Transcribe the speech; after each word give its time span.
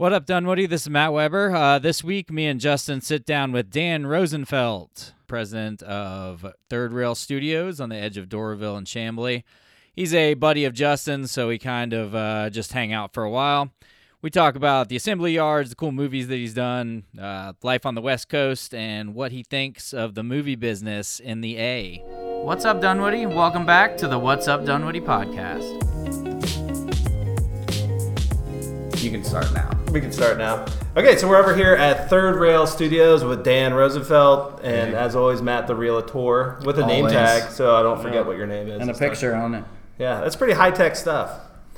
What 0.00 0.14
up, 0.14 0.24
Dunwoody? 0.24 0.64
This 0.64 0.84
is 0.84 0.88
Matt 0.88 1.12
Weber. 1.12 1.54
Uh, 1.54 1.78
this 1.78 2.02
week, 2.02 2.32
me 2.32 2.46
and 2.46 2.58
Justin 2.58 3.02
sit 3.02 3.26
down 3.26 3.52
with 3.52 3.70
Dan 3.70 4.06
Rosenfeld, 4.06 5.12
president 5.26 5.82
of 5.82 6.54
Third 6.70 6.94
Rail 6.94 7.14
Studios 7.14 7.82
on 7.82 7.90
the 7.90 7.96
edge 7.96 8.16
of 8.16 8.26
Doraville 8.26 8.78
and 8.78 8.86
Chamblee. 8.86 9.42
He's 9.92 10.14
a 10.14 10.32
buddy 10.32 10.64
of 10.64 10.72
Justin's, 10.72 11.30
so 11.30 11.48
we 11.48 11.58
kind 11.58 11.92
of 11.92 12.14
uh, 12.14 12.48
just 12.48 12.72
hang 12.72 12.94
out 12.94 13.12
for 13.12 13.24
a 13.24 13.30
while. 13.30 13.72
We 14.22 14.30
talk 14.30 14.54
about 14.54 14.88
the 14.88 14.96
assembly 14.96 15.34
yards, 15.34 15.68
the 15.68 15.76
cool 15.76 15.92
movies 15.92 16.28
that 16.28 16.36
he's 16.36 16.54
done, 16.54 17.04
uh, 17.20 17.52
life 17.62 17.84
on 17.84 17.94
the 17.94 18.00
West 18.00 18.30
Coast, 18.30 18.72
and 18.72 19.14
what 19.14 19.32
he 19.32 19.42
thinks 19.42 19.92
of 19.92 20.14
the 20.14 20.22
movie 20.22 20.56
business 20.56 21.20
in 21.20 21.42
the 21.42 21.58
A. 21.58 21.98
What's 22.42 22.64
up, 22.64 22.80
Dunwoody? 22.80 23.26
Welcome 23.26 23.66
back 23.66 23.98
to 23.98 24.08
the 24.08 24.18
What's 24.18 24.48
Up, 24.48 24.64
Dunwoody 24.64 25.02
podcast. 25.02 25.99
You 29.00 29.10
can 29.10 29.24
start 29.24 29.52
now. 29.54 29.70
We 29.92 30.00
can 30.00 30.12
start 30.12 30.36
now. 30.36 30.66
Okay, 30.94 31.16
so 31.16 31.26
we're 31.26 31.38
over 31.38 31.56
here 31.56 31.72
at 31.74 32.10
Third 32.10 32.36
Rail 32.36 32.66
Studios 32.66 33.24
with 33.24 33.42
Dan 33.42 33.72
Rosenfeld, 33.72 34.60
and 34.62 34.94
as 34.94 35.16
always, 35.16 35.40
Matt 35.40 35.66
the 35.66 35.74
Realtor 35.74 36.60
with 36.66 36.78
a 36.78 36.86
name 36.86 37.06
Always. 37.06 37.12
tag, 37.14 37.50
so 37.50 37.76
I 37.76 37.82
don't 37.82 38.02
forget 38.02 38.26
what 38.26 38.36
your 38.36 38.46
name 38.46 38.68
is. 38.68 38.80
And 38.80 38.90
a 38.90 38.94
picture 38.94 39.34
on 39.34 39.54
it. 39.54 39.64
Yeah, 39.98 40.20
that's 40.20 40.36
pretty 40.36 40.52
high 40.52 40.70
tech 40.70 40.96
stuff. 40.96 41.30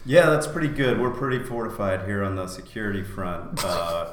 Yeah, 0.05 0.31
that's 0.31 0.49
pretty 0.49 0.67
good. 0.69 1.01
We're 1.01 1.11
pretty 1.11 1.39
fortified 1.45 2.07
here 2.07 2.25
on 2.25 2.35
the 2.35 2.49
security 2.49 3.05
front. 3.05 3.65
Uh, 3.65 4.09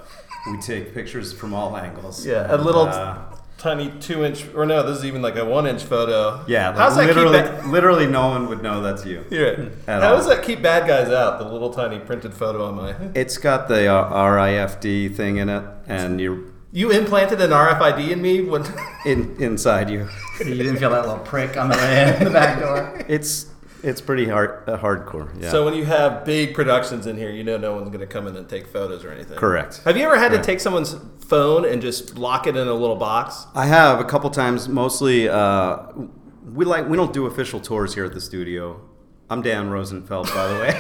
we 0.52 0.60
take 0.62 0.94
pictures 0.94 1.34
from 1.34 1.54
all 1.54 1.76
angles. 1.76 2.26
Yeah, 2.26 2.54
a 2.54 2.58
little 2.58 2.84
Uh, 2.84 3.18
tiny 3.60 3.92
two 4.00 4.24
inch, 4.26 4.46
or 4.56 4.66
no, 4.66 4.82
this 4.88 4.98
is 5.00 5.06
even 5.06 5.22
like 5.22 5.36
a 5.36 5.46
one 5.46 5.68
inch 5.68 5.84
photo. 5.84 6.44
yeah, 6.48 6.74
how's 6.74 6.96
that 6.96 7.08
literally, 7.08 7.40
keep 7.42 7.52
bad, 7.52 7.66
literally, 7.68 8.08
no 8.08 8.30
one 8.30 8.48
would 8.50 8.64
know 8.64 8.82
that's 8.82 9.06
you. 9.06 9.24
Yeah. 9.30 9.68
At 9.88 10.02
How 10.02 10.12
all. 10.12 10.18
does 10.18 10.28
that 10.28 10.44
keep 10.44 10.62
bad 10.62 10.88
guys 10.88 11.10
out? 11.10 11.40
The 11.40 11.46
little 11.46 11.70
tiny 11.72 12.00
printed 12.00 12.34
photo 12.34 12.66
on 12.66 12.76
my. 12.76 12.96
It's 13.14 13.38
got 13.38 13.68
the 13.68 13.88
uh, 13.94 14.12
RIFD 14.14 15.16
thing 15.16 15.38
in 15.38 15.50
it, 15.50 15.64
and 15.88 16.20
you're 16.20 16.40
You 16.72 16.92
implanted 16.92 17.42
an 17.42 17.52
RFID 17.52 18.10
in 18.12 18.22
me 18.22 18.42
when. 18.42 18.64
in, 19.06 19.36
inside 19.42 19.90
you. 19.90 20.08
You 20.40 20.56
didn't 20.56 20.78
feel 20.78 20.92
that 20.92 21.02
little 21.08 21.20
prick 21.26 21.58
on 21.58 21.70
the 21.70 21.76
way 21.78 22.16
in 22.18 22.24
the 22.24 22.30
back 22.32 22.60
door. 22.60 23.04
It's 23.08 23.48
it's 23.84 24.02
pretty 24.02 24.26
hard 24.26 24.68
uh, 24.68 24.78
hardcore. 24.78 25.30
Yeah. 25.42 25.52
So 25.52 25.66
when 25.66 25.74
you 25.74 25.86
have 25.86 26.26
big 26.26 26.54
productions 26.54 27.08
in 27.08 27.18
here, 27.18 27.32
you 27.32 27.44
know 27.44 27.58
no 27.58 27.74
one's 27.76 27.88
going 27.90 28.00
to 28.02 28.08
come 28.08 28.28
in 28.28 28.36
and 28.36 28.48
take 28.48 28.68
photos 28.68 29.04
or 29.06 29.12
anything. 29.12 29.38
correct. 29.38 29.82
Have 29.86 29.98
you 29.98 30.04
ever 30.04 30.18
had 30.18 30.32
to 30.32 30.42
take 30.42 30.60
someone's 30.60 30.96
phone 31.20 31.66
and 31.66 31.82
just 31.82 32.18
lock 32.18 32.48
it 32.48 32.56
in 32.56 32.68
a 32.68 32.74
little 32.74 32.96
box? 32.96 33.46
I 33.56 33.66
have 33.68 34.00
a 34.00 34.04
couple 34.06 34.30
times. 34.30 34.68
Mostly, 34.68 35.30
uh, 35.30 35.78
we 36.54 36.66
like 36.66 36.88
we 36.88 36.98
don't 36.98 37.14
do 37.14 37.26
official 37.26 37.60
tours 37.60 37.94
here 37.96 38.06
at 38.06 38.14
the 38.14 38.22
studio. 38.22 38.82
I'm 39.30 39.42
Dan 39.44 39.70
Rosenfeld, 39.70 40.28
by 40.34 40.48
the 40.48 40.56
way. 40.56 40.74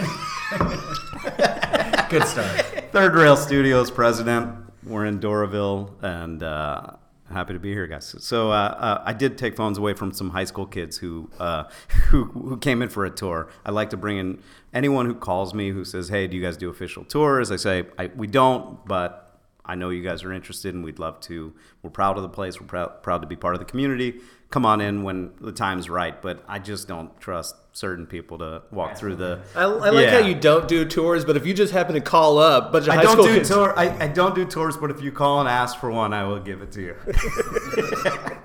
Good 2.09 2.28
start. 2.28 2.66
Third 2.91 3.13
Rail 3.13 3.38
Studios 3.38 3.91
president. 3.91 4.56
We're 4.84 5.06
in 5.06 5.19
Doraville, 5.19 5.91
and 6.02 6.41
uh, 6.41 6.94
happy 7.31 7.53
to 7.53 7.59
be 7.59 7.73
here, 7.73 7.88
guys. 7.88 8.16
So 8.19 8.52
uh, 8.52 8.53
uh, 8.53 9.03
I 9.05 9.13
did 9.13 9.38
take 9.38 9.55
phones 9.55 9.77
away 9.77 9.94
from 9.94 10.11
some 10.11 10.30
high 10.30 10.44
school 10.44 10.66
kids 10.66 10.97
who 10.97 11.30
uh, 11.39 11.66
who 12.09 12.25
who 12.25 12.58
came 12.58 12.81
in 12.81 12.89
for 12.89 13.05
a 13.05 13.09
tour. 13.09 13.49
I 13.66 13.72
like 13.72 13.89
to 13.91 13.97
bring 13.97 14.17
in 14.17 14.41
anyone 14.73 15.05
who 15.05 15.16
calls 15.16 15.53
me 15.53 15.69
who 15.69 15.85
says, 15.85 16.09
"Hey, 16.09 16.27
do 16.27 16.35
you 16.35 16.44
guys 16.44 16.57
do 16.57 16.69
official 16.69 17.03
tours?" 17.03 17.52
I 17.52 17.55
say, 17.55 17.85
I, 17.97 18.07
"We 18.16 18.27
don't, 18.27 18.85
but 18.85 19.39
I 19.66 19.75
know 19.75 19.89
you 19.89 20.03
guys 20.03 20.23
are 20.23 20.33
interested, 20.33 20.73
and 20.73 20.83
we'd 20.83 21.00
love 21.00 21.19
to. 21.22 21.53
We're 21.83 21.91
proud 21.91 22.17
of 22.17 22.23
the 22.23 22.30
place. 22.30 22.59
We're 22.59 22.67
proud 22.67 23.03
proud 23.03 23.22
to 23.22 23.27
be 23.27 23.35
part 23.35 23.53
of 23.53 23.59
the 23.59 23.66
community. 23.66 24.19
Come 24.52 24.66
on 24.66 24.81
in 24.81 25.03
when 25.03 25.31
the 25.39 25.52
time's 25.52 25.89
right." 25.89 26.19
But 26.22 26.44
I 26.47 26.59
just 26.59 26.88
don't 26.88 27.17
trust 27.19 27.55
certain 27.72 28.05
people 28.08 28.39
to 28.39 28.64
walk 28.72 28.97
through 28.97 29.16
the. 29.16 29.39
I, 29.56 29.61
I 29.64 29.66
like 29.66 30.06
Yeah. 30.06 30.22
how 30.22 30.28
you 30.28 30.36
don't 30.36 30.67
do 30.67 30.86
tours, 30.86 31.23
but 31.25 31.38
if 31.38 31.45
you 31.45 31.53
just 31.53 31.72
happen 31.72 31.94
to 31.95 32.02
call 32.02 32.39
up, 32.39 32.73
of 32.73 32.89
I 32.89 33.02
don't 33.02 33.17
do 33.17 33.36
kids, 33.36 33.50
tour. 33.50 33.78
I, 33.78 34.06
I 34.06 34.08
don't 34.08 34.36
do 34.36 34.45
tours, 34.45 34.75
but 34.78 34.91
if 34.91 35.02
you 35.02 35.11
call 35.11 35.39
and 35.39 35.47
ask 35.47 35.80
for 35.80 35.89
one, 35.91 36.14
I 36.14 36.23
will 36.25 36.39
give 36.39 36.61
it 36.61 36.72
to 36.73 36.81
you. 36.81 36.95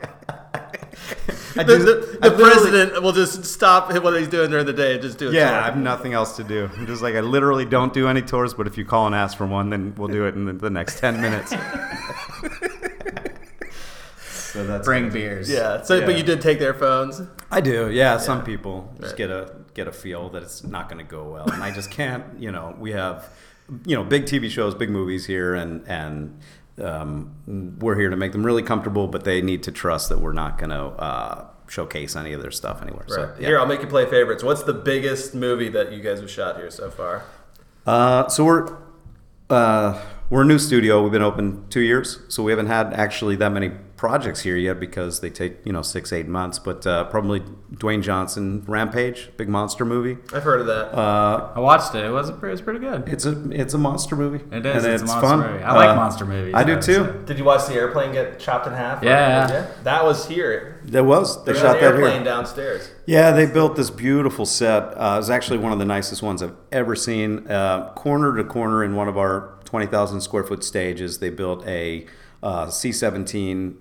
I 1.56 1.62
the, 1.62 1.78
do- 1.78 1.84
the, 1.84 2.18
the 2.30 2.36
president 2.36 3.00
will 3.02 3.12
just 3.12 3.44
stop 3.44 3.92
what 4.02 4.18
he's 4.18 4.26
doing 4.28 4.50
during 4.50 4.66
the 4.66 4.72
day 4.72 4.94
and 4.94 5.02
just 5.02 5.18
do 5.18 5.28
it. 5.28 5.34
Yeah, 5.34 5.60
I 5.60 5.64
have 5.66 5.76
nothing 5.76 6.12
else 6.12 6.34
to 6.36 6.44
do. 6.44 6.68
I'm 6.76 6.86
just 6.86 7.00
like 7.00 7.14
I 7.14 7.20
literally 7.20 7.64
don't 7.64 7.92
do 7.92 8.08
any 8.08 8.22
tours, 8.22 8.54
but 8.54 8.66
if 8.66 8.76
you 8.76 8.84
call 8.84 9.06
and 9.06 9.14
ask 9.14 9.36
for 9.38 9.46
one, 9.46 9.70
then 9.70 9.94
we'll 9.96 10.08
do 10.08 10.26
it 10.26 10.34
in 10.34 10.46
the, 10.46 10.52
the 10.52 10.70
next 10.70 10.98
ten 10.98 11.20
minutes. 11.20 11.54
so 14.54 14.64
that's 14.64 14.86
Bring 14.86 15.10
beers. 15.10 15.50
Yeah. 15.50 15.82
So, 15.82 16.00
but 16.06 16.16
you 16.16 16.22
did 16.22 16.40
take 16.40 16.60
their 16.60 16.74
phones. 16.74 17.20
I 17.50 17.60
do. 17.60 17.90
Yeah, 17.90 18.18
some 18.18 18.44
people 18.44 18.94
just 19.00 19.12
Right. 19.12 19.18
get 19.18 19.30
a 19.30 19.52
get 19.74 19.88
a 19.88 19.92
feel 19.92 20.28
that 20.30 20.42
it's 20.44 20.62
not 20.62 20.88
going 20.88 21.04
to 21.04 21.10
go 21.10 21.24
well, 21.24 21.50
and 21.50 21.62
I 21.62 21.72
just 21.72 21.90
can't. 21.90 22.24
You 22.38 22.52
know, 22.52 22.74
we 22.78 22.92
have 22.92 23.28
you 23.84 23.96
know 23.96 24.04
big 24.04 24.26
TV 24.26 24.48
shows, 24.48 24.74
big 24.74 24.90
movies 24.90 25.26
here, 25.26 25.54
and 25.54 25.86
and 25.88 26.38
um, 26.82 27.76
we're 27.80 27.98
here 27.98 28.10
to 28.10 28.16
make 28.16 28.32
them 28.32 28.46
really 28.46 28.62
comfortable, 28.62 29.08
but 29.08 29.24
they 29.24 29.42
need 29.42 29.64
to 29.64 29.72
trust 29.72 30.08
that 30.08 30.20
we're 30.20 30.32
not 30.32 30.56
going 30.58 30.70
to 30.70 30.76
uh, 31.02 31.46
showcase 31.68 32.14
any 32.16 32.32
of 32.32 32.40
their 32.42 32.50
stuff 32.50 32.80
anywhere. 32.82 33.04
So, 33.08 33.32
yeah. 33.38 33.46
Here, 33.46 33.58
I'll 33.60 33.66
make 33.66 33.80
you 33.80 33.86
play 33.86 34.06
favorites. 34.06 34.42
What's 34.42 34.62
the 34.64 34.72
biggest 34.74 35.34
movie 35.34 35.68
that 35.70 35.92
you 35.92 36.00
guys 36.00 36.20
have 36.20 36.30
shot 36.30 36.56
here 36.56 36.70
so 36.70 36.90
far? 36.90 37.24
Uh, 37.86 38.28
so 38.28 38.44
we're 38.44 38.76
uh, 39.50 40.00
we're 40.30 40.42
a 40.42 40.46
new 40.46 40.58
studio. 40.58 41.02
We've 41.02 41.12
been 41.12 41.22
open 41.22 41.66
two 41.68 41.80
years, 41.80 42.20
so 42.28 42.42
we 42.42 42.50
haven't 42.52 42.66
had 42.66 42.92
actually 42.94 43.36
that 43.36 43.50
many 43.52 43.72
projects 43.96 44.40
here 44.40 44.56
yet 44.56 44.80
because 44.80 45.20
they 45.20 45.30
take 45.30 45.58
you 45.64 45.72
know 45.72 45.82
six 45.82 46.12
eight 46.12 46.26
months. 46.28 46.58
But 46.58 46.86
uh, 46.86 47.04
probably 47.04 47.40
Dwayne 47.74 48.02
Johnson, 48.02 48.64
Rampage, 48.66 49.30
big 49.36 49.48
monster 49.48 49.84
movie. 49.84 50.18
I've 50.34 50.42
heard 50.42 50.60
of 50.60 50.66
that. 50.66 50.94
Uh, 50.96 51.52
I 51.54 51.60
watched 51.60 51.94
it. 51.94 52.04
It 52.04 52.10
was, 52.10 52.28
it 52.30 52.40
was 52.40 52.60
pretty 52.60 52.80
good. 52.80 53.08
it's 53.08 53.24
a 53.24 53.50
it's 53.50 53.74
a 53.74 53.78
monster 53.78 54.16
movie. 54.16 54.44
It 54.54 54.66
is. 54.66 54.84
And 54.84 54.94
It's 54.94 55.02
a 55.02 55.06
monster 55.06 55.36
movie. 55.52 55.64
I 55.64 55.74
like 55.74 55.96
monster 55.96 56.24
movies, 56.26 56.54
I 56.54 56.60
I 56.60 56.64
do 56.64 56.74
too. 56.80 57.04
say. 57.04 57.12
did 57.26 57.38
you 57.38 57.44
watch 57.44 57.66
the 57.66 57.74
airplane 57.74 58.12
get 58.12 58.38
chopped 58.38 58.66
in 58.66 58.72
half? 58.72 59.02
Yeah. 59.02 59.66
That 59.84 60.04
was 60.04 60.26
here. 60.26 60.80
There 60.84 61.04
was 61.04 61.44
they 61.44 61.52
They 61.52 61.58
shot 61.60 61.76
an 61.76 61.82
that 61.82 61.94
airplane 61.94 62.14
here. 62.16 62.24
downstairs. 62.24 62.90
Yeah, 63.06 63.30
they 63.32 63.46
built 63.46 63.76
this 63.76 63.90
beautiful 63.90 64.44
set. 64.46 64.82
Uh, 64.96 65.14
it 65.14 65.18
was 65.18 65.30
actually 65.30 65.58
one 65.58 65.72
of 65.72 65.78
the 65.78 65.84
nicest 65.84 66.22
ones 66.22 66.42
I've 66.42 66.54
ever 66.72 66.94
seen. 66.96 67.46
Uh, 67.50 67.92
corner 67.94 68.36
to 68.36 68.44
corner 68.44 68.82
in 68.84 68.94
one 68.96 69.08
of 69.08 69.16
our 69.18 69.58
20,000 69.64 70.20
square 70.20 70.44
foot 70.44 70.62
stages, 70.64 71.18
they 71.18 71.30
built 71.30 71.66
a 71.66 72.06
uh, 72.44 72.70
C 72.70 72.92
17 72.92 73.76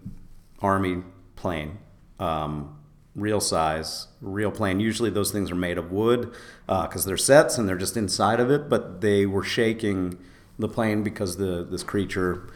Army 0.60 1.04
plane. 1.36 1.78
Um, 2.20 2.80
real 3.16 3.42
size, 3.42 4.08
real 4.22 4.50
plane. 4.50 4.80
Usually 4.80 5.10
those 5.10 5.32
things 5.32 5.52
are 5.52 5.56
made 5.56 5.78
of 5.78 5.92
wood 5.92 6.34
because 6.66 7.06
they're 7.06 7.18
sets 7.18 7.58
and 7.58 7.70
they're 7.70 7.78
just 7.78 7.98
inside 7.98 8.40
of 8.40 8.50
it, 8.50 8.70
but 8.70 9.02
they 9.02 9.26
were 9.28 9.44
shaking 9.44 10.18
the 10.58 10.70
plane 10.70 11.04
because 11.04 11.38
the 11.38 11.64
this 11.70 11.84
creature 11.84 12.48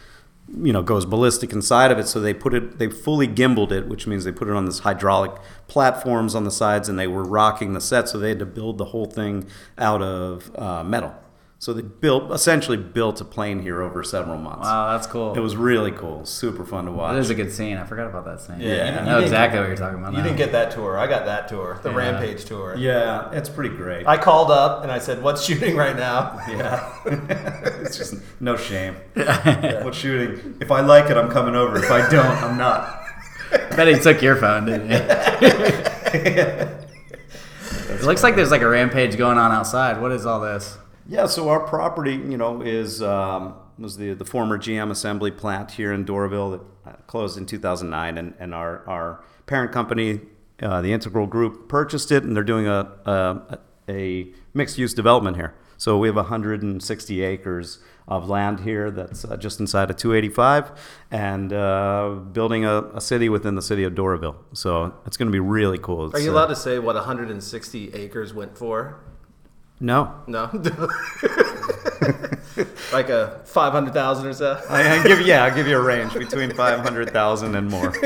you 0.62 0.72
know 0.72 0.81
goes 0.81 1.06
ballistic 1.06 1.51
inside 1.51 1.91
of 1.91 1.97
it 1.97 2.07
so 2.07 2.22
they 2.22 2.34
put 2.34 2.53
it 2.53 2.78
they 2.78 2.88
fully 2.88 3.28
gimbaled 3.28 3.72
it 3.72 3.88
which 3.88 4.07
means 4.07 4.24
they 4.24 4.31
put 4.31 4.47
it 4.47 4.53
on 4.53 4.66
this 4.66 4.79
hydraulic 4.79 5.31
platforms 5.68 6.35
on 6.35 6.44
the 6.44 6.51
sides 6.51 6.88
and 6.88 6.97
they 6.97 7.07
were 7.07 7.24
rocking 7.24 7.74
the 7.74 7.81
set 7.81 8.07
so 8.07 8.18
they 8.18 8.29
had 8.29 8.39
to 8.39 8.45
build 8.45 8.78
the 8.78 8.85
whole 8.85 9.07
thing 9.07 9.45
out 9.78 10.01
of 10.01 10.56
uh, 10.57 10.84
metal 10.84 11.13
so 11.59 11.73
they 11.73 11.81
built 11.81 12.31
essentially 12.31 12.78
built 12.78 13.19
a 13.19 13.25
plane 13.25 13.62
here 13.63 13.81
over 13.81 14.03
several 14.03 14.38
months 14.38 14.66
Wow, 14.66 14.91
that's 14.91 15.07
cool. 15.07 15.34
it 15.35 15.40
was 15.40 15.56
really 15.56 15.91
cool 15.91 16.23
super 16.25 16.63
fun 16.63 16.85
to 16.85 16.91
watch 16.91 17.16
It 17.16 17.19
is 17.19 17.29
a 17.31 17.35
good 17.35 17.51
scene. 17.51 17.78
I 17.78 17.84
forgot 17.84 18.07
about 18.07 18.25
that 18.25 18.41
scene. 18.41 18.59
Yeah, 18.59 18.69
you 18.69 18.81
I 18.81 18.85
know 18.85 19.00
you 19.00 19.06
didn't- 19.06 19.23
exactly 19.23 19.59
what 19.59 19.68
you're 19.68 19.75
talking 19.78 19.97
about. 20.00 20.12
You 20.12 20.18
now. 20.19 20.23
didn't 20.23 20.38
get 20.38 20.51
that 20.51 20.69
tour. 20.72 20.97
I 21.00 21.07
got 21.07 21.25
that 21.25 21.47
tour, 21.47 21.79
the 21.81 21.90
Yeah. 21.90 21.95
Rampage 21.95 22.45
tour. 22.45 22.75
yeah 22.78 23.31
it's 23.31 23.50
pretty 23.50 23.75
great 23.75 24.06
I 24.07 24.18
called 24.18 24.51
up 24.51 24.84
and 24.84 24.91
I 24.91 25.00
said, 25.00 25.23
"What's 25.23 25.44
shooting 25.44 25.75
right 25.75 25.95
now?" 25.95 26.40
yeah 26.47 26.94
it's 27.81 27.97
just 27.97 28.16
no 28.39 28.56
shame 28.56 28.95
what's 29.16 29.97
shooting 29.97 30.57
if 30.62 30.69
i 30.72 30.81
like 30.81 31.09
it 31.09 31.18
i'm 31.18 31.29
coming 31.31 31.56
over 31.56 31.78
if 31.84 31.89
i 31.89 32.07
don't 32.09 32.38
i'm 32.44 32.57
not 32.57 33.01
bet 33.75 33.88
he 33.88 33.95
took 34.00 34.22
your 34.22 34.35
phone, 34.35 34.66
didn't 34.66 34.89
he? 34.89 34.95
it 37.89 38.03
looks 38.03 38.22
like 38.24 38.35
there's 38.35 38.51
like 38.51 38.62
a 38.62 38.68
rampage 38.68 39.18
going 39.18 39.38
on 39.38 39.51
outside. 39.51 40.01
What 40.01 40.12
is 40.12 40.25
all 40.25 40.39
this? 40.41 40.78
Yeah, 41.09 41.25
so 41.28 41.50
our 41.50 41.62
property, 41.62 42.13
you 42.13 42.38
know, 42.38 42.62
is 42.62 43.01
um, 43.01 43.56
was 43.79 43.97
the 43.97 44.13
the 44.13 44.25
former 44.25 44.57
GM 44.57 44.92
assembly 44.92 45.31
plant 45.31 45.71
here 45.71 45.94
in 45.94 46.06
Doraville 46.06 46.59
that 46.86 46.89
uh, 46.89 46.95
closed 47.07 47.38
in 47.38 47.45
2009, 47.45 48.18
and, 48.18 48.33
and 48.39 48.54
our 48.54 48.88
our 48.88 49.24
parent 49.45 49.71
company, 49.71 50.19
uh, 50.62 50.81
the 50.81 50.92
Integral 50.92 51.27
Group, 51.27 51.69
purchased 51.69 52.12
it, 52.12 52.24
and 52.24 52.36
they're 52.36 52.44
doing 52.44 52.68
a 52.68 52.92
a, 53.06 53.57
a 53.89 54.27
mixed 54.54 54.77
use 54.77 54.94
development 54.94 55.38
here. 55.38 55.54
So 55.77 55.98
we 55.98 56.07
have 56.07 56.15
160 56.15 57.21
acres 57.21 57.80
of 58.07 58.27
land 58.27 58.62
here 58.62 58.89
that's 58.89 59.24
uh, 59.24 59.38
just 59.38 59.60
inside 59.60 59.89
of 59.89 59.98
285, 59.98 60.71
and 61.12 61.53
uh, 61.53 62.15
building 62.31 62.65
a, 62.65 62.81
a 62.95 63.01
city 63.01 63.30
within 63.30 63.56
the 63.56 63.62
city 63.62 63.83
of 63.83 63.94
Doraville. 63.94 64.36
So 64.53 64.94
it's 65.06 65.18
going 65.18 65.27
to 65.27 65.31
be 65.31 65.39
really 65.39 65.77
cool. 65.77 66.06
Are 66.06 66.15
It's, 66.15 66.24
you 66.24 66.31
uh, 66.31 66.33
allowed 66.33 66.48
to 66.48 66.56
say 66.56 66.80
what 66.80 66.95
160 66.95 67.94
acres 67.94 68.33
went 68.33 68.57
for? 68.57 69.00
No, 69.79 70.15
No. 70.27 70.50
like 72.91 73.09
a 73.09 73.41
500,000 73.45 74.25
or 74.25 74.33
so? 74.33 74.62
I, 74.69 75.00
I 75.00 75.03
give 75.03 75.21
yeah, 75.21 75.44
I'll 75.44 75.53
give 75.53 75.68
you 75.68 75.77
a 75.77 75.81
range 75.81 76.13
between 76.13 76.51
five 76.56 76.79
hundred 76.79 77.12
thousand 77.12 77.56
and 77.56 77.69
more. 77.69 77.94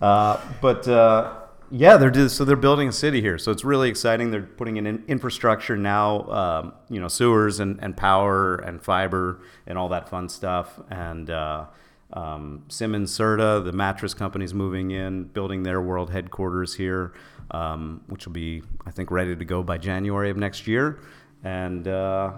Uh, 0.00 0.40
but 0.60 0.86
uh, 0.86 1.34
Yeah, 1.72 1.96
they're 1.96 2.28
so 2.28 2.44
they're 2.44 2.54
building 2.56 2.88
a 2.88 2.92
city 2.92 3.20
here, 3.20 3.36
so 3.36 3.50
it's 3.50 3.64
really 3.64 3.88
exciting. 3.88 4.30
They're 4.30 4.42
putting 4.42 4.76
in 4.76 4.86
in 4.86 5.02
infrastructure 5.08 5.76
now, 5.76 6.22
um, 6.30 6.72
you 6.88 7.00
know, 7.00 7.08
sewers 7.08 7.58
and, 7.58 7.78
and 7.82 7.96
power 7.96 8.54
and 8.56 8.80
fiber 8.80 9.40
and 9.66 9.76
all 9.76 9.88
that 9.88 10.08
fun 10.08 10.28
stuff. 10.28 10.78
And 10.88 11.28
uh, 11.30 11.64
um, 12.12 12.64
Simmons 12.68 13.10
Serta, 13.10 13.64
the 13.64 13.72
mattress 13.72 14.14
company's 14.14 14.54
moving 14.54 14.92
in, 14.92 15.24
building 15.24 15.64
their 15.64 15.80
world 15.82 16.10
headquarters 16.10 16.74
here, 16.74 17.12
um, 17.50 18.02
which 18.06 18.26
will 18.26 18.32
be, 18.32 18.62
I 18.86 18.90
think, 18.90 19.10
ready 19.10 19.34
to 19.34 19.44
go 19.44 19.62
by 19.62 19.78
January 19.78 20.30
of 20.30 20.36
next 20.36 20.66
year. 20.66 21.00
And 21.44 21.86
uh, 21.86 22.32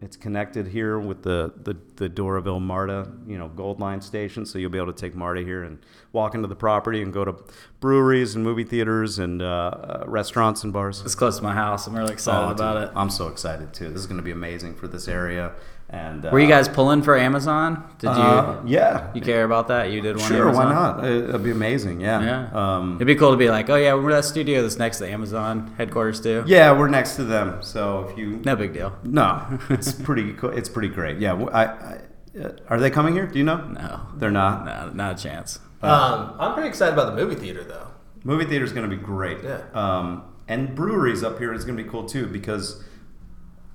it's 0.00 0.16
connected 0.16 0.66
here 0.66 0.98
with 0.98 1.22
the, 1.22 1.52
the, 1.62 1.76
the 1.96 2.08
Doraville 2.08 2.60
MARTA, 2.60 3.10
you 3.26 3.38
know, 3.38 3.48
Gold 3.48 3.80
Line 3.80 4.00
station. 4.00 4.44
So 4.46 4.58
you'll 4.58 4.70
be 4.70 4.78
able 4.78 4.92
to 4.92 5.00
take 5.00 5.14
MARTA 5.14 5.42
here 5.42 5.64
and 5.64 5.78
walk 6.14 6.34
into 6.34 6.48
the 6.48 6.54
property 6.56 7.02
and 7.02 7.12
go 7.12 7.24
to 7.24 7.34
breweries 7.80 8.34
and 8.34 8.42
movie 8.44 8.64
theaters 8.64 9.18
and 9.18 9.42
uh, 9.42 9.46
uh, 9.46 10.04
restaurants 10.06 10.64
and 10.64 10.72
bars. 10.72 11.02
It's 11.04 11.14
close 11.14 11.36
to 11.36 11.42
my 11.42 11.52
house. 11.52 11.86
I'm 11.86 11.94
really 11.94 12.12
excited 12.14 12.46
Oh, 12.48 12.50
about 12.52 12.74
dude, 12.80 12.84
it. 12.84 12.92
I'm 12.96 13.10
so 13.10 13.28
excited 13.28 13.74
too. 13.74 13.90
This 13.90 13.98
is 14.00 14.06
going 14.06 14.16
to 14.18 14.22
be 14.22 14.30
amazing 14.30 14.76
for 14.76 14.88
this 14.88 15.08
area. 15.08 15.52
And 15.90 16.24
uh, 16.24 16.30
Were 16.30 16.40
you 16.40 16.48
guys 16.48 16.66
pulling 16.66 17.02
for 17.02 17.16
Amazon? 17.16 17.84
Did 17.98 18.08
Uh, 18.08 18.60
you? 18.64 18.70
yeah. 18.72 19.10
You 19.14 19.20
care 19.20 19.44
about 19.44 19.68
that? 19.68 19.90
You 19.92 20.00
did 20.00 20.16
one. 20.16 20.26
Sure, 20.26 20.50
why 20.50 20.64
not? 20.64 21.04
It- 21.04 21.28
It'd 21.28 21.44
be 21.44 21.50
amazing. 21.50 22.00
Yeah. 22.00 22.22
Yeah. 22.22 22.48
Um, 22.76 22.94
It'd 22.96 23.06
be 23.06 23.14
cool 23.16 23.32
to 23.32 23.36
be 23.36 23.50
like, 23.50 23.68
oh 23.68 23.76
yeah, 23.76 23.92
we're 23.94 24.12
that 24.12 24.24
studio 24.24 24.62
that's 24.62 24.78
next 24.78 24.98
to 24.98 25.08
Amazon 25.08 25.74
headquarters 25.76 26.20
too. 26.20 26.42
yeah, 26.46 26.72
we're 26.72 26.88
next 26.88 27.16
to 27.16 27.24
them. 27.24 27.62
So 27.62 28.08
if 28.08 28.16
you 28.18 28.40
No 28.44 28.56
big 28.56 28.72
deal. 28.72 28.96
no, 29.04 29.58
it's 29.68 29.92
pretty. 29.92 30.32
co- 30.40 30.48
It's 30.48 30.68
pretty 30.70 30.88
great. 30.88 31.18
Yeah. 31.18 31.34
I, 31.34 31.64
I- 31.64 32.00
uh, 32.42 32.50
are 32.68 32.80
they 32.80 32.90
coming 32.90 33.14
here? 33.14 33.26
Do 33.28 33.38
you 33.38 33.44
know? 33.44 33.58
No. 33.68 34.00
They're 34.16 34.30
not. 34.32 34.64
No, 34.64 34.90
not 34.92 35.20
a 35.20 35.22
chance. 35.22 35.60
Um, 35.84 36.34
I'm 36.38 36.54
pretty 36.54 36.68
excited 36.68 36.92
about 36.94 37.14
the 37.14 37.16
movie 37.22 37.34
theater 37.34 37.64
though. 37.64 37.88
Movie 38.24 38.44
theater 38.46 38.64
is 38.64 38.72
going 38.72 38.88
to 38.88 38.96
be 38.96 39.00
great. 39.02 39.38
Yeah. 39.44 39.60
Um, 39.74 40.24
and 40.48 40.74
breweries 40.74 41.22
up 41.22 41.38
here 41.38 41.52
is 41.52 41.64
going 41.64 41.76
to 41.76 41.82
be 41.84 41.88
cool 41.88 42.04
too 42.06 42.26
because 42.26 42.82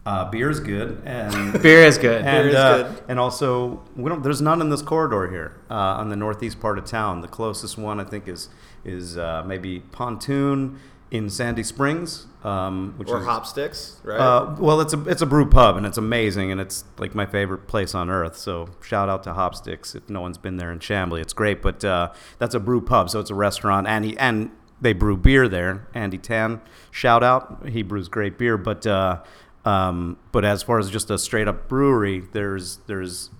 uh, 0.06 0.30
beer 0.30 0.50
is 0.50 0.60
good 0.60 1.02
and 1.06 1.62
Beer 1.62 1.84
is 1.84 1.98
good. 1.98 2.26
and 2.26 2.50
is 2.50 2.56
uh, 2.56 2.84
good. 2.84 3.04
and 3.10 3.20
also 3.20 3.84
we 3.96 4.10
don't. 4.10 4.24
There's 4.24 4.42
none 4.42 4.62
in 4.62 4.70
this 4.70 4.82
corridor 4.82 5.30
here 5.30 5.60
uh, 5.70 5.74
on 5.74 6.10
the 6.10 6.16
northeast 6.16 6.60
part 6.60 6.78
of 6.78 6.86
town. 6.86 7.22
The 7.22 7.28
closest 7.28 7.78
one 7.78 8.00
I 8.00 8.04
think 8.06 8.28
is 8.28 8.50
is 8.84 9.18
uh, 9.18 9.44
maybe 9.46 9.82
Pontoon 9.92 10.80
in 11.12 11.30
Sandy 11.30 11.64
Springs, 11.64 12.28
um, 12.44 12.94
which 12.98 13.10
Or 13.10 13.20
is 13.20 13.26
Hopstix, 13.26 13.96
right? 14.04 14.20
uh, 14.20 14.56
well, 14.60 14.80
it's 14.80 14.94
a 14.94 15.04
it's 15.10 15.22
a 15.22 15.26
brew 15.26 15.50
pub 15.50 15.76
and 15.76 15.86
it's 15.86 15.98
amazing 15.98 16.52
and 16.52 16.62
it's 16.62 16.84
like 16.98 17.16
my 17.16 17.26
favorite 17.26 17.68
place 17.68 17.96
on 17.96 18.10
earth. 18.10 18.38
So 18.38 18.70
shout 18.82 19.10
out 19.10 19.24
to 19.24 19.32
Hopstix 19.34 19.96
if 19.96 20.10
no 20.10 20.22
one's 20.22 20.38
been 20.38 20.58
there 20.58 20.72
in 20.72 20.80
Chamblee, 20.80 21.22
it's 21.22 21.34
great. 21.34 21.62
But 21.62 21.84
uh, 21.84 22.12
that's 22.38 22.54
a 22.56 22.60
brew 22.60 22.82
pub, 22.82 23.10
so 23.10 23.20
it's 23.20 23.32
a 23.32 23.36
restaurant 23.36 23.88
and 23.88 24.06
he, 24.06 24.18
and 24.18 24.52
they 24.82 24.94
brew 24.94 25.18
beer 25.18 25.48
there. 25.48 25.88
Andy 25.94 26.18
Tan, 26.18 26.62
shout 26.92 27.24
out, 27.24 27.68
he 27.68 27.82
brews 27.82 28.08
great 28.08 28.38
beer. 28.38 28.58
But 28.58 28.86
uh, 28.86 29.22
um, 29.66 30.18
but 30.32 30.46
as 30.46 30.64
far 30.64 30.80
as 30.80 30.90
just 30.90 31.10
a 31.10 31.18
straight 31.18 31.48
up 31.48 31.68
brewery, 31.68 32.24
there's 32.32 32.78
there's 32.88 33.32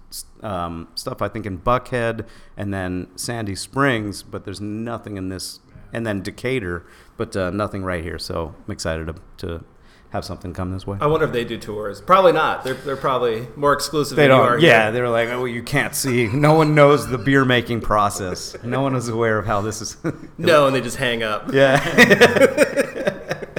um, 0.42 0.88
stuff 0.96 1.22
I 1.22 1.28
think 1.28 1.46
in 1.46 1.60
Buckhead 1.60 2.26
and 2.58 2.74
then 2.74 3.08
Sandy 3.16 3.56
Springs, 3.56 4.24
but 4.24 4.44
there's 4.44 4.60
nothing 4.60 5.18
in 5.18 5.30
this 5.30 5.60
and 5.94 6.06
then 6.06 6.22
Decatur, 6.22 6.86
but 7.18 7.36
uh, 7.36 7.50
nothing 7.52 7.84
right 7.84 8.04
here. 8.04 8.20
So 8.20 8.56
I'm 8.66 8.72
excited 8.72 9.08
to, 9.08 9.16
to 9.48 9.64
have 10.12 10.26
something 10.26 10.54
come 10.54 10.72
this 10.72 10.88
way. 10.88 10.98
I 11.02 11.06
wonder 11.08 11.26
if 11.28 11.32
they 11.32 11.44
do 11.46 11.58
tours. 11.58 12.02
Probably 12.02 12.32
not. 12.32 12.64
They're, 12.64 12.74
they're 12.74 12.96
probably 12.98 13.48
more 13.56 13.74
exclusive 13.74 14.16
They 14.16 14.24
than 14.28 14.38
don't. 14.38 14.48
are. 14.48 14.58
Yeah, 14.58 14.90
they're 14.92 15.10
like, 15.10 15.30
oh, 15.30 15.46
you 15.46 15.62
can't 15.62 15.94
see. 15.94 16.28
No 16.28 16.54
one 16.56 16.74
knows 16.74 17.08
the 17.08 17.18
beer 17.20 17.46
making 17.46 17.82
process. 17.82 18.56
No 18.64 18.82
one 18.82 18.96
is 18.96 19.08
aware 19.08 19.38
of 19.38 19.46
how 19.46 19.62
this 19.62 19.82
is. 19.82 19.98
No, 20.38 20.66
and 20.68 20.76
they 20.76 20.82
just 20.82 20.98
hang 20.98 21.22
up. 21.22 21.54
yeah. 21.54 21.78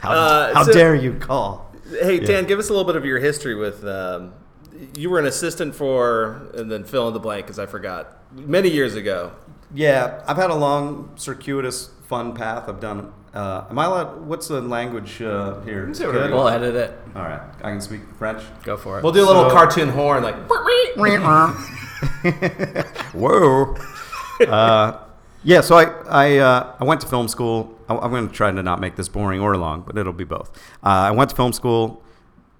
how 0.00 0.10
Uh, 0.12 0.54
how 0.54 0.62
so- 0.64 0.72
dare 0.72 0.94
you 0.94 1.14
call? 1.14 1.70
Hey, 2.00 2.18
Dan, 2.20 2.46
give 2.46 2.58
us 2.58 2.70
a 2.70 2.72
little 2.72 2.86
bit 2.86 2.96
of 2.96 3.04
your 3.04 3.18
history 3.18 3.54
with. 3.54 3.84
Um, 3.84 4.32
you 4.96 5.10
were 5.10 5.18
an 5.18 5.26
assistant 5.26 5.74
for, 5.74 6.50
and 6.54 6.72
then 6.72 6.84
fill 6.84 7.06
in 7.08 7.12
the 7.14 7.20
blank 7.20 7.44
because 7.44 7.58
I 7.58 7.66
forgot. 7.66 8.18
Many 8.32 8.70
years 8.70 8.94
ago. 8.94 9.32
Yeah, 9.74 10.22
I've 10.26 10.36
had 10.36 10.50
a 10.50 10.54
long, 10.54 11.10
circuitous, 11.16 11.90
fun 12.08 12.34
path. 12.34 12.68
I've 12.68 12.80
done. 12.80 13.12
Uh, 13.32 13.64
am 13.70 13.78
I 13.78 13.86
allowed? 13.86 14.26
What's 14.26 14.48
the 14.48 14.60
language 14.60 15.22
uh, 15.22 15.60
here? 15.62 15.92
say 15.94 16.04
Good? 16.04 16.30
We'll 16.30 16.48
edit 16.48 16.74
it. 16.74 16.98
All 17.16 17.22
right, 17.22 17.40
I 17.58 17.70
can 17.70 17.80
speak 17.80 18.02
French. 18.18 18.42
Go 18.64 18.76
for 18.76 18.98
it. 18.98 19.02
We'll 19.02 19.12
do 19.12 19.24
a 19.24 19.26
little 19.26 19.48
So- 19.48 19.54
cartoon 19.54 19.88
horn, 19.88 20.22
like. 20.22 20.34
Whoa. 23.14 23.76
uh, 24.46 24.98
yeah, 25.44 25.60
so 25.60 25.76
I 25.76 25.84
I, 26.08 26.38
uh, 26.38 26.74
I 26.80 26.84
went 26.84 27.00
to 27.00 27.06
film 27.06 27.28
school. 27.28 27.78
I, 27.88 27.96
I'm 27.96 28.10
going 28.10 28.28
to 28.28 28.34
try 28.34 28.50
to 28.50 28.62
not 28.62 28.80
make 28.80 28.96
this 28.96 29.08
boring 29.08 29.40
or 29.40 29.56
long, 29.56 29.82
but 29.86 29.96
it'll 29.96 30.12
be 30.12 30.24
both. 30.24 30.50
Uh, 30.84 30.88
I 30.88 31.10
went 31.12 31.30
to 31.30 31.36
film 31.36 31.52
school 31.52 32.02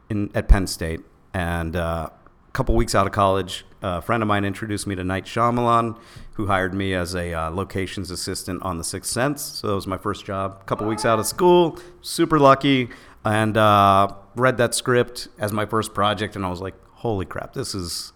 in 0.09 0.31
at 0.35 0.49
Penn 0.49 0.67
State, 0.67 1.01
and 1.35 1.77
uh, 1.77 2.09
a 2.11 2.51
couple 2.53 2.75
weeks 2.75 2.95
out 2.95 3.07
of 3.07 3.13
college, 3.13 3.65
a 3.83 4.01
friend 4.01 4.23
of 4.23 4.27
mine 4.29 4.45
introduced 4.45 4.87
me 4.87 4.95
to 4.95 5.05
Night 5.05 5.25
Shyamalan, 5.25 5.99
who 6.35 6.47
hired 6.47 6.73
me 6.75 6.95
as 6.95 7.15
a 7.15 7.33
uh, 7.35 7.51
locations 7.51 8.11
assistant 8.11 8.63
on 8.63 8.79
The 8.79 8.85
Sixth 8.85 9.11
Sense. 9.11 9.43
So 9.43 9.69
that 9.69 9.75
was 9.75 9.87
my 9.87 9.99
first 9.99 10.25
job. 10.25 10.59
A 10.61 10.65
couple 10.65 10.87
weeks 10.87 11.05
out 11.05 11.19
of 11.19 11.27
school, 11.27 11.79
super 12.01 12.39
lucky, 12.39 12.89
and 13.25 13.57
uh, 13.57 14.09
read 14.37 14.57
that 14.59 14.75
script 14.75 15.29
as 15.39 15.53
my 15.53 15.67
first 15.67 15.95
project, 15.95 16.37
and 16.37 16.45
I 16.47 16.49
was 16.51 16.61
like, 16.61 16.75
"Holy 16.95 17.27
crap, 17.27 17.53
this 17.55 17.75
is." 17.75 18.13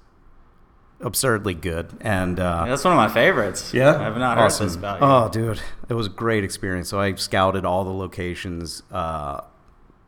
absurdly 1.01 1.53
good 1.53 1.93
and 2.01 2.41
uh, 2.41 2.65
That's 2.65 2.83
one 2.83 2.95
of 2.95 2.97
my 2.97 3.09
favorites. 3.09 3.75
yeah, 3.75 3.97
I've 4.07 4.17
not 4.17 4.39
awesome. 4.39 4.65
heard 4.65 4.69
this 4.71 4.77
about 4.77 5.01
you. 5.01 5.07
Oh, 5.07 5.29
dude, 5.29 5.61
it 5.91 5.93
was 5.95 6.07
a 6.07 6.11
great 6.11 6.43
experience. 6.43 6.89
So 6.89 6.99
I 6.99 7.15
scouted 7.17 7.67
all 7.67 7.85
the 7.85 7.93
locations, 7.93 8.83
uh, 8.91 9.43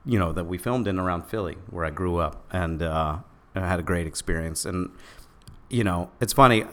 you 0.07 0.19
know, 0.19 0.33
that 0.33 0.45
we 0.45 0.57
filmed 0.57 0.89
in 0.89 0.99
around 0.99 1.27
Philly, 1.27 1.59
where 1.69 1.85
I 1.85 1.91
grew 1.91 2.17
up, 2.17 2.43
and 2.51 2.83
uh, 2.83 3.19
I 3.55 3.61
had 3.61 3.81
a 3.81 3.83
great 3.83 4.07
experience. 4.07 4.65
And 4.65 4.91
you 5.69 5.85
know, 5.85 6.11
it's 6.21 6.33
funny. 6.33 6.65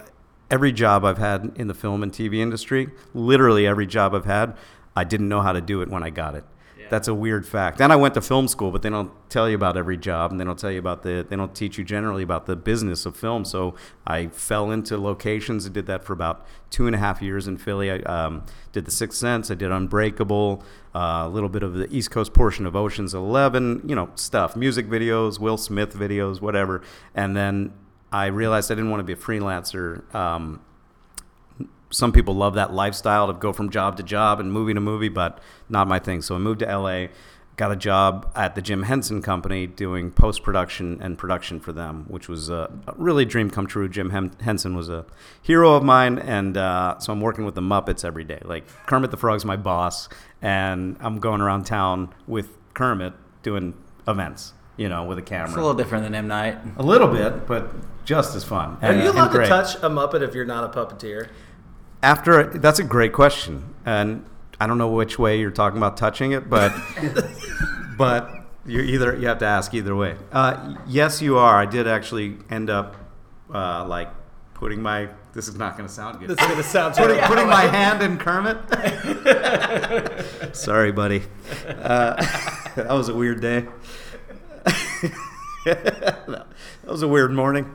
Every 0.51 0.71
job 0.71 1.03
I've 1.03 1.17
had 1.17 1.53
in 1.55 1.67
the 1.67 1.73
film 1.73 2.03
and 2.03 2.11
TV 2.11 2.35
industry, 2.35 2.89
literally 3.13 3.65
every 3.65 3.87
job 3.87 4.13
I've 4.13 4.25
had, 4.25 4.55
I 4.95 5.03
didn't 5.03 5.27
know 5.27 5.41
how 5.41 5.53
to 5.53 5.61
do 5.61 5.81
it 5.81 5.89
when 5.89 6.03
I 6.03 6.11
got 6.11 6.35
it. 6.35 6.45
That's 6.89 7.07
a 7.07 7.13
weird 7.13 7.47
fact. 7.47 7.77
Then 7.77 7.91
I 7.91 7.95
went 7.95 8.13
to 8.13 8.21
film 8.21 8.47
school, 8.47 8.71
but 8.71 8.81
they 8.81 8.89
don't 8.89 9.11
tell 9.29 9.49
you 9.49 9.55
about 9.55 9.77
every 9.77 9.97
job, 9.97 10.31
and 10.31 10.39
they 10.39 10.45
don't 10.45 10.57
tell 10.57 10.71
you 10.71 10.79
about 10.79 11.03
the. 11.03 11.25
They 11.27 11.35
don't 11.35 11.55
teach 11.55 11.77
you 11.77 11.83
generally 11.83 12.23
about 12.23 12.45
the 12.45 12.55
business 12.55 13.05
of 13.05 13.15
film. 13.15 13.45
So 13.45 13.75
I 14.05 14.27
fell 14.27 14.71
into 14.71 14.97
locations 14.97 15.65
and 15.65 15.73
did 15.73 15.87
that 15.87 16.03
for 16.03 16.13
about 16.13 16.45
two 16.69 16.87
and 16.87 16.95
a 16.95 16.99
half 16.99 17.21
years 17.21 17.47
in 17.47 17.57
Philly. 17.57 17.91
I 17.91 17.97
um, 17.99 18.43
did 18.71 18.85
The 18.85 18.91
Sixth 18.91 19.17
Sense. 19.17 19.49
I 19.49 19.55
did 19.55 19.71
Unbreakable. 19.71 20.63
Uh, 20.93 21.23
a 21.25 21.29
little 21.29 21.49
bit 21.49 21.63
of 21.63 21.73
the 21.73 21.93
East 21.93 22.11
Coast 22.11 22.33
portion 22.33 22.65
of 22.65 22.75
Ocean's 22.75 23.13
Eleven. 23.13 23.81
You 23.85 23.95
know, 23.95 24.09
stuff, 24.15 24.55
music 24.55 24.87
videos, 24.87 25.39
Will 25.39 25.57
Smith 25.57 25.95
videos, 25.95 26.39
whatever. 26.39 26.81
And 27.13 27.35
then 27.35 27.73
I 28.15 28.27
realized 28.27 28.71
I 28.71 28.75
didn't 28.75 28.91
want 28.91 29.01
to 29.01 29.03
be 29.03 29.11
a 29.11 29.17
freelancer. 29.17 30.15
Um, 30.15 30.61
some 31.89 32.13
people 32.13 32.33
love 32.33 32.55
that 32.55 32.73
lifestyle 32.73 33.27
to 33.27 33.33
go 33.33 33.51
from 33.51 33.69
job 33.69 33.97
to 33.97 34.03
job 34.03 34.39
and 34.39 34.53
movie 34.53 34.73
to 34.73 34.79
movie, 34.79 35.09
but 35.09 35.39
not 35.67 35.89
my 35.89 35.99
thing. 35.99 36.21
So 36.21 36.33
I 36.33 36.37
moved 36.37 36.59
to 36.59 36.77
LA, 36.77 37.07
got 37.57 37.73
a 37.73 37.75
job 37.75 38.31
at 38.33 38.55
the 38.55 38.61
Jim 38.61 38.83
Henson 38.83 39.21
Company 39.21 39.67
doing 39.67 40.11
post 40.11 40.43
production 40.43 41.01
and 41.01 41.17
production 41.17 41.59
for 41.59 41.73
them, 41.73 42.05
which 42.07 42.29
was 42.29 42.49
a, 42.49 42.71
a 42.87 42.93
really 42.95 43.25
dream 43.25 43.49
come 43.49 43.67
true. 43.67 43.89
Jim 43.89 44.11
Hem- 44.11 44.31
Henson 44.39 44.77
was 44.77 44.87
a 44.87 45.05
hero 45.41 45.73
of 45.73 45.83
mine, 45.83 46.17
and 46.17 46.55
uh, 46.55 46.97
so 46.99 47.11
I'm 47.11 47.19
working 47.19 47.43
with 47.43 47.55
the 47.55 47.61
Muppets 47.61 48.05
every 48.05 48.23
day. 48.23 48.39
Like 48.45 48.65
Kermit 48.85 49.11
the 49.11 49.17
Frog's 49.17 49.43
my 49.43 49.57
boss, 49.57 50.07
and 50.41 50.95
I'm 51.01 51.19
going 51.19 51.41
around 51.41 51.65
town 51.65 52.15
with 52.27 52.47
Kermit 52.73 53.11
doing 53.43 53.73
events. 54.07 54.53
You 54.77 54.89
know, 54.89 55.05
with 55.05 55.17
a 55.17 55.21
camera. 55.21 55.47
It's 55.47 55.55
a 55.55 55.59
little 55.59 55.73
different 55.73 56.03
than 56.03 56.15
M 56.15 56.27
Night. 56.27 56.57
A 56.77 56.83
little 56.83 57.07
bit, 57.07 57.47
but 57.47 57.71
just 58.05 58.35
as 58.35 58.43
fun. 58.43 58.77
Are 58.81 58.91
and- 58.91 59.03
you 59.03 59.11
allowed 59.11 59.29
to 59.29 59.45
touch 59.47 59.75
a 59.75 59.89
Muppet 59.89 60.21
if 60.21 60.35
you're 60.35 60.45
not 60.45 60.63
a 60.63 60.77
puppeteer? 60.77 61.29
After 62.03 62.43
that's 62.43 62.79
a 62.79 62.83
great 62.83 63.13
question, 63.13 63.73
and 63.85 64.25
I 64.59 64.67
don't 64.67 64.77
know 64.77 64.89
which 64.89 65.17
way 65.17 65.39
you're 65.39 65.49
talking 65.51 65.77
about 65.77 65.97
touching 65.97 66.33
it, 66.33 66.49
but 66.49 66.73
but 67.97 68.29
you 68.65 68.81
either 68.81 69.15
you 69.15 69.27
have 69.27 69.39
to 69.39 69.45
ask 69.45 69.73
either 69.73 69.95
way. 69.95 70.15
Uh, 70.31 70.75
yes, 70.87 71.21
you 71.21 71.37
are. 71.37 71.57
I 71.57 71.65
did 71.65 71.87
actually 71.87 72.37
end 72.49 72.69
up 72.69 72.95
uh, 73.53 73.85
like 73.85 74.09
putting 74.53 74.81
my. 74.81 75.09
This 75.33 75.47
is 75.47 75.55
not 75.55 75.77
going 75.77 75.87
to 75.87 75.93
sound 75.93 76.19
good. 76.19 76.29
This 76.29 76.39
is 76.39 76.47
gonna 76.47 76.63
sound 76.63 76.95
putting, 76.95 77.19
putting 77.23 77.47
my 77.47 77.63
hand 77.63 78.01
in 78.01 78.17
Kermit. 78.17 78.57
Sorry, 80.55 80.91
buddy. 80.93 81.23
Uh, 81.67 82.15
that 82.75 82.89
was 82.89 83.09
a 83.09 83.15
weird 83.15 83.41
day. 83.41 83.65
that 85.65 86.45
was 86.85 87.01
a 87.01 87.07
weird 87.07 87.31
morning. 87.31 87.73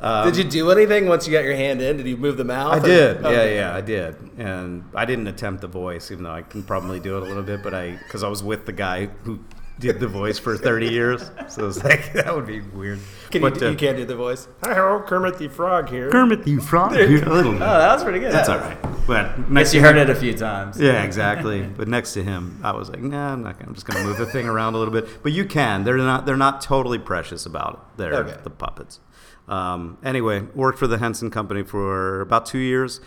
Um, 0.00 0.26
Did 0.26 0.36
you 0.36 0.44
do 0.44 0.70
anything 0.72 1.06
once 1.06 1.26
you 1.28 1.32
got 1.32 1.44
your 1.44 1.54
hand 1.54 1.80
in? 1.80 1.96
Did 1.96 2.06
you 2.08 2.16
move 2.16 2.36
the 2.36 2.44
mouth? 2.44 2.72
I 2.74 2.78
or- 2.78 2.80
did. 2.80 3.24
Oh, 3.24 3.30
Yeah, 3.30 3.44
yeah, 3.44 3.74
I 3.76 3.80
did. 3.80 4.16
And 4.36 4.84
I 4.94 5.04
didn't 5.04 5.28
attempt 5.28 5.60
the 5.60 5.68
voice, 5.68 6.10
even 6.10 6.24
though 6.24 6.32
I 6.32 6.42
can 6.42 6.64
probably 6.64 6.98
do 6.98 7.16
it 7.18 7.22
a 7.22 7.26
little 7.26 7.42
bit. 7.44 7.62
But 7.62 7.72
I, 7.74 7.92
because 7.92 8.24
I 8.24 8.28
was 8.28 8.42
with 8.42 8.66
the 8.66 8.72
guy 8.72 9.06
who 9.22 9.38
did 9.78 9.98
the 10.00 10.06
voice 10.06 10.38
for 10.38 10.56
30 10.56 10.88
years, 10.90 11.30
so 11.48 11.66
it's 11.66 11.82
like 11.82 12.12
that 12.14 12.34
would 12.34 12.46
be 12.46 12.60
weird. 12.60 13.00
Can 13.30 13.40
but, 13.42 13.60
you, 13.60 13.66
uh, 13.66 13.70
you 13.70 13.76
can't 13.76 13.96
do 13.96 14.04
the 14.04 14.14
voice. 14.14 14.46
Hi, 14.62 14.74
hello, 14.74 15.00
Kermit 15.00 15.38
the 15.38 15.48
Frog 15.48 15.88
here. 15.88 16.10
Kermit 16.10 16.44
the 16.44 16.58
Frog. 16.58 16.92
here, 16.92 17.24
a 17.24 17.32
little 17.32 17.54
Oh, 17.54 17.58
that 17.58 17.94
was 17.94 18.04
pretty 18.04 18.20
good. 18.20 18.32
That's 18.32 18.48
all 18.48 18.58
right. 18.58 18.80
But 18.82 19.06
but 19.06 19.36
Guess 19.36 19.48
next 19.50 19.74
you 19.74 19.80
heard 19.80 19.96
him- 19.96 20.08
it 20.08 20.10
a 20.10 20.14
few 20.14 20.34
times. 20.34 20.78
Yeah, 20.80 21.02
exactly. 21.04 21.62
but 21.62 21.88
next 21.88 22.12
to 22.14 22.22
him, 22.22 22.60
I 22.62 22.72
was 22.72 22.88
like, 22.90 23.00
nah, 23.00 23.32
I'm 23.32 23.42
not. 23.42 23.58
Gonna, 23.58 23.70
I'm 23.70 23.74
just 23.74 23.86
gonna 23.86 24.04
move 24.04 24.18
the 24.18 24.26
thing 24.26 24.46
around 24.46 24.74
a 24.74 24.78
little 24.78 24.94
bit. 24.94 25.22
But 25.22 25.32
you 25.32 25.44
can. 25.44 25.82
They're 25.84 25.96
not. 25.96 26.26
They're 26.26 26.36
not 26.36 26.60
totally 26.60 26.98
precious 26.98 27.44
about 27.46 27.72
it. 27.74 27.98
They're 27.98 28.14
Okay. 28.14 28.36
the 28.44 28.50
puppets. 28.50 29.00
Um, 29.48 29.98
anyway, 30.04 30.42
worked 30.54 30.78
for 30.78 30.86
the 30.86 30.98
Henson 30.98 31.30
Company 31.30 31.64
for 31.64 32.20
about 32.20 32.46
two 32.46 32.58
years. 32.58 33.00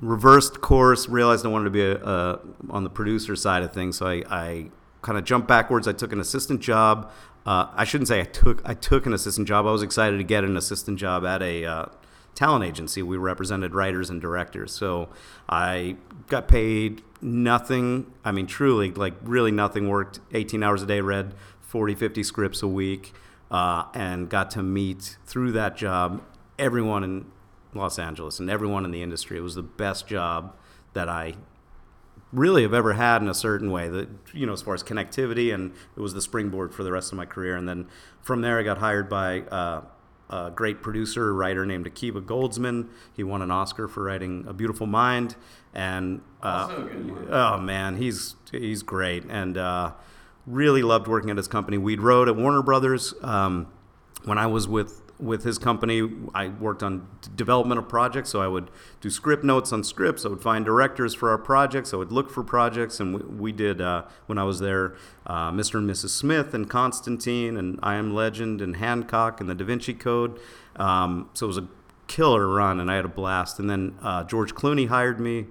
Reversed 0.00 0.60
course. 0.60 1.08
Realized 1.08 1.44
I 1.44 1.48
wanted 1.48 1.64
to 1.64 1.70
be 1.70 1.82
a, 1.82 1.96
a, 2.04 2.40
on 2.70 2.84
the 2.84 2.90
producer 2.90 3.34
side 3.34 3.62
of 3.62 3.72
things, 3.72 3.96
so 3.98 4.06
I, 4.06 4.22
I 4.30 4.70
kind 5.02 5.18
of 5.18 5.24
jump 5.24 5.46
backwards. 5.46 5.86
I 5.86 5.92
took 5.92 6.12
an 6.12 6.20
assistant 6.20 6.60
job. 6.60 7.10
Uh, 7.44 7.68
I 7.74 7.84
shouldn't 7.84 8.08
say 8.08 8.20
I 8.20 8.24
took. 8.24 8.60
I 8.64 8.74
took 8.74 9.06
an 9.06 9.12
assistant 9.12 9.46
job. 9.46 9.66
I 9.66 9.72
was 9.72 9.82
excited 9.82 10.18
to 10.18 10.24
get 10.24 10.44
an 10.44 10.56
assistant 10.56 10.98
job 10.98 11.24
at 11.24 11.42
a 11.42 11.64
uh, 11.64 11.86
talent 12.34 12.64
agency. 12.64 13.02
We 13.02 13.16
represented 13.16 13.74
writers 13.74 14.10
and 14.10 14.20
directors. 14.20 14.72
So 14.72 15.08
I 15.48 15.96
got 16.28 16.48
paid 16.48 17.02
nothing. 17.20 18.12
I 18.24 18.32
mean, 18.32 18.46
truly, 18.46 18.90
like 18.92 19.14
really 19.22 19.52
nothing. 19.52 19.88
Worked 19.88 20.20
18 20.32 20.62
hours 20.62 20.82
a 20.82 20.86
day, 20.86 21.00
read 21.00 21.34
40, 21.60 21.94
50 21.94 22.22
scripts 22.22 22.62
a 22.62 22.68
week, 22.68 23.12
uh, 23.50 23.84
and 23.94 24.28
got 24.28 24.50
to 24.52 24.62
meet 24.62 25.16
through 25.24 25.52
that 25.52 25.76
job 25.76 26.22
everyone 26.58 27.04
in 27.04 27.26
Los 27.74 27.98
Angeles 27.98 28.40
and 28.40 28.50
everyone 28.50 28.84
in 28.84 28.90
the 28.90 29.02
industry. 29.02 29.36
It 29.36 29.42
was 29.42 29.54
the 29.54 29.62
best 29.62 30.06
job 30.06 30.56
that 30.94 31.08
I 31.08 31.34
really 32.32 32.62
have 32.62 32.74
ever 32.74 32.94
had 32.94 33.22
in 33.22 33.28
a 33.28 33.34
certain 33.34 33.70
way 33.70 33.88
that 33.88 34.08
you 34.34 34.46
know 34.46 34.52
as 34.52 34.62
far 34.62 34.74
as 34.74 34.82
connectivity 34.82 35.54
and 35.54 35.72
it 35.96 36.00
was 36.00 36.12
the 36.14 36.20
springboard 36.20 36.74
for 36.74 36.82
the 36.82 36.92
rest 36.92 37.12
of 37.12 37.18
my 37.18 37.24
career. 37.26 37.56
And 37.56 37.68
then 37.68 37.86
from 38.22 38.40
there 38.40 38.58
i 38.58 38.62
got 38.62 38.78
hired 38.78 39.08
by 39.08 39.42
uh, 39.42 39.82
a 40.28 40.50
great 40.50 40.82
producer 40.82 41.32
writer 41.32 41.64
named 41.64 41.86
akiva 41.86 42.24
goldsman. 42.24 42.88
He 43.14 43.22
won 43.22 43.42
an 43.42 43.50
oscar 43.50 43.88
for 43.88 44.02
writing 44.04 44.44
a 44.48 44.52
beautiful 44.52 44.86
mind. 44.86 45.36
And 45.72 46.20
uh, 46.42 46.86
oh 47.30 47.58
man 47.58 47.96
he's 47.96 48.34
he's 48.50 48.82
great. 48.82 49.24
And 49.28 49.56
uh, 49.56 49.92
really 50.46 50.82
loved 50.82 51.08
working 51.08 51.30
at 51.30 51.36
his 51.36 51.48
company. 51.48 51.78
Weed 51.78 52.00
road 52.00 52.28
at 52.28 52.36
warner 52.36 52.62
brothers 52.62 53.14
um, 53.22 53.68
when 54.24 54.38
I 54.38 54.46
was 54.46 54.66
with 54.66 55.02
with 55.18 55.44
his 55.44 55.58
company, 55.58 56.08
I 56.34 56.48
worked 56.48 56.82
on 56.82 57.06
development 57.34 57.78
of 57.78 57.88
projects. 57.88 58.30
So 58.30 58.40
I 58.40 58.48
would 58.48 58.70
do 59.00 59.10
script 59.10 59.44
notes 59.44 59.72
on 59.72 59.82
scripts. 59.84 60.24
I 60.24 60.28
would 60.28 60.42
find 60.42 60.64
directors 60.64 61.14
for 61.14 61.30
our 61.30 61.38
projects. 61.38 61.94
I 61.94 61.96
would 61.96 62.12
look 62.12 62.30
for 62.30 62.42
projects, 62.42 63.00
and 63.00 63.14
we, 63.14 63.20
we 63.22 63.52
did 63.52 63.80
uh, 63.80 64.02
when 64.26 64.38
I 64.38 64.44
was 64.44 64.60
there, 64.60 64.96
uh, 65.26 65.50
Mr. 65.50 65.76
and 65.76 65.88
Mrs. 65.88 66.10
Smith 66.10 66.54
and 66.54 66.68
Constantine 66.68 67.56
and 67.56 67.78
I 67.82 67.94
Am 67.96 68.14
Legend 68.14 68.60
and 68.60 68.76
Hancock 68.76 69.40
and 69.40 69.48
the 69.48 69.54
Da 69.54 69.64
Vinci 69.64 69.94
Code. 69.94 70.38
Um, 70.76 71.30
so 71.34 71.46
it 71.46 71.48
was 71.48 71.58
a 71.58 71.68
killer 72.06 72.48
run, 72.48 72.80
and 72.80 72.90
I 72.90 72.96
had 72.96 73.04
a 73.04 73.08
blast. 73.08 73.58
And 73.58 73.68
then 73.68 73.94
uh, 74.02 74.24
George 74.24 74.54
Clooney 74.54 74.88
hired 74.88 75.20
me. 75.20 75.46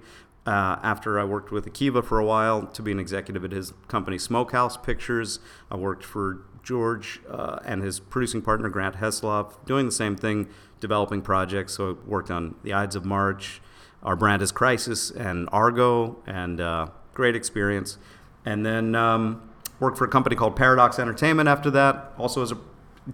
Uh, 0.46 0.78
after 0.84 1.18
I 1.18 1.24
worked 1.24 1.50
with 1.50 1.66
Akiva 1.66 2.04
for 2.04 2.20
a 2.20 2.24
while 2.24 2.66
to 2.66 2.80
be 2.80 2.92
an 2.92 3.00
executive 3.00 3.44
at 3.44 3.50
his 3.50 3.72
company 3.88 4.16
Smokehouse 4.16 4.76
Pictures, 4.76 5.40
I 5.72 5.76
worked 5.76 6.04
for 6.04 6.42
George 6.66 7.20
uh, 7.30 7.60
and 7.64 7.80
his 7.82 8.00
producing 8.00 8.42
partner 8.42 8.68
Grant 8.68 8.96
Heslov 8.96 9.54
doing 9.66 9.86
the 9.86 9.92
same 9.92 10.16
thing, 10.16 10.48
developing 10.80 11.22
projects. 11.22 11.74
So 11.74 11.90
I 11.90 12.08
worked 12.08 12.30
on 12.30 12.56
The 12.64 12.74
Ides 12.74 12.96
of 12.96 13.04
March, 13.04 13.62
Our 14.02 14.16
Brand 14.16 14.42
is 14.42 14.50
Crisis, 14.50 15.10
and 15.12 15.48
Argo, 15.52 16.16
and 16.26 16.60
uh, 16.60 16.88
great 17.14 17.36
experience. 17.36 17.98
And 18.44 18.66
then 18.66 18.96
um, 18.96 19.48
worked 19.78 19.96
for 19.96 20.04
a 20.06 20.08
company 20.08 20.34
called 20.34 20.56
Paradox 20.56 20.98
Entertainment 20.98 21.48
after 21.48 21.70
that, 21.70 22.12
also 22.18 22.42
as 22.42 22.50
a 22.50 22.58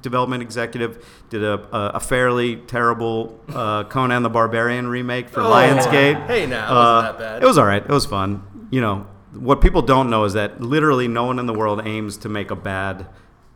development 0.01 0.41
executive. 0.43 1.05
Did 1.29 1.45
a, 1.45 1.55
a, 1.77 1.87
a 1.97 2.01
fairly 2.01 2.57
terrible 2.57 3.39
uh, 3.51 3.85
Conan 3.85 4.23
the 4.23 4.31
Barbarian 4.31 4.87
remake 4.87 5.29
for 5.29 5.41
Oh, 5.43 5.51
Lionsgate. 5.51 6.27
hey 6.27 6.47
now, 6.47 6.65
it 6.71 6.75
wasn't 6.75 6.79
Uh, 6.79 7.03
that 7.03 7.19
bad. 7.19 7.43
It 7.43 7.47
was 7.47 7.59
all 7.59 7.67
right. 7.67 7.83
It 7.83 7.91
was 7.91 8.07
fun. 8.07 8.43
You 8.71 8.81
know, 8.81 9.07
what 9.35 9.61
people 9.61 9.83
don't 9.83 10.09
know 10.09 10.25
is 10.25 10.33
that 10.33 10.63
literally 10.63 11.07
no 11.07 11.25
one 11.27 11.39
in 11.39 11.45
the 11.45 11.53
world 11.53 11.83
aims 11.85 12.17
to 12.19 12.31
make 12.31 12.51
a 12.51 12.57
bad 12.57 13.07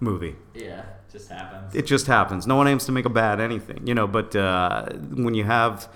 movie. 0.00 0.36
Yeah, 0.54 0.84
just 1.10 1.30
happens. 1.30 1.74
It 1.74 1.86
just 1.86 2.06
happens. 2.06 2.46
No 2.46 2.56
one 2.56 2.68
aims 2.68 2.84
to 2.86 2.92
make 2.92 3.04
a 3.04 3.10
bad 3.10 3.40
anything, 3.40 3.86
you 3.86 3.94
know. 3.94 4.06
But 4.06 4.34
uh, 4.36 4.90
when 4.92 5.34
you 5.34 5.44
have, 5.44 5.88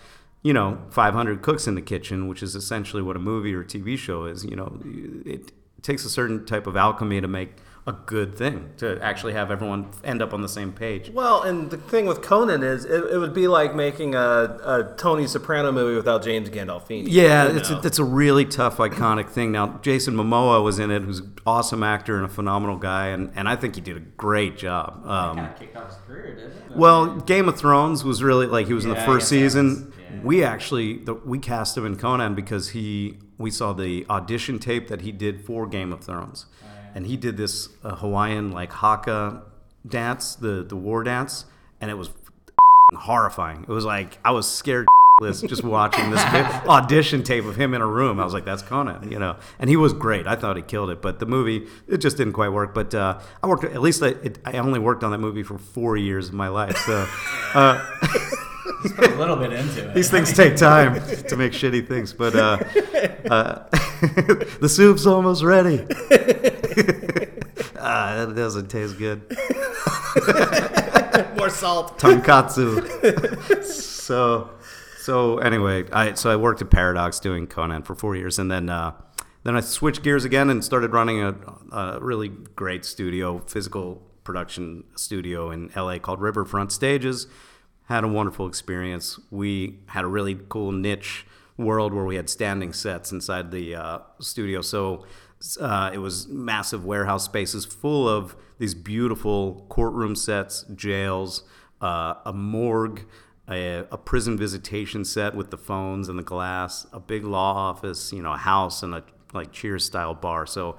you 0.42 0.52
know, 0.52 0.78
500 0.90 1.42
cooks 1.42 1.66
in 1.66 1.74
the 1.74 1.82
kitchen, 1.82 2.28
which 2.28 2.42
is 2.42 2.54
essentially 2.54 3.02
what 3.02 3.16
a 3.16 3.20
movie 3.20 3.54
or 3.54 3.64
TV 3.64 3.98
show 3.98 4.24
is, 4.24 4.44
you 4.44 4.56
know, 4.56 4.80
it 5.26 5.52
takes 5.82 6.04
a 6.04 6.10
certain 6.10 6.44
type 6.44 6.66
of 6.66 6.76
alchemy 6.76 7.20
to 7.20 7.28
make 7.28 7.56
a 7.86 7.92
good 7.92 8.36
thing 8.36 8.70
to 8.76 9.02
actually 9.02 9.32
have 9.32 9.50
everyone 9.50 9.90
end 10.04 10.20
up 10.20 10.34
on 10.34 10.42
the 10.42 10.48
same 10.48 10.72
page. 10.72 11.10
Well, 11.10 11.42
and 11.42 11.70
the 11.70 11.78
thing 11.78 12.06
with 12.06 12.20
Conan 12.22 12.62
is 12.62 12.84
it, 12.84 13.04
it 13.12 13.18
would 13.18 13.32
be 13.32 13.48
like 13.48 13.74
making 13.74 14.14
a, 14.14 14.18
a 14.18 14.94
Tony 14.96 15.26
Soprano 15.26 15.72
movie 15.72 15.96
without 15.96 16.22
James 16.22 16.50
Gandolfini. 16.50 17.06
Yeah, 17.08 17.48
you 17.48 17.58
it's 17.58 17.70
a, 17.70 17.80
it's 17.82 17.98
a 17.98 18.04
really 18.04 18.44
tough, 18.44 18.76
iconic 18.76 19.30
thing. 19.30 19.50
Now, 19.50 19.78
Jason 19.82 20.14
Momoa 20.14 20.62
was 20.62 20.78
in 20.78 20.90
it, 20.90 21.02
who's 21.02 21.20
an 21.20 21.34
awesome 21.46 21.82
actor 21.82 22.16
and 22.16 22.26
a 22.26 22.28
phenomenal 22.28 22.76
guy, 22.76 23.08
and, 23.08 23.32
and 23.34 23.48
I 23.48 23.56
think 23.56 23.74
he 23.76 23.80
did 23.80 23.96
a 23.96 24.00
great 24.00 24.58
job. 24.58 25.02
Um, 25.06 25.36
kind 25.36 25.52
of 25.52 25.58
kicked 25.58 25.76
off 25.76 25.88
his 25.88 25.96
career, 26.06 26.34
didn't 26.36 26.52
it? 26.70 26.76
well, 26.76 27.16
Game 27.16 27.48
of 27.48 27.58
Thrones 27.58 28.04
was 28.04 28.22
really 28.22 28.46
like 28.46 28.66
he 28.66 28.74
was 28.74 28.84
in 28.84 28.90
the 28.90 28.96
first 28.96 29.28
season. 29.28 29.76
Thrones, 29.76 29.94
yeah. 29.98 30.20
We 30.22 30.44
actually 30.44 30.98
the, 30.98 31.14
we 31.14 31.38
cast 31.38 31.76
him 31.76 31.86
in 31.86 31.96
Conan 31.96 32.34
because 32.34 32.70
he 32.70 33.18
we 33.38 33.50
saw 33.50 33.72
the 33.72 34.04
audition 34.10 34.58
tape 34.58 34.88
that 34.88 35.00
he 35.00 35.12
did 35.12 35.44
for 35.44 35.66
Game 35.66 35.92
of 35.92 36.04
Thrones, 36.04 36.44
and 36.94 37.06
he 37.06 37.16
did 37.16 37.36
this 37.36 37.68
uh, 37.84 37.96
Hawaiian 37.96 38.52
like 38.52 38.72
haka 38.72 39.42
dance, 39.86 40.34
the 40.34 40.62
the 40.62 40.76
war 40.76 41.02
dance, 41.04 41.44
and 41.80 41.90
it 41.90 41.94
was 41.94 42.10
horrifying. 42.94 43.62
It 43.62 43.68
was 43.68 43.84
like 43.84 44.18
I 44.24 44.30
was 44.32 44.48
scared 44.50 44.86
just 45.22 45.62
watching 45.62 46.10
this 46.10 46.20
audition 46.66 47.22
tape 47.22 47.44
of 47.44 47.54
him 47.56 47.74
in 47.74 47.82
a 47.82 47.86
room. 47.86 48.18
I 48.18 48.24
was 48.24 48.32
like, 48.32 48.44
"That's 48.44 48.62
Conan," 48.62 49.10
you 49.12 49.18
know. 49.18 49.36
And 49.58 49.68
he 49.68 49.76
was 49.76 49.92
great. 49.92 50.26
I 50.26 50.34
thought 50.36 50.56
he 50.56 50.62
killed 50.62 50.90
it, 50.90 51.02
but 51.02 51.18
the 51.18 51.26
movie 51.26 51.66
it 51.88 51.98
just 51.98 52.16
didn't 52.16 52.32
quite 52.32 52.50
work. 52.50 52.74
But 52.74 52.94
uh, 52.94 53.20
I 53.42 53.46
worked 53.46 53.64
at 53.64 53.80
least 53.82 54.02
I, 54.02 54.08
it, 54.08 54.38
I 54.44 54.58
only 54.58 54.78
worked 54.80 55.04
on 55.04 55.10
that 55.12 55.18
movie 55.18 55.42
for 55.42 55.58
four 55.58 55.96
years 55.96 56.28
of 56.28 56.34
my 56.34 56.48
life. 56.48 56.76
So 56.78 57.06
uh, 57.54 57.86
Put 58.96 59.10
a 59.10 59.14
little 59.16 59.36
bit 59.36 59.52
into 59.52 59.90
it. 59.90 59.94
these 59.94 60.10
things 60.10 60.32
take 60.32 60.56
time 60.56 60.94
to 61.28 61.36
make 61.36 61.52
shitty 61.52 61.86
things. 61.86 62.14
But 62.14 62.34
uh, 62.34 62.56
uh, 63.30 63.64
the 64.58 64.68
soup's 64.70 65.04
almost 65.04 65.42
ready. 65.42 65.86
Ah, 67.80 68.24
that 68.24 68.34
doesn't 68.34 68.68
taste 68.68 68.98
good. 68.98 69.20
more 71.36 71.50
salt. 71.50 71.98
tonkatsu. 71.98 73.64
so, 73.64 74.50
so 74.98 75.38
anyway, 75.38 75.84
I 75.92 76.14
so 76.14 76.30
I 76.30 76.36
worked 76.36 76.62
at 76.62 76.70
Paradox 76.70 77.20
doing 77.20 77.46
Conan 77.46 77.82
for 77.82 77.94
four 77.94 78.16
years, 78.16 78.38
and 78.38 78.50
then 78.50 78.68
uh, 78.68 78.92
then 79.42 79.56
I 79.56 79.60
switched 79.60 80.02
gears 80.02 80.24
again 80.24 80.50
and 80.50 80.64
started 80.64 80.92
running 80.92 81.22
a, 81.22 81.34
a 81.72 81.98
really 82.00 82.28
great 82.28 82.84
studio, 82.84 83.40
physical 83.46 84.02
production 84.24 84.84
studio 84.96 85.50
in 85.50 85.70
LA 85.74 85.98
called 85.98 86.20
Riverfront 86.20 86.72
Stages. 86.72 87.26
Had 87.84 88.04
a 88.04 88.08
wonderful 88.08 88.46
experience. 88.46 89.18
We 89.30 89.80
had 89.86 90.04
a 90.04 90.08
really 90.08 90.38
cool 90.48 90.72
niche 90.72 91.26
world 91.56 91.92
where 91.92 92.04
we 92.04 92.16
had 92.16 92.30
standing 92.30 92.72
sets 92.72 93.12
inside 93.12 93.50
the 93.50 93.74
uh, 93.74 93.98
studio. 94.20 94.60
So 94.60 95.04
uh, 95.60 95.90
it 95.92 95.98
was 95.98 96.28
massive 96.28 96.84
warehouse 96.84 97.24
spaces 97.24 97.64
full 97.64 98.08
of 98.08 98.36
these 98.58 98.74
beautiful 98.74 99.66
courtroom 99.68 100.14
sets, 100.14 100.64
jails, 100.74 101.44
uh, 101.80 102.14
a 102.26 102.32
morgue, 102.32 103.06
a, 103.48 103.86
a 103.90 103.98
prison 103.98 104.36
visitation 104.36 105.04
set 105.04 105.34
with 105.34 105.50
the 105.50 105.56
phones 105.56 106.08
and 106.08 106.18
the 106.18 106.22
glass, 106.22 106.86
a 106.92 107.00
big 107.00 107.24
law 107.24 107.54
office, 107.54 108.12
you 108.12 108.22
know, 108.22 108.32
a 108.32 108.38
house 108.38 108.82
and 108.82 108.94
a 108.94 109.02
like 109.32 109.52
Cheers 109.52 109.84
style 109.84 110.14
bar. 110.14 110.46
So 110.46 110.76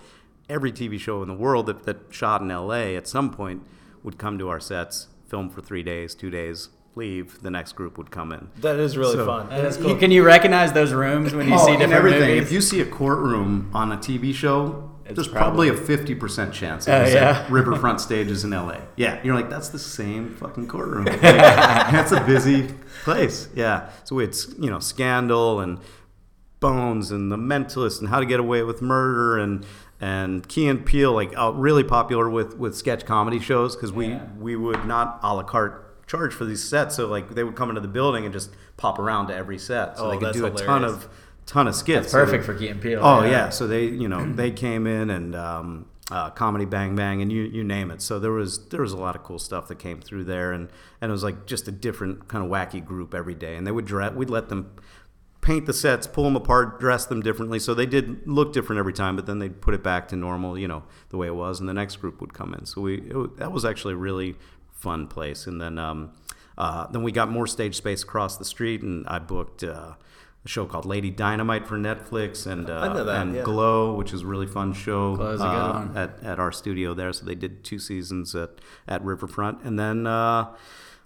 every 0.50 0.72
TV 0.72 1.00
show 1.00 1.22
in 1.22 1.28
the 1.28 1.34
world 1.34 1.66
that, 1.68 1.84
that 1.84 1.98
shot 2.10 2.42
in 2.42 2.50
LA 2.50 2.96
at 2.96 3.08
some 3.08 3.32
point 3.32 3.64
would 4.04 4.18
come 4.18 4.38
to 4.40 4.50
our 4.50 4.60
sets, 4.60 5.08
film 5.28 5.50
for 5.50 5.62
three 5.62 5.84
days, 5.84 6.14
two 6.16 6.30
days, 6.30 6.70
leave. 6.96 7.42
The 7.42 7.50
next 7.52 7.74
group 7.74 7.98
would 7.98 8.12
come 8.12 8.32
in. 8.32 8.50
That 8.62 8.78
is 8.80 8.98
really 8.98 9.16
So- 9.16 9.26
fun. 9.26 9.48
That's 9.50 9.78
cool. 9.78 9.96
Can 9.96 10.12
you 10.12 10.24
recognize 10.24 10.74
those 10.74 10.94
rooms 10.94 11.34
when 11.34 11.48
you 11.50 11.58
see 11.58 11.72
different 11.72 11.94
everything. 11.94 12.22
movies? 12.22 12.44
If 12.44 12.52
you 12.52 12.62
see 12.62 12.82
a 12.82 12.86
courtroom 12.86 13.70
on 13.74 13.92
a 13.92 13.98
TV 13.98 14.34
show, 14.34 14.90
It's 15.06 15.16
there's 15.16 15.28
probably- 15.28 15.70
probably, 15.70 15.84
a 15.84 15.88
fifty 15.88 16.16
percent 16.16 16.54
chance 16.54 16.88
it 16.88 16.92
Oh, 16.92 17.02
was 17.04 17.14
yeah. 17.14 17.44
at 17.46 17.52
Riverfront 17.52 18.00
Stages 18.02 18.44
in 18.44 18.52
LA. 18.54 18.78
Yeah, 18.96 19.20
you're 19.24 19.36
like, 19.36 19.50
that's 19.50 19.70
the 19.70 19.80
same 19.80 20.30
fucking 20.36 20.68
courtroom. 20.68 21.06
Like, 21.06 21.22
that's 21.22 22.12
a 22.12 22.22
busy 22.22 22.70
place. 23.04 23.50
Yeah. 23.56 23.90
So 24.04 24.20
it's 24.20 24.54
you 24.60 24.70
know 24.70 24.80
Scandal 24.80 25.60
and 25.60 25.80
Bones 26.60 27.10
and 27.12 27.32
The 27.32 27.38
Mentalist 27.38 28.00
and 28.02 28.10
How 28.10 28.20
to 28.20 28.26
Get 28.26 28.40
Away 28.40 28.64
with 28.64 28.82
Murder 28.82 29.38
and 29.38 29.66
and 30.00 30.48
Key 30.48 30.68
and 30.68 30.84
Peele, 30.86 31.12
like 31.14 31.32
uh, 31.38 31.52
really 31.54 31.84
popular 31.84 32.30
with 32.30 32.58
with 32.58 32.76
sketch 32.76 33.06
comedy 33.06 33.40
shows 33.40 33.76
because 33.76 33.92
we 33.92 34.08
Yeah. 34.10 34.26
we 34.40 34.56
would 34.56 34.86
not 34.86 35.20
a 35.24 35.34
la 35.34 35.44
carte 35.44 35.91
charge 36.12 36.34
for 36.34 36.46
these 36.46 36.64
sets. 36.64 36.96
So 36.96 37.08
like 37.08 37.30
they 37.36 37.44
would 37.44 37.56
come 37.56 37.70
into 37.70 37.82
the 37.82 37.88
building 37.88 38.26
and 38.26 38.34
just 38.34 38.52
pop 38.78 39.00
around 39.00 39.28
to 39.28 39.36
every 39.36 39.58
set, 39.58 39.98
so 39.98 40.06
Oh, 40.06 40.10
they 40.12 40.18
could 40.18 40.28
that's 40.28 40.38
do 40.38 40.46
a 40.46 40.52
ton 40.52 40.84
of 40.84 41.08
ton 41.46 41.68
of 41.68 41.76
skits. 41.76 42.06
It's 42.06 42.12
So 42.12 42.24
perfect 42.26 42.46
they- 42.48 42.68
for 42.68 42.72
and 42.72 42.82
Peele. 42.82 43.00
Oh 43.02 43.24
yeah. 43.24 43.50
so 43.50 43.68
they 43.68 43.86
you 43.86 44.08
know 44.10 44.32
they 44.32 44.52
came 44.52 44.86
in 44.88 45.10
and 45.10 45.36
um, 45.36 45.86
uh, 46.12 46.30
comedy 46.32 46.66
Bang 46.66 46.96
Bang 46.96 47.22
and 47.22 47.32
you 47.32 47.44
you 47.44 47.64
name 47.64 47.90
it. 47.92 48.02
So 48.02 48.20
there 48.20 48.32
was 48.32 48.68
there 48.70 48.82
was 48.82 48.92
a 48.94 48.98
lot 48.98 49.16
of 49.16 49.24
cool 49.24 49.40
stuff 49.40 49.68
that 49.70 49.80
came 49.80 50.02
through 50.02 50.26
there 50.26 50.52
and 50.52 50.70
and 51.00 51.10
it 51.10 51.14
was 51.14 51.24
like 51.24 51.46
just 51.46 51.68
a 51.68 51.72
different 51.72 52.28
kind 52.28 52.44
of 52.46 52.52
wacky 52.52 52.84
group 52.84 53.14
every 53.14 53.36
day. 53.36 53.56
And 53.56 53.66
they 53.66 53.72
would 53.72 53.86
dress. 53.86 54.14
We'd 54.14 54.30
let 54.30 54.50
them 54.50 54.72
paint 55.42 55.66
the 55.66 55.74
sets, 55.74 56.06
pull 56.06 56.24
them 56.26 56.36
apart, 56.36 56.80
dress 56.80 57.06
them 57.08 57.20
differently. 57.22 57.58
So 57.58 57.74
they 57.74 57.88
did 57.88 58.28
look 58.28 58.54
different 58.54 58.78
every 58.80 58.94
time, 58.94 59.16
but 59.16 59.26
then 59.26 59.40
they'd 59.40 59.60
put 59.60 59.74
it 59.74 59.82
back 59.82 60.08
to 60.10 60.16
normal, 60.16 60.56
you 60.56 60.68
know, 60.68 60.84
the 61.10 61.18
way 61.18 61.26
it 61.28 61.34
was, 61.36 61.60
and 61.60 61.68
the 61.68 61.74
next 61.74 61.96
group 61.96 62.22
would 62.22 62.34
come 62.34 62.54
in. 62.54 62.66
So 62.68 62.82
we 62.82 62.96
it, 63.10 63.38
that 63.38 63.52
was 63.52 63.66
actually 63.66 63.96
really 63.96 64.36
fun 64.82 65.08
place. 65.08 65.48
And 65.48 65.62
then 65.62 65.78
um, 65.78 66.12
uh, 66.58 66.88
then 66.88 67.04
we 67.04 67.12
got 67.12 67.30
more 67.30 67.48
stage 67.48 67.76
space 67.76 68.04
across 68.04 68.38
the 68.38 68.46
street, 68.46 68.82
and 68.82 69.08
I 69.08 69.20
booked. 69.20 69.64
Uh, 69.64 69.94
a 70.44 70.48
show 70.48 70.66
called 70.66 70.86
Lady 70.86 71.12
Dynamite 71.12 71.68
for 71.68 71.78
Netflix 71.78 72.48
and 72.48 72.68
uh, 72.70 72.80
I 72.80 72.88
know 72.88 73.04
that, 73.04 73.22
and 73.22 73.36
yeah. 73.36 73.44
Glow, 73.44 73.94
which 73.94 74.12
is 74.12 74.22
a 74.22 74.26
really 74.26 74.48
fun 74.48 74.74
show 74.74 75.14
a 75.14 75.18
good 75.18 75.42
uh, 75.42 75.74
one. 75.74 75.98
at, 75.98 76.24
at 76.24 76.40
our 76.40 76.52
studio 76.52 76.94
there. 76.96 77.14
So 77.14 77.26
they 77.26 77.36
did 77.36 77.64
two 77.64 77.78
seasons 77.78 78.34
at, 78.34 78.50
at 78.88 79.04
Riverfront. 79.04 79.62
And 79.64 79.78
then 79.78 80.08
uh, 80.08 80.56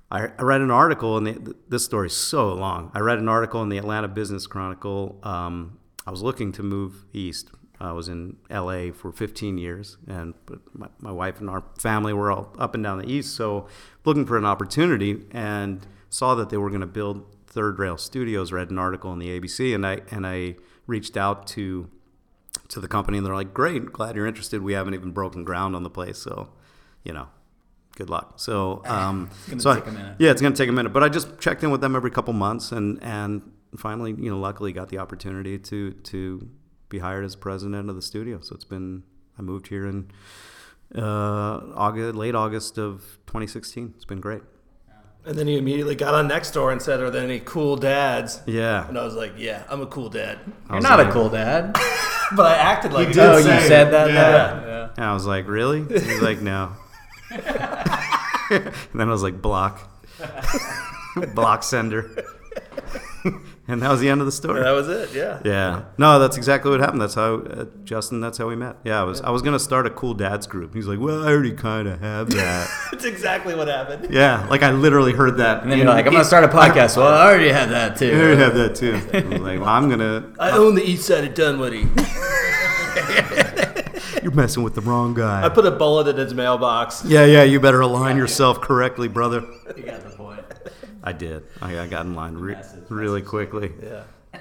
I, 0.09 0.27
I 0.39 0.41
read 0.41 0.61
an 0.61 0.71
article, 0.71 1.17
and 1.17 1.27
the, 1.27 1.55
this 1.67 1.83
story's 1.83 2.15
so 2.15 2.53
long. 2.53 2.91
I 2.93 2.99
read 2.99 3.19
an 3.19 3.27
article 3.27 3.61
in 3.61 3.69
the 3.69 3.77
Atlanta 3.77 4.07
Business 4.07 4.47
Chronicle. 4.47 5.19
Um, 5.23 5.79
I 6.07 6.11
was 6.11 6.21
looking 6.21 6.51
to 6.53 6.63
move 6.63 7.05
east. 7.11 7.51
I 7.79 7.91
was 7.91 8.07
in 8.07 8.37
LA 8.49 8.91
for 8.93 9.11
15 9.11 9.57
years, 9.57 9.97
and 10.07 10.33
but 10.45 10.59
my, 10.73 10.87
my 10.99 11.11
wife 11.11 11.39
and 11.39 11.49
our 11.49 11.63
family 11.77 12.13
were 12.13 12.31
all 12.31 12.53
up 12.57 12.73
and 12.73 12.83
down 12.83 12.99
the 12.99 13.11
east. 13.11 13.35
So 13.35 13.67
looking 14.05 14.25
for 14.25 14.37
an 14.37 14.45
opportunity, 14.45 15.25
and 15.31 15.85
saw 16.09 16.35
that 16.35 16.49
they 16.49 16.57
were 16.57 16.69
going 16.69 16.81
to 16.81 16.87
build 16.87 17.25
Third 17.47 17.77
Rail 17.79 17.97
Studios. 17.97 18.51
Read 18.51 18.69
an 18.71 18.77
article 18.77 19.11
in 19.13 19.19
the 19.19 19.39
ABC, 19.39 19.75
and 19.75 19.85
I 19.85 20.01
and 20.11 20.25
I 20.25 20.55
reached 20.87 21.17
out 21.17 21.47
to 21.47 21.89
to 22.69 22.79
the 22.79 22.87
company 22.87 23.17
and 23.17 23.27
they're 23.27 23.35
like, 23.35 23.53
"Great, 23.53 23.91
glad 23.91 24.15
you're 24.15 24.25
interested. 24.25 24.61
We 24.61 24.73
haven't 24.73 24.93
even 24.93 25.11
broken 25.11 25.43
ground 25.43 25.75
on 25.75 25.83
the 25.83 25.89
place, 25.89 26.17
so 26.17 26.49
you 27.03 27.11
know, 27.13 27.27
good 27.97 28.09
luck." 28.09 28.33
So, 28.37 28.81
um, 28.85 29.29
so 29.57 29.69
I- 29.71 29.75
take 29.75 29.87
a 29.87 29.91
minute. 29.91 30.15
yeah, 30.19 30.31
it's 30.31 30.41
gonna 30.41 30.55
take 30.55 30.69
a 30.69 30.73
minute, 30.73 30.93
but 30.93 31.03
I 31.03 31.09
just 31.09 31.39
checked 31.39 31.63
in 31.63 31.71
with 31.71 31.81
them 31.81 31.95
every 31.95 32.11
couple 32.11 32.33
months 32.33 32.71
and 32.71 33.03
and 33.03 33.41
finally, 33.77 34.15
you 34.17 34.29
know, 34.31 34.39
luckily 34.39 34.71
got 34.71 34.87
the 34.89 34.97
opportunity 34.99 35.57
to 35.59 35.91
to 35.91 36.49
be 36.89 36.99
hired 36.99 37.25
as 37.25 37.35
president 37.35 37.89
of 37.89 37.95
the 37.95 38.01
studio. 38.01 38.39
So 38.41 38.55
it's 38.55 38.65
been 38.65 39.03
I 39.37 39.41
moved 39.41 39.67
here 39.67 39.85
in 39.85 40.11
uh, 40.95 41.61
August, 41.75 42.15
late 42.15 42.35
August 42.35 42.77
of 42.77 43.01
2016. 43.27 43.93
It's 43.95 44.05
been 44.05 44.21
great. 44.21 44.41
And 45.25 45.35
then 45.35 45.47
you 45.47 45.57
immediately 45.57 45.95
got 45.95 46.13
on 46.13 46.27
next 46.27 46.51
door 46.51 46.71
and 46.71 46.79
said, 46.79 46.99
"Are 46.99 47.09
there 47.09 47.23
any 47.23 47.39
cool 47.39 47.77
dads?" 47.77 48.41
Yeah, 48.45 48.87
And 48.87 48.95
I 48.95 49.03
was 49.03 49.15
like, 49.15 49.33
"Yeah, 49.37 49.63
I'm 49.69 49.81
a 49.81 49.87
cool 49.87 50.07
dad." 50.07 50.37
You're 50.69 50.81
not 50.81 50.99
a 50.99 51.11
cool 51.11 51.29
dad. 51.29 51.75
But 52.31 52.45
I 52.47 52.55
acted 52.55 52.93
like 52.93 53.09
you 53.09 53.13
did 53.13 53.23
oh, 53.23 53.37
you 53.37 53.43
said 53.43 53.91
that? 53.91 54.07
Yeah. 54.07 54.13
now? 54.13 54.65
yeah. 54.65 54.89
And 54.97 55.05
I 55.05 55.13
was 55.13 55.25
like, 55.25 55.47
really? 55.47 55.83
He's 55.83 56.21
like, 56.21 56.41
no. 56.41 56.71
and 57.31 57.41
then 58.93 59.07
I 59.07 59.11
was 59.11 59.23
like, 59.23 59.41
block. 59.41 59.89
block 61.35 61.63
sender. 61.63 62.25
And 63.67 63.81
that 63.81 63.89
was 63.89 63.99
the 63.99 64.09
end 64.09 64.21
of 64.21 64.27
the 64.27 64.31
story. 64.31 64.61
That 64.61 64.71
was 64.71 64.87
it. 64.87 65.11
Yeah. 65.13 65.41
yeah. 65.43 65.85
No, 65.97 66.19
that's 66.19 66.37
exactly 66.37 66.69
what 66.69 66.79
happened. 66.79 67.01
That's 67.01 67.15
how, 67.15 67.37
uh, 67.37 67.65
Justin, 67.83 68.21
that's 68.21 68.37
how 68.37 68.47
we 68.47 68.55
met. 68.55 68.75
Yeah, 68.83 69.01
I 69.01 69.03
was, 69.03 69.21
I 69.21 69.31
was 69.31 69.41
going 69.41 69.53
to 69.53 69.59
start 69.59 69.87
a 69.87 69.89
cool 69.89 70.13
dads 70.13 70.45
group. 70.45 70.75
He's 70.75 70.85
like, 70.85 70.99
well, 70.99 71.23
I 71.23 71.31
already 71.31 71.51
kind 71.53 71.87
of 71.87 71.99
have 71.99 72.29
that. 72.31 72.69
That's 72.91 73.05
exactly 73.05 73.55
what 73.55 73.67
happened. 73.67 74.13
yeah. 74.13 74.45
Like 74.49 74.61
I 74.61 74.71
literally 74.71 75.13
heard 75.13 75.37
that. 75.37 75.63
And 75.63 75.71
then 75.71 75.79
you're 75.79 75.87
like, 75.87 76.05
I'm 76.05 76.11
gonna 76.13 76.25
start 76.33 76.43
a 76.43 76.47
podcast. 76.47 76.97
Well, 76.97 77.07
I 77.07 77.25
already 77.27 77.49
had 77.49 77.69
that 77.69 77.97
too. 77.97 78.11
I 78.11 78.19
already 78.19 78.41
have 78.41 78.53
that 78.55 78.75
too. 78.75 78.93
I 79.13 79.21
was 79.21 79.41
like, 79.41 79.59
well, 79.59 79.69
I'm 79.69 79.87
going 79.87 79.99
to, 79.99 80.31
I 80.39 80.51
own 80.51 80.75
the 80.75 80.83
east 80.83 81.07
side 81.07 81.23
of 81.23 81.33
Dunwoody. 81.33 81.87
you're 84.21 84.31
messing 84.31 84.63
with 84.63 84.75
the 84.75 84.81
wrong 84.81 85.13
guy. 85.13 85.43
I 85.43 85.49
put 85.49 85.65
a 85.65 85.71
bullet 85.71 86.07
in 86.07 86.17
his 86.17 86.33
mailbox. 86.33 87.03
yeah, 87.05 87.25
yeah, 87.25 87.43
you 87.43 87.59
better 87.59 87.81
align 87.81 88.15
yourself 88.17 88.61
correctly, 88.61 89.07
brother. 89.07 89.41
You 89.75 89.83
got 89.83 90.01
the 90.03 90.04
point. 90.04 90.04
I 91.05 91.13
did. 91.13 91.43
I, 91.61 91.79
I 91.79 91.87
got 91.87 92.05
in 92.05 92.15
line 92.15 92.33
re- 92.35 92.57
really 92.89 93.21
quickly. 93.21 93.71
Yeah. 93.81 94.03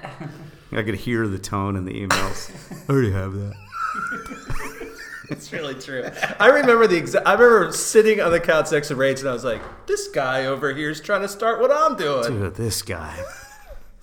I 0.71 0.83
could 0.83 0.95
hear 0.95 1.27
the 1.27 1.37
tone 1.39 1.75
in 1.75 1.85
the 1.85 1.93
emails. 2.05 2.51
I 2.89 2.91
already 2.91 3.11
have 3.11 3.33
that. 3.33 3.55
It's 5.27 5.51
really 5.51 5.73
true. 5.73 6.07
I 6.39 6.49
remember 6.49 6.85
the 6.85 6.97
exact. 6.97 7.27
I 7.27 7.33
remember 7.33 7.71
sitting 7.71 8.21
on 8.21 8.29
the 8.29 8.39
couch 8.39 8.71
next 8.71 8.89
to 8.89 8.95
Rage 8.95 9.21
and 9.21 9.29
I 9.29 9.33
was 9.33 9.43
like, 9.43 9.59
"This 9.87 10.07
guy 10.09 10.45
over 10.45 10.71
here 10.71 10.91
is 10.91 11.01
trying 11.01 11.21
to 11.21 11.27
start 11.27 11.59
what 11.59 11.71
I'm 11.71 11.95
doing." 11.95 12.41
Dude, 12.41 12.53
this 12.53 12.83
guy. 12.83 13.23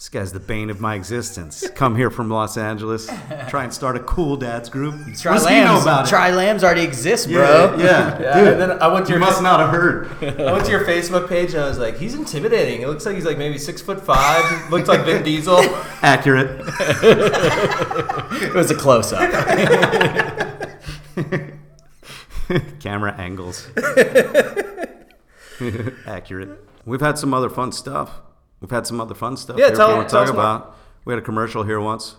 This 0.03 0.09
guy's 0.09 0.33
the 0.33 0.41
bane 0.41 0.69
of 0.69 0.81
my 0.81 0.97
existence. 0.97 1.65
Come 1.77 1.95
here 1.95 2.11
from 2.11 2.29
Los 2.29 2.57
Angeles, 2.57 3.09
try 3.49 3.62
and 3.62 3.73
start 3.73 3.95
a 3.95 4.01
cool 4.01 4.37
dads 4.37 4.69
group. 4.69 4.95
Try 5.17 5.35
what 5.35 5.38
does 5.38 5.47
he 5.49 5.61
know 5.61 5.75
lambs. 5.75 5.83
about 5.85 6.07
it? 6.07 6.09
Try 6.09 6.33
lambs 6.33 6.65
already 6.65 6.83
exist, 6.83 7.29
yeah, 7.29 7.37
bro. 7.37 7.77
yeah, 7.79 7.85
Yeah, 8.21 8.35
dude. 8.35 8.49
and 8.55 8.61
then 8.61 8.83
I 8.83 8.88
went 8.88 9.07
to 9.07 9.12
you 9.12 9.19
your 9.21 9.25
must 9.25 9.41
not 9.45 9.61
have 9.61 9.71
heard. 9.71 10.09
I 10.41 10.53
went 10.53 10.65
to 10.65 10.73
your 10.73 10.85
Facebook 10.85 11.29
page 11.29 11.55
and 11.55 11.62
I 11.62 11.69
was 11.69 11.79
like, 11.79 11.99
"He's 11.99 12.17
intimidating. 12.17 12.83
It 12.83 12.88
looks 12.88 13.07
like 13.07 13.15
he's 13.15 13.25
like 13.25 13.38
maybe 13.38 13.59
six 13.59 13.81
foot 13.81 14.05
five. 14.05 14.73
Looks 14.73 14.88
like 14.88 15.05
Vin 15.05 15.23
Diesel." 15.23 15.61
Accurate. 16.03 16.51
It 18.43 18.55
was 18.55 18.73
a 18.73 18.75
close 18.75 19.12
up. 19.12 19.31
Camera 22.81 23.15
angles. 23.17 23.69
Accurate. 26.09 26.59
We've 26.85 27.01
had 27.01 27.19
some 27.19 27.33
other 27.33 27.49
fun 27.49 27.71
stuff. 27.71 28.21
We've 28.62 28.70
had 28.70 28.87
some 28.87 29.01
other 29.01 29.14
fun 29.14 29.37
stuff. 29.37 29.59
Yeah, 29.59 29.66
here 29.66 29.77
tell- 29.77 29.88
we 29.88 29.94
want 29.96 30.09
to 30.09 30.12
tell 30.12 30.20
talk 30.25 30.35
us 30.35 30.64
more. 30.64 30.75
We 31.05 31.12
had 31.12 31.18
a 31.22 31.25
commercial 31.25 31.64
here 31.64 31.81
once. 31.81 32.14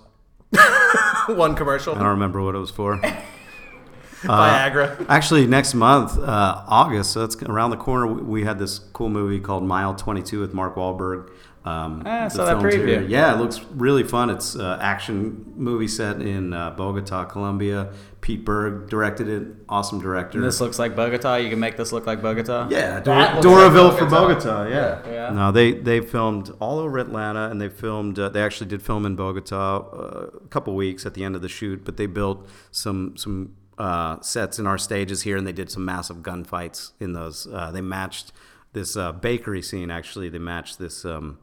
One 1.27 1.55
commercial. 1.55 1.95
I 1.95 1.99
don't 1.99 2.07
remember 2.09 2.41
what 2.43 2.53
it 2.53 2.59
was 2.59 2.69
for. 2.69 2.97
Viagra. 4.21 5.05
Actually, 5.09 5.47
next 5.47 5.73
month, 5.73 6.17
uh, 6.17 6.63
August, 6.67 7.11
so 7.11 7.23
it's 7.23 7.35
around 7.43 7.71
the 7.71 7.77
corner. 7.77 8.07
we- 8.07 8.21
We 8.21 8.43
had 8.43 8.59
this 8.59 8.79
cool 8.79 9.09
movie 9.09 9.39
called 9.39 9.63
Mile 9.63 9.95
22 9.95 10.39
with 10.39 10.53
Mark 10.53 10.75
Wahlberg. 10.75 11.29
Um, 11.65 12.03
Ah, 12.05 12.25
I 12.25 12.27
saw 12.27 12.43
that 12.45 12.59
film's 12.59 12.75
here. 12.75 12.85
preview. 13.01 13.09
Yeah, 13.09 13.33
it 13.33 13.39
looks 13.39 13.61
really 13.71 14.03
fun. 14.03 14.29
It's 14.29 14.55
an 14.55 14.79
action 14.81 15.53
movie 15.55 15.87
set 15.87 16.21
in 16.21 16.51
uh, 16.53 16.71
Bogota, 16.71 17.23
Colombia. 17.25 17.91
Pete 18.19 18.43
Berg 18.45 18.89
directed 18.89 19.27
it. 19.29 19.47
Awesome 19.69 19.99
director. 20.01 20.39
this 20.41 20.59
looks 20.61 20.77
like 20.79 20.95
Bogota. 20.95 21.35
You 21.35 21.49
can 21.49 21.59
make 21.59 21.77
this 21.77 21.91
look 21.91 22.05
like 22.05 22.21
Bogota. 22.21 22.67
yeah, 22.69 22.99
That 22.99 23.05
Dor- 23.05 23.15
looks 23.17 23.33
like 23.33 23.43
Doraville 23.43 23.97
for 23.97 24.05
Bogota. 24.05 24.63
Bogota. 24.65 24.67
Yeah. 24.69 25.11
Yeah. 25.11 25.29
No, 25.33 25.51
they 25.51 25.71
they 25.73 25.99
filmed 26.01 26.51
all 26.59 26.79
over 26.79 26.97
Atlanta, 26.99 27.49
and 27.49 27.59
they 27.61 27.69
filmed. 27.69 28.19
Uh, 28.19 28.29
they 28.29 28.41
actually 28.41 28.67
did 28.69 28.81
film 28.81 29.05
in 29.05 29.15
Bogota 29.15 29.77
uh, 29.77 30.29
a 30.43 30.47
couple 30.47 30.75
weeks 30.75 31.05
at 31.05 31.13
the 31.13 31.23
end 31.23 31.35
of 31.35 31.41
the 31.41 31.49
shoot, 31.49 31.83
but 31.85 31.97
they 31.97 32.05
built 32.05 32.47
some 32.71 33.15
some 33.17 33.55
uh, 33.77 34.19
sets 34.21 34.59
in 34.59 34.67
our 34.67 34.77
stages 34.77 35.21
here, 35.23 35.35
and 35.37 35.45
they 35.47 35.51
did 35.53 35.69
some 35.71 35.83
massive 35.85 36.17
gunfights 36.17 36.91
in 36.99 37.13
those. 37.13 37.47
Uh, 37.47 37.71
they 37.71 37.81
matched 37.81 38.31
this 38.73 38.95
uh, 38.97 39.11
bakery 39.11 39.61
scene. 39.61 39.91
Actually, 39.91 40.29
they 40.29 40.39
matched 40.39 40.79
this 40.79 41.03
um, 41.05 41.39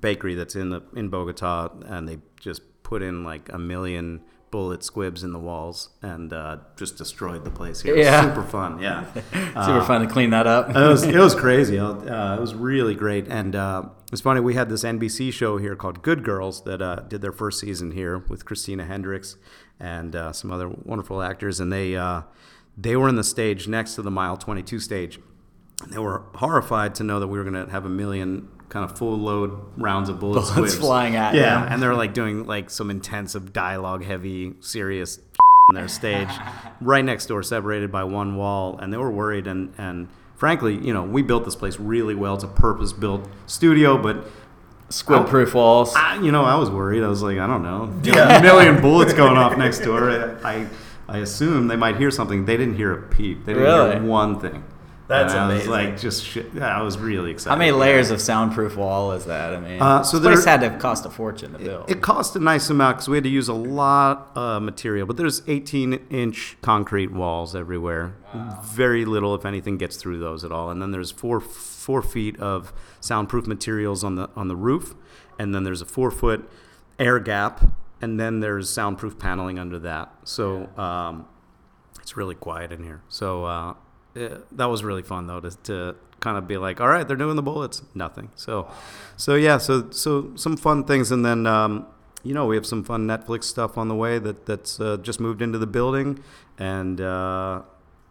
bakery 0.00 0.34
that's 0.34 0.56
in 0.56 0.70
the 0.70 0.82
in 0.94 1.08
Bogota, 1.08 1.70
and 1.86 2.08
they 2.08 2.18
just 2.40 2.62
put 2.82 3.02
in 3.02 3.24
like 3.24 3.48
a 3.52 3.58
million 3.58 4.20
bullet 4.50 4.84
squibs 4.84 5.24
in 5.24 5.32
the 5.32 5.38
walls 5.38 5.88
and 6.02 6.30
uh, 6.30 6.58
just 6.76 6.98
destroyed 6.98 7.42
the 7.42 7.50
place 7.50 7.80
here. 7.80 7.94
It 7.94 7.98
was 7.98 8.06
Yeah. 8.06 8.20
super 8.34 8.42
fun. 8.46 8.80
Yeah. 8.80 9.06
Super 9.32 9.82
fun 9.82 10.02
to 10.02 10.06
clean 10.06 10.28
that 10.30 10.46
up. 10.46 10.68
it 10.70 10.74
was 10.74 11.02
it 11.04 11.16
was 11.18 11.34
crazy. 11.44 11.78
Uh, 11.78 12.36
it 12.36 12.40
was 12.40 12.54
really 12.54 12.94
great, 12.94 13.28
and 13.28 13.56
uh, 13.56 13.84
it's 14.12 14.20
funny. 14.20 14.40
We 14.40 14.54
had 14.54 14.68
this 14.68 14.84
NBC 14.84 15.32
show 15.32 15.56
here 15.56 15.74
called 15.74 16.02
Good 16.02 16.22
Girls 16.22 16.64
that 16.64 16.82
uh, 16.82 16.96
did 17.08 17.22
their 17.22 17.32
first 17.32 17.60
season 17.60 17.92
here 17.92 18.18
with 18.28 18.44
Christina 18.44 18.84
Hendricks 18.84 19.36
and 19.80 20.14
uh, 20.14 20.32
some 20.32 20.50
other 20.52 20.68
wonderful 20.68 21.22
actors, 21.22 21.58
and 21.60 21.72
they 21.72 21.96
uh, 21.96 22.22
they 22.76 22.94
were 22.96 23.08
in 23.08 23.16
the 23.16 23.24
stage 23.24 23.68
next 23.68 23.94
to 23.94 24.02
the 24.02 24.10
Mile 24.10 24.36
Twenty 24.36 24.62
Two 24.62 24.80
stage. 24.80 25.18
And 25.82 25.92
they 25.92 25.98
were 25.98 26.24
horrified 26.34 26.94
to 26.96 27.04
know 27.04 27.18
that 27.20 27.26
we 27.28 27.38
were 27.38 27.44
going 27.50 27.66
to 27.66 27.72
have 27.72 27.84
a 27.86 27.88
million 27.90 28.48
kind 28.72 28.90
of 28.90 28.96
full 28.96 29.18
load 29.18 29.52
rounds 29.76 30.08
of 30.08 30.18
bullet 30.18 30.36
Bullets 30.36 30.50
squibs. 30.50 30.74
flying 30.76 31.14
at 31.14 31.34
yeah, 31.34 31.60
them. 31.60 31.72
and 31.74 31.82
they're 31.82 31.94
like 31.94 32.14
doing 32.14 32.46
like 32.46 32.70
some 32.70 32.90
intensive 32.90 33.52
dialogue 33.52 34.02
heavy 34.02 34.54
serious 34.60 35.18
on 35.68 35.74
their 35.74 35.88
stage 35.88 36.30
right 36.80 37.04
next 37.04 37.26
door 37.26 37.42
separated 37.42 37.92
by 37.92 38.02
one 38.02 38.34
wall 38.36 38.78
and 38.78 38.90
they 38.90 38.96
were 38.96 39.10
worried 39.10 39.46
and 39.46 39.74
and 39.76 40.08
frankly 40.36 40.74
you 40.74 40.92
know 40.94 41.02
we 41.02 41.20
built 41.20 41.44
this 41.44 41.54
place 41.54 41.78
really 41.78 42.14
well 42.14 42.34
it's 42.34 42.44
a 42.44 42.48
purpose 42.48 42.94
built 42.94 43.28
studio 43.46 43.98
but 43.98 44.26
Squib 44.88 45.26
proof 45.26 45.54
walls. 45.54 45.94
I, 45.94 46.16
you 46.22 46.32
know 46.32 46.44
i 46.44 46.54
was 46.54 46.70
worried 46.70 47.02
i 47.02 47.08
was 47.08 47.22
like 47.22 47.38
i 47.38 47.46
don't 47.46 47.62
know 47.62 47.84
a 48.12 48.40
million 48.42 48.80
bullets 48.80 49.12
going 49.12 49.36
off 49.36 49.56
next 49.58 49.80
door 49.80 50.10
i 50.44 50.66
i 51.08 51.18
assume 51.18 51.68
they 51.68 51.76
might 51.76 51.96
hear 51.96 52.10
something 52.10 52.46
they 52.46 52.56
didn't 52.56 52.76
hear 52.76 52.92
a 52.92 53.02
peep 53.02 53.44
they 53.44 53.52
didn't 53.52 53.68
Really? 53.68 53.92
hear 53.96 54.02
one 54.02 54.40
thing 54.40 54.64
That's 55.12 55.32
and 55.34 55.42
I 55.42 55.46
was 55.46 55.66
amazing. 55.66 55.70
like 55.70 56.00
just 56.00 56.24
shit, 56.24 56.46
yeah, 56.54 56.76
i 56.78 56.82
was 56.82 56.98
really 56.98 57.30
excited 57.30 57.50
How 57.50 57.56
many 57.58 57.70
layers 57.70 58.10
of 58.10 58.20
soundproof 58.20 58.76
wall 58.76 59.12
is 59.12 59.26
that? 59.26 59.54
I 59.54 59.60
mean, 59.60 59.80
Uh, 59.80 60.02
so 60.02 60.18
this 60.18 60.34
place 60.36 60.44
had 60.44 60.60
to 60.62 60.70
have 60.70 60.80
cost 60.80 61.04
a 61.04 61.10
fortune 61.10 61.52
to 61.52 61.58
build. 61.58 61.90
It 61.90 62.00
cost 62.00 62.34
a 62.36 62.38
nice 62.38 62.70
amount 62.70 62.96
because 62.96 63.08
we 63.08 63.16
had 63.18 63.24
to 63.24 63.30
use 63.30 63.48
a 63.48 63.54
lot 63.54 64.30
of 64.34 64.62
material, 64.62 65.06
but 65.06 65.16
there's 65.16 65.42
18 65.46 65.94
inch 66.10 66.56
concrete 66.62 67.12
walls 67.12 67.54
everywhere. 67.54 68.14
Very 68.64 69.04
little, 69.04 69.34
if 69.34 69.44
anything, 69.44 69.76
gets 69.76 69.96
through 69.96 70.18
those 70.18 70.44
at 70.44 70.52
all. 70.52 70.70
And 70.70 70.80
then 70.80 70.90
there's 70.90 71.10
four 71.10 71.40
four 71.40 72.00
feet 72.00 72.38
of 72.40 72.72
soundproof 73.00 73.46
materials 73.46 74.02
on 74.04 74.14
the 74.14 74.30
on 74.34 74.48
the 74.48 74.56
roof, 74.56 74.94
and 75.38 75.54
then 75.54 75.64
there's 75.64 75.82
a 75.82 75.86
four 75.86 76.10
foot 76.10 76.48
air 76.98 77.18
gap, 77.18 77.60
and 78.00 78.18
then 78.18 78.40
there's 78.40 78.70
soundproof 78.70 79.18
paneling 79.18 79.58
under 79.58 79.78
that. 79.80 80.10
So 80.24 80.68
um, 80.78 81.26
it's 82.00 82.16
really 82.16 82.34
quiet 82.34 82.72
in 82.72 82.82
here. 82.84 83.02
So 83.08 83.44
uh, 83.44 83.74
that 84.14 84.66
was 84.66 84.84
really 84.84 85.02
fun 85.02 85.26
though 85.26 85.40
to, 85.40 85.50
to 85.64 85.96
kind 86.20 86.38
of 86.38 86.46
be 86.46 86.56
like, 86.56 86.80
all 86.80 86.88
right, 86.88 87.06
they're 87.06 87.16
doing 87.16 87.36
the 87.36 87.42
bullets, 87.42 87.82
nothing. 87.94 88.30
So, 88.36 88.68
so 89.16 89.34
yeah, 89.34 89.58
so 89.58 89.90
so 89.90 90.32
some 90.36 90.56
fun 90.56 90.84
things, 90.84 91.10
and 91.10 91.24
then 91.24 91.46
um, 91.46 91.86
you 92.22 92.32
know 92.32 92.46
we 92.46 92.56
have 92.56 92.66
some 92.66 92.84
fun 92.84 93.06
Netflix 93.06 93.44
stuff 93.44 93.76
on 93.76 93.88
the 93.88 93.94
way 93.94 94.18
that 94.18 94.46
that's 94.46 94.80
uh, 94.80 94.96
just 94.98 95.20
moved 95.20 95.42
into 95.42 95.58
the 95.58 95.66
building, 95.66 96.22
and 96.58 97.00
uh, 97.00 97.62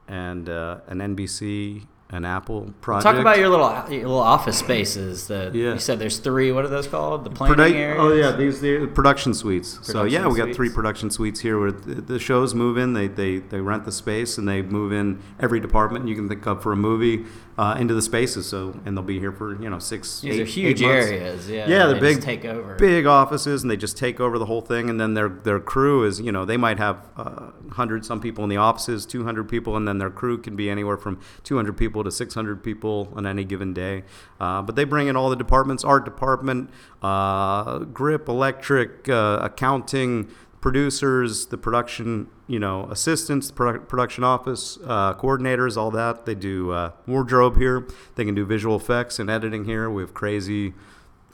and 0.08 0.50
uh, 0.50 0.80
an 0.88 1.00
NBC, 1.00 1.88
an 2.12 2.26
Apple 2.26 2.74
project. 2.82 3.04
Talk 3.16 3.22
about 3.22 3.38
your 3.40 3.48
little 3.50 3.70
your 3.90 4.02
little 4.10 4.20
office 4.20 4.58
spaces. 4.58 5.28
That 5.28 5.56
Yeah. 5.56 5.74
you 5.74 5.80
said 5.80 5.98
there's 6.00 6.18
three. 6.18 6.52
What 6.52 6.66
are 6.66 6.68
those 6.68 6.88
called? 6.88 7.24
The 7.24 7.30
planning 7.30 7.58
Produ- 7.58 7.74
areas. 7.76 7.98
oh 8.02 8.14
yeah, 8.14 8.32
these 8.32 8.60
the 8.62 8.88
production 8.88 9.34
suites. 9.34 9.80
so 9.82 9.94
Production 9.94 10.22
yeah, 10.24 10.28
we 10.28 10.38
got 10.38 10.54
three 10.56 10.70
production 10.70 11.10
suites 11.10 11.40
here 11.40 11.60
where 11.60 11.72
the, 11.72 11.96
the 12.02 12.20
shows 12.20 12.54
move 12.54 12.78
in. 12.78 12.94
They, 12.94 13.08
they 13.08 13.38
they 13.40 13.62
rent 13.62 13.86
the 13.86 13.92
space 13.92 14.38
and 14.38 14.48
they 14.48 14.62
move 14.62 14.92
in 14.92 15.20
every 15.40 15.60
department 15.60 16.08
you 16.08 16.16
can 16.16 16.28
think 16.28 16.46
of 16.46 16.62
for 16.62 16.74
a 16.74 16.76
movie 16.76 17.26
uh, 17.58 17.76
into 17.80 17.94
the 17.94 18.02
spaces. 18.02 18.46
So 18.48 18.80
and 18.86 18.98
they'll 18.98 19.04
be 19.04 19.20
here 19.20 19.32
for 19.32 19.62
you 19.62 19.70
know 19.70 19.80
six. 19.80 20.20
These 20.22 20.36
eight- 20.36 20.42
are 20.42 20.46
huge 20.46 20.84
areas. 20.84 21.50
Yeah. 21.50 21.68
Yeah, 21.68 21.86
they 21.88 21.94
they're 21.94 22.02
big. 22.02 22.16
just 22.18 22.26
take 22.28 22.44
over. 22.46 22.76
Big 22.76 23.06
offices, 23.06 23.62
and 23.62 23.72
they 23.72 23.78
just 23.78 23.96
take 23.98 24.20
over 24.20 24.38
the 24.38 24.46
whole 24.48 24.62
thing. 24.62 24.90
And 24.90 25.00
then 25.00 25.14
their 25.14 25.30
their 25.30 25.60
crew 25.62 26.04
is, 26.04 26.20
you 26.20 26.32
know, 26.32 26.44
they 26.44 26.58
might 26.58 26.78
have 26.78 27.08
uh, 27.16 27.52
hundred 27.72 28.06
some 28.06 28.20
people 28.20 28.44
in 28.44 28.50
the 28.50 28.58
offices, 28.58 29.06
two 29.06 29.24
hundred 29.24 29.48
people, 29.48 29.78
and 29.78 29.88
then 29.88 29.98
their 29.98 30.10
crew 30.10 30.38
can 30.38 30.56
be 30.58 30.70
anywhere 30.70 30.98
from 30.98 31.20
two 31.44 31.56
hundred 31.56 31.78
people 31.78 32.01
to 32.04 32.12
six 32.12 32.34
hundred 32.34 32.64
people 32.64 33.12
on 33.16 33.26
any 33.26 33.44
given 33.44 33.74
day. 33.74 34.04
Uh, 34.40 34.62
but 34.62 34.76
they 34.76 34.84
bring 34.84 35.08
in 35.08 35.16
all 35.16 35.30
the 35.30 35.36
departments: 35.36 35.84
art 35.84 36.06
department, 36.06 36.70
uh, 37.02 37.80
grip, 37.80 38.28
electric, 38.28 39.10
uh, 39.10 39.40
accounting. 39.42 40.30
Producers, 40.62 41.48
the 41.48 41.58
production, 41.58 42.28
you 42.46 42.60
know, 42.60 42.86
assistants, 42.92 43.50
production 43.50 44.24
office, 44.24 44.78
uh, 44.86 45.16
coordinators, 45.16 45.76
all 45.76 45.90
that. 45.90 46.28
They 46.28 46.36
do 46.36 46.70
uh, 46.70 46.92
wardrobe 47.08 47.58
here. 47.58 47.88
They 48.14 48.26
can 48.26 48.36
do 48.36 48.46
visual 48.46 48.76
effects 48.76 49.18
and 49.18 49.28
editing 49.28 49.66
here. 49.66 49.90
We 49.90 50.04
have 50.04 50.14
crazy 50.14 50.76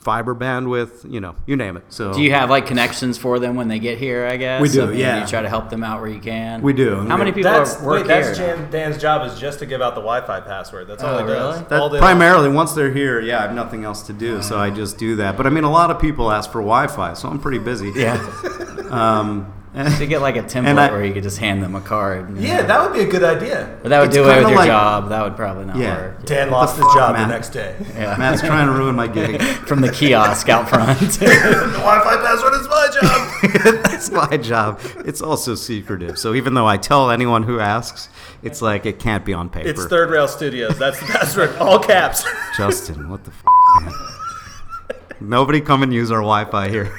fiber 0.08 0.34
bandwidth, 0.34 1.12
you 1.12 1.20
know, 1.20 1.36
you 1.46 1.58
name 1.58 1.76
it. 1.76 1.84
So 1.89 2.13
Do 2.13 2.22
you 2.22 2.32
have 2.32 2.50
like 2.50 2.65
connections 2.65 3.17
for 3.17 3.39
them 3.39 3.58
when 3.58 3.67
they 3.67 3.78
get 3.78 3.98
here? 3.98 4.26
I 4.26 4.38
guess 4.38 4.62
We 4.62 4.70
do, 4.70 4.84
I 4.84 4.86
mean, 4.86 4.98
yeah. 5.00 5.20
You 5.20 5.28
try 5.28 5.41
to 5.41 5.50
help 5.50 5.70
them 5.70 5.84
out 5.84 6.00
where 6.00 6.10
you 6.10 6.22
can. 6.22 6.62
We 6.62 6.72
do. 6.72 7.02
How 7.02 7.17
many 7.17 7.34
people 7.34 7.52
That's, 7.52 7.82
work 7.82 8.04
wait, 8.04 8.08
that's 8.08 8.38
here? 8.38 8.56
Jan, 8.56 8.72
Dan's 8.72 8.98
job 8.98 9.30
is 9.30 9.38
just 9.38 9.60
to 9.60 9.65
give 9.65 9.82
out 9.82 9.96
the 9.96 10.02
Wi-Fi 10.02 10.39
password. 10.39 10.88
That's 10.88 11.04
all 11.04 11.15
Oh, 11.15 11.17
he 11.17 11.28
does. 11.28 11.56
really? 11.58 11.67
that 11.67 11.80
All 11.82 11.89
day 11.89 12.00
primarily 12.00 12.48
once 12.48 12.72
they're 12.72 12.93
here, 12.93 13.20
yeah, 13.20 13.39
I 13.39 13.41
have 13.41 13.54
nothing 13.54 13.84
else 13.84 14.02
to 14.04 14.13
do, 14.13 14.41
so 14.41 14.58
I 14.58 14.70
just 14.70 14.98
do 14.98 15.17
that. 15.17 15.36
But 15.36 15.46
I 15.46 15.50
mean, 15.50 15.65
a 15.65 15.70
lot 15.72 15.91
of 15.91 16.00
people 16.00 16.32
ask 16.32 16.50
for 16.50 16.62
Wi-Fi, 16.62 17.13
so 17.15 17.28
I'm 17.28 17.39
pretty 17.39 17.60
busy. 17.60 17.91
Yeah. 17.93 18.15
Um, 18.88 19.52
to 20.00 20.06
get 20.08 20.22
like 20.22 20.36
a 20.36 20.44
template 20.44 20.78
I- 20.78 20.92
where 20.92 21.04
you 21.06 21.13
could 21.13 21.24
just 21.24 21.38
hand 21.38 21.62
them 21.63 21.76
a 21.76 21.82
card. 21.82 22.38
Yeah, 22.38 22.62
know. 22.62 22.68
that 22.68 22.82
would 22.82 22.94
be 22.98 23.02
a 23.04 23.08
good 23.10 23.24
idea. 23.24 23.78
But 23.84 23.90
that 23.90 24.00
would 24.00 24.08
It's 24.08 24.16
do 24.16 24.24
away 24.24 24.36
with 24.38 24.46
kinda 24.46 24.50
your 24.50 24.58
like- 24.60 24.68
job. 24.68 25.10
That 25.10 25.24
would 25.24 25.36
probably 25.36 25.66
not 25.66 25.76
Yeah. 25.78 25.96
work. 26.02 26.26
Dan 26.26 26.50
lost 26.52 26.78
his 26.78 26.86
job 26.94 27.13
man? 27.16 27.28
the 27.28 27.34
next 27.34 27.50
day. 27.50 27.76
Yeah. 27.96 28.16
Matt's 28.20 28.42
trying 28.42 28.68
to 28.68 28.74
ruin 28.74 28.96
my 28.96 29.08
gig. 29.08 29.42
From 29.68 29.82
the 29.82 29.92
kiosk 29.92 30.50
out 30.50 30.68
front. 30.70 31.00
the 31.00 31.26
Wi-Fi 31.76 32.16
password 32.18 32.54
is 32.54 32.68
my 32.68 32.90
job. 33.02 33.84
That's 33.84 34.12
my 34.12 34.38
job. 34.38 34.80
It's 35.06 35.22
also 35.22 35.56
secretive. 35.56 36.18
So 36.18 36.34
even 36.34 36.54
though 36.54 36.68
I 36.68 36.78
tell 36.78 37.12
anyone 37.12 37.44
who 37.44 37.60
asks, 37.60 38.10
it's 38.44 38.62
like 38.62 38.86
it 38.86 39.00
can't 39.00 39.26
be 39.26 39.34
on 39.34 39.50
paper. 39.50 39.68
it's 39.70 39.86
Third 39.86 40.10
Rail 40.10 40.28
Studios. 40.28 40.78
That's 40.78 41.00
the 41.00 41.06
password, 41.08 41.56
all 41.58 41.80
caps. 41.80 42.24
Justin, 42.58 43.10
what 43.10 43.24
the 43.26 43.32
f- 43.32 43.44
man? 43.84 43.94
Nobody 45.20 45.62
come 45.62 45.84
and 45.84 45.94
use 45.94 46.12
our 46.12 46.20
Wi-Fi 46.20 46.70
here. 46.70 46.96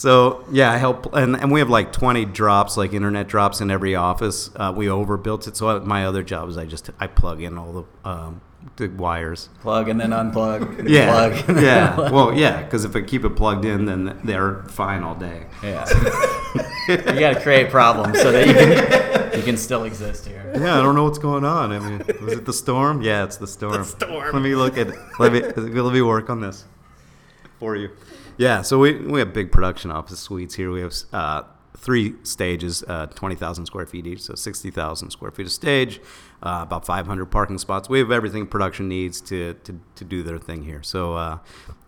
So 0.00 0.46
yeah, 0.50 0.72
I 0.72 0.78
help, 0.78 1.14
and, 1.14 1.36
and 1.36 1.52
we 1.52 1.60
have 1.60 1.68
like 1.68 1.92
20 1.92 2.24
drops, 2.24 2.78
like 2.78 2.94
internet 2.94 3.28
drops 3.28 3.60
in 3.60 3.70
every 3.70 3.94
office. 3.94 4.48
Uh, 4.56 4.72
we 4.74 4.88
overbuilt 4.88 5.46
it, 5.46 5.58
so 5.58 5.78
my 5.80 6.06
other 6.06 6.22
job 6.22 6.48
is 6.48 6.56
I 6.56 6.64
just 6.64 6.88
I 6.98 7.06
plug 7.06 7.42
in 7.42 7.58
all 7.58 7.72
the 8.02 8.08
um, 8.08 8.40
the 8.76 8.88
wires. 8.88 9.50
plug 9.60 9.90
and 9.90 10.00
then 10.00 10.08
unplug. 10.10 10.88
Yeah, 10.88 11.42
Plug. 11.42 11.62
yeah. 11.62 11.96
Well, 12.10 12.32
yeah, 12.32 12.62
because 12.62 12.86
if 12.86 12.96
I 12.96 13.02
keep 13.02 13.26
it 13.26 13.36
plugged 13.36 13.66
in, 13.66 13.84
then 13.84 14.18
they're 14.24 14.62
fine 14.68 15.02
all 15.02 15.14
day. 15.16 15.44
Yeah. 15.62 15.84
you 16.88 16.96
got 17.20 17.34
to 17.34 17.40
create 17.42 17.70
problems 17.70 18.22
so 18.22 18.32
that 18.32 18.46
you 18.46 18.54
can, 18.54 19.38
you 19.38 19.44
can 19.44 19.58
still 19.58 19.84
exist 19.84 20.24
here. 20.26 20.50
Yeah, 20.54 20.78
I 20.78 20.82
don't 20.82 20.94
know 20.94 21.04
what's 21.04 21.18
going 21.18 21.44
on. 21.44 21.72
I 21.72 21.78
mean, 21.78 21.98
was 22.22 22.32
it 22.38 22.46
the 22.46 22.54
storm? 22.54 23.02
Yeah, 23.02 23.24
it's 23.24 23.36
the 23.36 23.46
storm. 23.46 23.84
storm. 23.84 24.32
Let 24.32 24.40
me 24.42 24.54
look 24.54 24.78
at. 24.78 24.88
Let 25.20 25.32
me 25.34 25.40
let 25.42 25.92
me 25.92 26.00
work 26.00 26.30
on 26.30 26.40
this 26.40 26.64
for 27.58 27.76
you. 27.76 27.90
Yeah, 28.40 28.62
so 28.62 28.78
we 28.78 28.94
we 28.94 29.18
have 29.20 29.34
big 29.34 29.52
production 29.52 29.90
office 29.90 30.18
suites 30.18 30.54
here. 30.54 30.70
We 30.70 30.80
have 30.80 30.94
uh, 31.12 31.42
three 31.76 32.14
stages, 32.22 32.82
uh, 32.88 33.06
twenty 33.06 33.34
thousand 33.34 33.66
square 33.66 33.84
feet 33.84 34.06
each, 34.06 34.22
so 34.22 34.34
sixty 34.34 34.70
thousand 34.70 35.10
square 35.10 35.30
feet 35.30 35.44
of 35.46 35.52
stage. 35.52 36.00
Uh, 36.42 36.60
about 36.62 36.86
500 36.86 37.26
parking 37.26 37.58
spots. 37.58 37.90
We 37.90 37.98
have 37.98 38.10
everything 38.10 38.46
production 38.46 38.88
needs 38.88 39.20
to, 39.20 39.52
to, 39.64 39.78
to 39.96 40.04
do 40.06 40.22
their 40.22 40.38
thing 40.38 40.62
here. 40.64 40.82
So, 40.82 41.12
uh, 41.14 41.36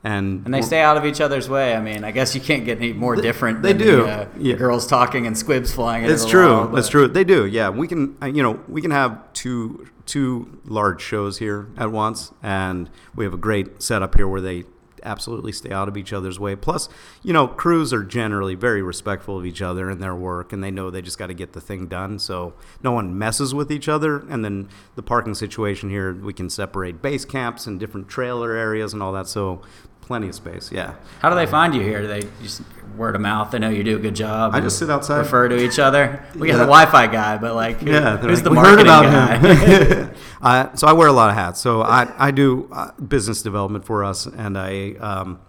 and 0.05 0.45
And 0.45 0.53
they 0.53 0.61
stay 0.61 0.83
out 0.83 0.99
of 0.99 1.07
each 1.07 1.23
other's 1.23 1.49
way. 1.49 1.75
I 1.75 1.81
mean, 1.81 2.05
I 2.05 2.11
guess 2.11 2.35
you 2.35 2.43
can't 2.43 2.67
get 2.67 2.77
any 2.77 2.93
more 2.93 3.17
different. 3.17 3.62
they 3.62 3.73
than 3.73 3.87
do. 3.87 3.97
The, 4.03 4.12
uh, 4.12 4.27
Yeah. 4.38 4.57
Girls 4.57 4.87
talking 4.87 5.27
and 5.27 5.38
squibs 5.38 5.73
flying. 5.73 6.05
It's 6.05 6.27
true. 6.27 6.53
wall, 6.53 6.67
That's 6.67 6.91
true. 6.91 7.09
They 7.09 7.25
do. 7.25 7.47
Yeah, 7.47 7.71
we 7.71 7.88
can. 7.88 8.15
uh, 8.23 8.27
You 8.27 8.43
know, 8.43 8.61
we 8.69 8.83
can 8.83 8.91
have 8.91 9.33
two 9.33 9.88
two 10.05 10.61
large 10.67 11.01
shows 11.01 11.38
here 11.38 11.69
at 11.79 11.91
once, 11.91 12.31
and 12.43 12.91
we 13.15 13.25
have 13.25 13.33
a 13.33 13.38
great 13.38 13.81
setup 13.83 14.17
here 14.17 14.29
where 14.29 14.43
they 14.43 14.65
absolutely 15.05 15.53
stay 15.53 15.71
out 15.71 15.88
of 15.88 15.97
each 15.97 16.12
other's 16.12 16.38
way. 16.38 16.57
Plus, 16.57 16.88
you 17.23 17.33
know, 17.33 17.47
crews 17.47 17.93
are 17.93 18.03
generally 18.03 18.55
very 18.55 18.83
respectful 18.83 19.38
of 19.38 19.47
each 19.47 19.62
other 19.62 19.91
and 19.91 20.03
their 20.03 20.15
work, 20.15 20.53
and 20.53 20.62
they 20.62 20.71
know 20.71 20.91
they 20.91 21.03
just 21.03 21.19
got 21.19 21.29
to 21.29 21.35
get 21.35 21.53
the 21.53 21.61
thing 21.61 21.87
done. 21.87 22.19
So 22.19 22.55
no 22.83 22.93
one 22.93 23.19
messes 23.19 23.55
with 23.55 23.71
each 23.71 23.88
other. 23.88 24.19
And 24.29 24.45
then 24.45 24.69
the 24.95 25.03
parking 25.03 25.35
situation 25.35 25.91
here, 25.91 26.12
we 26.12 26.33
can 26.33 26.51
separate 26.51 27.03
base 27.03 27.25
camps 27.25 27.67
and 27.67 27.79
different 27.79 28.09
trailer 28.09 28.53
areas 28.53 28.93
and 28.93 29.03
all 29.03 29.12
that. 29.12 29.29
So 29.29 29.62
plenty 30.03 30.29
of 30.29 30.35
space. 30.35 30.71
Yeah. 30.71 30.95
How 31.21 31.31
do 31.31 31.37
they 31.37 31.47
find 31.47 31.75
you 31.75 31.81
here? 31.81 32.03
Do 32.03 32.09
they 32.09 32.23
just 32.43 32.61
word 32.97 33.15
of 33.15 33.23
mouth? 33.23 33.51
They 33.51 33.59
know 33.59 33.71
you 33.71 33.83
do 33.83 33.97
a 33.97 33.99
good 33.99 34.15
job. 34.15 34.55
I 34.55 34.61
just 34.61 34.79
sit 34.79 34.91
outside. 34.91 35.19
Refer 35.21 35.49
to 35.49 35.59
each 35.59 35.79
other. 35.79 36.23
We 36.35 36.49
got 36.49 36.55
Yeah. 36.55 36.59
the 36.59 36.65
Wi-Fi 36.65 37.07
guy, 37.07 37.38
but 37.38 37.55
like, 37.55 37.79
who- 37.81 37.91
Yeah, 37.91 38.19
who's 38.19 38.38
like, 38.41 38.45
the 38.45 38.51
"We 38.51 38.57
heard 38.59 38.85
marketing 38.87 38.87
about 38.87 39.05
guy? 39.05 39.37
him. 39.38 40.11
uh, 40.43 40.75
so 40.75 40.87
I 40.87 40.93
wear 40.93 41.09
a 41.09 41.12
lot 41.12 41.31
of 41.31 41.35
hats. 41.37 41.61
So 41.61 41.81
I, 41.83 42.12
I 42.19 42.31
do 42.31 42.69
uh, 42.73 42.91
business 43.01 43.41
development 43.43 43.85
for 43.87 44.05
us, 44.05 44.27
and 44.27 44.59
I 44.59 44.93
um, 45.01 45.41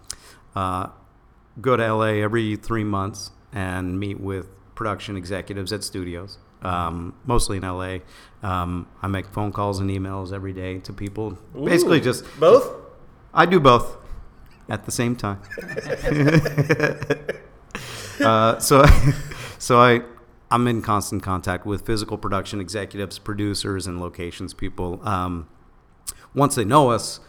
uh, 0.56 0.86
go 1.60 1.76
to 1.76 1.92
LA 1.94 2.22
every 2.22 2.56
three 2.56 2.84
months 2.84 3.30
and 3.52 4.00
meet 4.00 4.18
with 4.20 4.48
production 4.74 5.16
executives 5.16 5.72
at 5.72 5.84
studios, 5.84 6.38
um, 6.62 7.14
mostly 7.26 7.58
in 7.58 7.62
LA. 7.64 7.98
Um, 8.42 8.86
I 9.02 9.06
make 9.08 9.26
phone 9.26 9.52
calls 9.52 9.78
and 9.80 9.88
emails 9.90 10.32
every 10.32 10.52
day 10.52 10.78
to 10.80 10.92
people. 10.92 11.38
Basically, 11.54 12.00
just 12.00 12.24
Both? 12.40 12.70
I 13.32 13.46
do 13.46 13.58
both 13.60 13.96
at 14.68 14.84
the 14.84 14.92
same 14.92 15.16
time. 15.16 15.40
uh, 18.24 18.58
so, 18.58 18.84
so 19.58 19.80
I, 19.80 20.02
I'm 20.50 20.66
in 20.66 20.82
constant 20.82 21.22
contact 21.22 21.66
with 21.66 21.84
physical 21.86 22.18
production 22.18 22.60
executives, 22.60 23.18
producers, 23.18 23.86
and 23.86 24.00
locations 24.00 24.54
people. 24.54 25.00
Um, 25.06 25.48
once 26.34 26.54
they 26.54 26.64
know 26.64 26.90
us, 26.90 27.20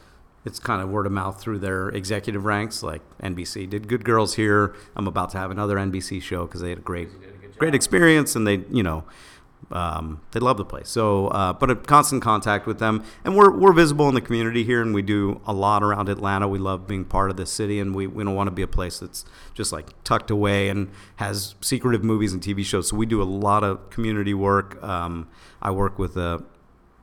it's 0.46 0.60
kind 0.60 0.82
of 0.82 0.90
word 0.90 1.06
of 1.06 1.12
mouth 1.12 1.42
through 1.42 1.60
their 1.60 1.90
executive 1.90 2.46
ranks. 2.46 2.84
Like 2.84 3.02
NBC 3.20 3.70
did 3.70 3.88
Good 3.88 4.06
Girls 4.06 4.36
here. 4.36 4.76
I'm 4.96 5.08
about 5.08 5.32
to 5.32 5.38
have 5.38 5.50
another 5.52 5.78
NBC 5.78 6.22
show 6.22 6.46
because 6.46 6.62
they 6.62 6.70
had 6.70 6.78
a 6.78 6.82
great, 6.82 7.10
great 7.58 7.74
experience, 7.74 8.36
and 8.36 8.46
they, 8.46 8.64
you 8.70 8.84
know, 8.84 9.06
um, 9.72 10.22
they 10.32 10.40
love 10.40 10.58
the 10.58 10.66
place. 10.66 10.90
So, 10.90 11.28
uh, 11.28 11.54
but 11.54 11.70
in 11.70 11.78
constant 11.78 12.22
contact 12.22 12.68
with 12.68 12.80
them, 12.80 13.04
and 13.24 13.36
we're 13.36 13.52
we're 13.52 13.74
visible 13.74 14.08
in 14.10 14.16
the 14.16 14.22
community 14.22 14.64
here, 14.64 14.82
and 14.82 14.94
we 14.94 15.02
do 15.02 15.42
a 15.46 15.54
lot 15.54 15.84
around 15.84 16.10
Atlanta. 16.10 16.48
We 16.48 16.60
love 16.60 16.88
being 16.88 17.06
part 17.06 17.32
of 17.32 17.38
the 17.38 17.46
city, 17.46 17.80
and 17.80 17.96
we, 17.96 18.08
we 18.08 18.24
don't 18.24 18.36
want 18.36 18.48
to 18.48 18.52
be 18.52 18.62
a 18.62 18.68
place 18.68 19.00
that's 19.00 19.26
just 19.54 19.72
like 19.72 19.88
tucked 20.04 20.30
away 20.30 20.70
and 20.70 20.90
has 21.18 21.56
secretive 21.62 22.04
movies 22.04 22.34
and 22.34 22.42
TV 22.42 22.64
shows. 22.64 22.90
So 22.90 22.96
we 22.96 23.06
do 23.06 23.22
a 23.22 23.24
lot 23.24 23.64
of 23.64 23.90
community 23.90 24.34
work. 24.34 24.82
Um, 24.84 25.28
I 25.62 25.72
work 25.72 25.98
with 25.98 26.16
a 26.18 26.44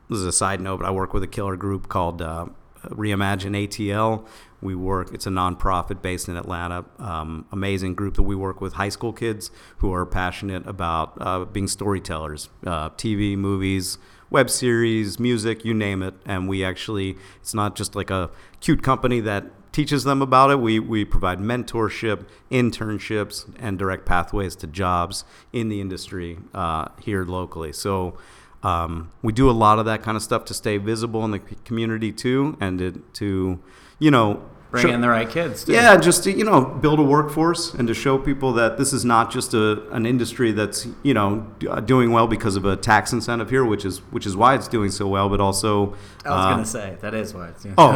this 0.08 0.18
is 0.18 0.26
a 0.26 0.32
side 0.32 0.60
note, 0.60 0.78
but 0.78 0.86
I 0.86 0.90
work 0.90 1.14
with 1.14 1.22
a 1.22 1.28
killer 1.28 1.56
group 1.56 1.88
called 1.88 2.22
uh, 2.22 2.46
Reimagine 2.84 3.66
ATL. 3.66 4.26
We 4.62 4.74
work, 4.74 5.12
it's 5.12 5.26
a 5.26 5.30
nonprofit 5.30 6.00
based 6.00 6.28
in 6.28 6.36
Atlanta. 6.36 6.84
Um, 6.98 7.46
amazing 7.52 7.94
group 7.94 8.14
that 8.14 8.22
we 8.22 8.34
work 8.34 8.60
with 8.60 8.74
high 8.74 8.88
school 8.88 9.12
kids 9.12 9.50
who 9.78 9.92
are 9.92 10.06
passionate 10.06 10.66
about 10.66 11.14
uh, 11.20 11.44
being 11.44 11.68
storytellers, 11.68 12.48
uh, 12.64 12.90
TV, 12.90 13.36
movies, 13.36 13.98
web 14.30 14.48
series, 14.48 15.18
music, 15.18 15.64
you 15.64 15.74
name 15.74 16.02
it. 16.02 16.14
And 16.24 16.48
we 16.48 16.64
actually, 16.64 17.16
it's 17.40 17.52
not 17.52 17.76
just 17.76 17.94
like 17.94 18.10
a 18.10 18.30
cute 18.60 18.82
company 18.82 19.20
that 19.20 19.46
teaches 19.72 20.04
them 20.04 20.22
about 20.22 20.50
it. 20.50 20.60
We, 20.60 20.78
we 20.78 21.04
provide 21.04 21.38
mentorship, 21.38 22.26
internships, 22.50 23.52
and 23.58 23.78
direct 23.78 24.06
pathways 24.06 24.54
to 24.56 24.66
jobs 24.66 25.24
in 25.52 25.68
the 25.68 25.80
industry 25.80 26.38
uh, 26.54 26.88
here 27.00 27.24
locally. 27.24 27.72
So, 27.72 28.16
um, 28.62 29.10
we 29.22 29.32
do 29.32 29.50
a 29.50 29.52
lot 29.52 29.78
of 29.78 29.86
that 29.86 30.02
kind 30.02 30.16
of 30.16 30.22
stuff 30.22 30.44
to 30.46 30.54
stay 30.54 30.76
visible 30.76 31.24
in 31.24 31.32
the 31.32 31.40
community 31.40 32.12
too, 32.12 32.56
and 32.60 32.78
to, 32.78 33.02
to, 33.14 33.58
you 33.98 34.10
know, 34.10 34.42
Bring 34.72 34.88
in 34.88 35.00
the 35.02 35.08
right 35.10 35.28
kids. 35.28 35.64
Too. 35.64 35.72
Yeah, 35.72 35.98
just 35.98 36.24
to 36.24 36.32
you 36.32 36.44
know 36.44 36.64
build 36.64 36.98
a 36.98 37.02
workforce 37.02 37.74
and 37.74 37.86
to 37.88 37.94
show 37.94 38.16
people 38.16 38.54
that 38.54 38.78
this 38.78 38.94
is 38.94 39.04
not 39.04 39.30
just 39.30 39.52
a 39.52 39.86
an 39.90 40.06
industry 40.06 40.50
that's 40.50 40.86
you 41.02 41.12
know 41.12 41.46
uh, 41.68 41.80
doing 41.80 42.10
well 42.10 42.26
because 42.26 42.56
of 42.56 42.64
a 42.64 42.74
tax 42.74 43.12
incentive 43.12 43.50
here, 43.50 43.66
which 43.66 43.84
is 43.84 43.98
which 44.12 44.24
is 44.24 44.34
why 44.34 44.54
it's 44.54 44.68
doing 44.68 44.90
so 44.90 45.06
well, 45.06 45.28
but 45.28 45.40
also. 45.42 45.94
I 46.24 46.30
was 46.30 46.46
uh, 46.46 46.50
gonna 46.50 46.64
say 46.64 46.96
that 47.02 47.12
is 47.12 47.34
why 47.34 47.48
it's. 47.48 47.66
Oh, 47.76 47.92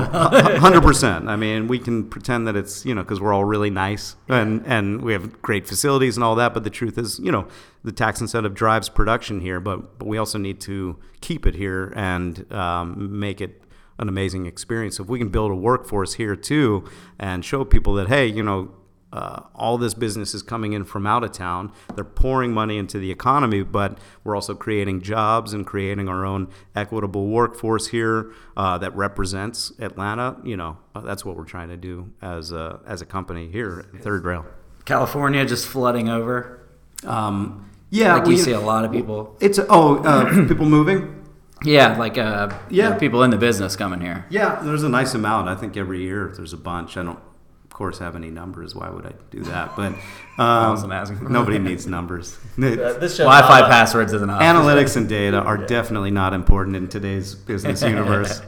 hundred 0.58 0.82
percent. 0.82 1.30
I 1.30 1.36
mean, 1.36 1.66
we 1.66 1.78
can 1.78 2.08
pretend 2.10 2.46
that 2.46 2.56
it's 2.56 2.84
you 2.84 2.94
know 2.94 3.02
because 3.02 3.20
we're 3.22 3.32
all 3.32 3.44
really 3.44 3.70
nice 3.70 4.16
and 4.28 4.62
and 4.66 5.00
we 5.00 5.14
have 5.14 5.40
great 5.40 5.66
facilities 5.66 6.18
and 6.18 6.24
all 6.24 6.34
that. 6.34 6.52
But 6.52 6.64
the 6.64 6.70
truth 6.70 6.98
is, 6.98 7.18
you 7.18 7.32
know, 7.32 7.48
the 7.84 7.92
tax 7.92 8.20
incentive 8.20 8.52
drives 8.52 8.90
production 8.90 9.40
here, 9.40 9.60
but 9.60 9.98
but 9.98 10.06
we 10.06 10.18
also 10.18 10.36
need 10.36 10.60
to 10.60 10.98
keep 11.22 11.46
it 11.46 11.54
here 11.54 11.92
and 11.96 12.52
um, 12.52 13.18
make 13.18 13.40
it 13.40 13.62
an 13.98 14.08
amazing 14.08 14.46
experience. 14.46 15.00
If 15.00 15.06
we 15.06 15.18
can 15.18 15.28
build 15.28 15.50
a 15.50 15.54
workforce 15.54 16.14
here 16.14 16.36
too 16.36 16.84
and 17.18 17.44
show 17.44 17.64
people 17.64 17.94
that 17.94 18.08
hey, 18.08 18.26
you 18.26 18.42
know, 18.42 18.70
uh, 19.12 19.44
all 19.54 19.78
this 19.78 19.94
business 19.94 20.34
is 20.34 20.42
coming 20.42 20.72
in 20.74 20.84
from 20.84 21.06
out 21.06 21.24
of 21.24 21.32
town. 21.32 21.72
They're 21.94 22.04
pouring 22.04 22.52
money 22.52 22.76
into 22.76 22.98
the 22.98 23.10
economy, 23.10 23.62
but 23.62 23.98
we're 24.24 24.34
also 24.34 24.54
creating 24.54 25.00
jobs 25.00 25.52
and 25.54 25.66
creating 25.66 26.08
our 26.08 26.26
own 26.26 26.48
equitable 26.74 27.28
workforce 27.28 27.86
here 27.88 28.32
uh, 28.56 28.76
that 28.78 28.94
represents 28.94 29.72
Atlanta. 29.78 30.36
You 30.44 30.56
know, 30.56 30.78
uh, 30.94 31.00
that's 31.00 31.24
what 31.24 31.36
we're 31.36 31.44
trying 31.44 31.68
to 31.68 31.76
do 31.76 32.12
as 32.20 32.52
a, 32.52 32.80
as 32.86 33.00
a 33.00 33.06
company 33.06 33.50
here 33.50 33.86
at 33.94 34.02
Third 34.02 34.24
Rail. 34.24 34.44
California 34.84 35.46
just 35.46 35.66
flooding 35.66 36.08
over. 36.08 36.68
Um, 37.04 37.70
yeah, 37.90 38.14
like 38.16 38.24
we- 38.26 38.36
you 38.36 38.42
see 38.42 38.52
a 38.52 38.60
lot 38.60 38.84
of 38.84 38.92
people. 38.92 39.36
It's 39.40 39.58
oh, 39.68 39.98
uh, 39.98 40.46
people 40.48 40.66
moving. 40.66 41.25
Yeah, 41.64 41.96
like 41.98 42.18
uh, 42.18 42.48
Yeah. 42.70 42.90
yeah, 42.90 42.98
people 42.98 43.22
in 43.22 43.30
the 43.30 43.38
business 43.38 43.76
coming 43.76 44.00
here. 44.00 44.26
Yeah, 44.30 44.60
there's 44.62 44.82
a 44.82 44.88
nice 44.88 45.14
amount. 45.14 45.48
I 45.48 45.54
think 45.54 45.76
every 45.76 46.02
year 46.02 46.32
there's 46.36 46.52
a 46.52 46.56
bunch. 46.58 46.96
I 46.96 47.02
don't, 47.02 47.18
of 47.64 47.70
course, 47.70 47.98
have 47.98 48.14
any 48.14 48.30
numbers. 48.30 48.74
Why 48.74 48.90
would 48.90 49.06
I 49.06 49.12
do 49.30 49.40
that? 49.44 49.74
But 49.74 49.92
um, 50.38 50.70
wasn't 50.70 50.92
asking 50.92 51.18
for 51.18 51.28
nobody 51.30 51.58
needs 51.58 51.86
numbers. 51.86 52.36
This 52.58 53.16
Wi-Fi 53.18 53.60
not- 53.60 53.70
passwords 53.70 54.12
isn't 54.12 54.28
enough. 54.28 54.42
Analytics 54.42 54.96
and 54.96 55.08
data 55.08 55.38
are 55.38 55.56
definitely 55.66 56.10
not 56.10 56.34
important 56.34 56.76
in 56.76 56.88
today's 56.88 57.34
business 57.34 57.82
universe. 57.82 58.42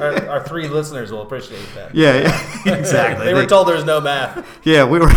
Our, 0.00 0.28
our 0.28 0.46
three 0.46 0.68
listeners 0.68 1.10
will 1.12 1.22
appreciate 1.22 1.64
that. 1.74 1.94
yeah, 1.94 2.36
yeah, 2.66 2.74
exactly. 2.74 3.24
They 3.26 3.34
were 3.34 3.46
told 3.46 3.68
there's 3.68 3.84
no 3.84 4.00
math. 4.00 4.44
Yeah, 4.64 4.84
we 4.84 4.98
were. 4.98 5.10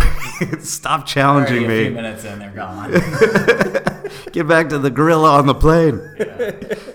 stop 0.60 1.04
challenging 1.06 1.64
Already 1.64 1.80
a 1.80 1.82
few 1.84 1.90
me. 1.90 1.96
minutes 1.96 2.24
and 2.24 2.40
they're 2.40 2.50
gone. 2.50 3.92
Get 4.32 4.46
back 4.48 4.68
to 4.70 4.78
the 4.78 4.90
gorilla 4.90 5.32
on 5.38 5.46
the 5.46 5.54
plane. 5.54 6.00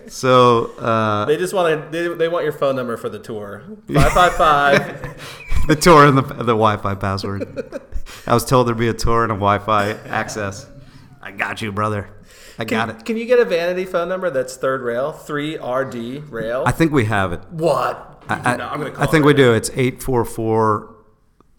So 0.08 0.66
uh, 0.78 1.26
They 1.26 1.38
just 1.38 1.54
want 1.54 1.92
to. 1.92 1.98
They, 2.10 2.14
they 2.16 2.28
want 2.28 2.44
your 2.44 2.54
phone 2.54 2.76
number 2.76 2.98
for 2.98 3.10
the 3.10 3.20
tour. 3.20 3.64
Five 3.94 4.12
five 4.12 4.34
five. 4.34 5.48
the 5.68 5.76
tour 5.76 6.06
and 6.06 6.18
the 6.18 6.22
the 6.22 6.54
Wi-Fi 6.54 6.96
password. 6.96 7.82
I 8.28 8.34
was 8.34 8.46
told 8.46 8.68
there'd 8.68 8.78
be 8.78 8.90
a 8.90 8.94
tour 8.94 9.24
and 9.24 9.32
a 9.32 9.36
Wi-Fi 9.36 9.92
access. 10.10 10.68
I 11.22 11.32
got 11.32 11.62
you, 11.62 11.72
brother. 11.72 12.10
I 12.60 12.66
got 12.66 12.90
it. 12.90 13.06
can 13.06 13.18
you 13.18 13.26
get 13.26 13.40
a 13.40 13.46
vanity 13.46 13.86
phone 13.86 14.10
number 14.10 14.30
that's 14.30 14.56
third 14.58 14.82
rail? 14.82 15.12
Three 15.14 15.58
RD 15.58 16.30
rail. 16.30 16.64
I 16.66 16.72
think 16.72 16.92
we 16.92 17.06
have 17.06 17.32
it. 17.34 17.42
what? 17.50 18.24
I. 18.30 18.54
I'm 18.56 18.80
gonna 18.80 18.92
call 18.92 19.04
I 19.04 19.08
think 19.08 19.24
it 19.24 19.28
we 19.28 19.34
right 19.34 19.38
do. 19.38 19.54
It's 19.54 19.72
eight 19.76 20.04
four 20.04 20.26
four 20.26 20.96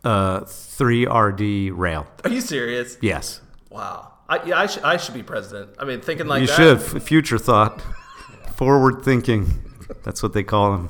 uh, 0.05 0.41
three 0.41 1.07
RD 1.07 1.73
rail. 1.73 2.07
Are 2.25 2.31
you 2.31 2.41
serious? 2.41 2.99
Yes, 3.01 3.41
Wow. 3.71 4.13
I, 4.33 4.43
yeah, 4.47 4.59
I, 4.61 4.67
sh- 4.67 4.79
I 4.83 4.97
should 4.97 5.13
be 5.13 5.23
president. 5.23 5.75
I 5.79 5.85
mean, 5.85 6.01
thinking 6.01 6.27
like 6.27 6.41
you 6.41 6.47
that. 6.47 6.57
should. 6.57 6.79
F- 6.97 7.03
Future 7.03 7.37
thought, 7.37 7.83
forward 8.55 9.03
thinking. 9.05 9.63
That's 10.05 10.23
what 10.23 10.33
they 10.33 10.43
call 10.43 10.75
him. 10.75 10.89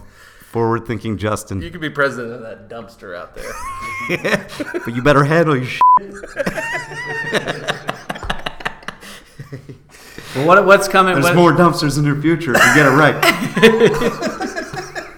Forward 0.52 0.87
thinking 0.87 1.18
Justin. 1.18 1.61
You 1.61 1.70
could 1.72 1.81
be 1.81 1.90
president 1.90 2.35
of 2.35 2.42
that 2.42 2.68
dumpster 2.68 3.16
out 3.16 3.35
there. 3.35 3.50
but 4.85 4.94
you 4.94 5.02
better 5.02 5.24
handle 5.24 5.57
your. 5.57 5.64
Sh- 5.64 5.81
well, 10.37 10.46
what, 10.46 10.64
what's 10.64 10.87
coming? 10.87 11.14
There's 11.14 11.24
What, 11.24 11.35
more 11.35 11.50
dumpsters 11.52 11.98
in 11.98 12.05
your 12.05 12.20
future 12.22 12.52
if 12.55 12.64
you 12.64 12.74
get 12.76 12.87
it 12.87 12.90
right. 12.90 13.14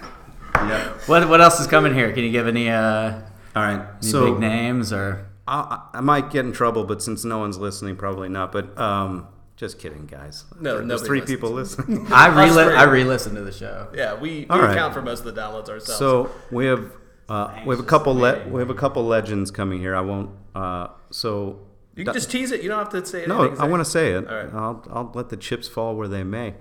yeah. 0.57 0.89
what, 1.07 1.29
what 1.29 1.41
else 1.43 1.61
is 1.61 1.67
coming 1.67 1.93
here? 1.93 2.11
Can 2.13 2.25
you 2.25 2.31
give 2.31 2.47
any 2.49 2.71
uh, 2.71 3.13
All 3.55 3.63
right. 3.63 3.81
any 3.81 4.11
So 4.11 4.31
big 4.33 4.41
names 4.41 4.95
or? 4.95 5.27
I, 5.47 5.83
I 5.93 6.01
might 6.01 6.31
get 6.31 6.45
in 6.45 6.53
trouble, 6.53 6.85
but 6.85 7.03
since 7.03 7.25
no 7.25 7.39
one's 7.39 7.59
listening, 7.59 7.97
probably 7.97 8.29
not. 8.29 8.51
But 8.53 8.79
um, 8.79 9.29
just 9.57 9.79
kidding, 9.79 10.07
guys. 10.07 10.45
No, 10.59 10.85
There's 10.85 11.03
three 11.03 11.21
listens. 11.21 11.37
people 11.37 11.51
listening. 11.51 12.07
I 12.13 12.29
re 12.29 12.49
Us 12.49 12.55
three. 12.55 12.75
I 12.75 12.83
re-listened 12.85 13.37
to 13.37 13.43
the 13.43 13.53
show. 13.53 13.89
Yeah, 13.95 14.15
we, 14.15 14.41
we 14.41 14.47
All 14.49 14.61
right. 14.61 14.73
account 14.73 14.95
for 14.95 15.03
most 15.03 15.25
of 15.25 15.35
the 15.35 15.41
downloads 15.41 15.69
ourselves. 15.69 15.99
so 15.99 16.31
we 16.51 16.67
have 16.67 16.91
uh, 17.29 17.55
we 17.67 17.75
have 17.75 17.85
a 17.85 17.87
couple 17.87 18.15
le- 18.15 18.49
we 18.49 18.61
have 18.61 18.71
a 18.71 18.75
couple 18.75 19.05
legends 19.05 19.51
coming 19.51 19.81
here. 19.81 19.95
I 19.95 20.01
won't. 20.01 20.31
Uh, 20.55 20.89
so 21.11 21.61
you 21.95 22.05
can 22.05 22.15
just 22.15 22.31
tease 22.31 22.51
it. 22.51 22.63
You 22.63 22.69
don't 22.69 22.79
have 22.79 22.91
to 22.91 23.05
say 23.07 23.23
it. 23.23 23.29
no, 23.29 23.43
anything. 23.43 23.61
I 23.61 23.67
want 23.67 23.85
to 23.85 23.91
say 23.91 24.13
it. 24.13 24.27
All 24.29 24.35
right. 24.35 24.53
I'll 24.55 24.85
I'll 24.91 25.13
let 25.15 25.29
the 25.29 25.37
chips 25.37 25.69
fall 25.69 25.95
where 25.95 26.09
they 26.09 26.25
may. 26.25 26.55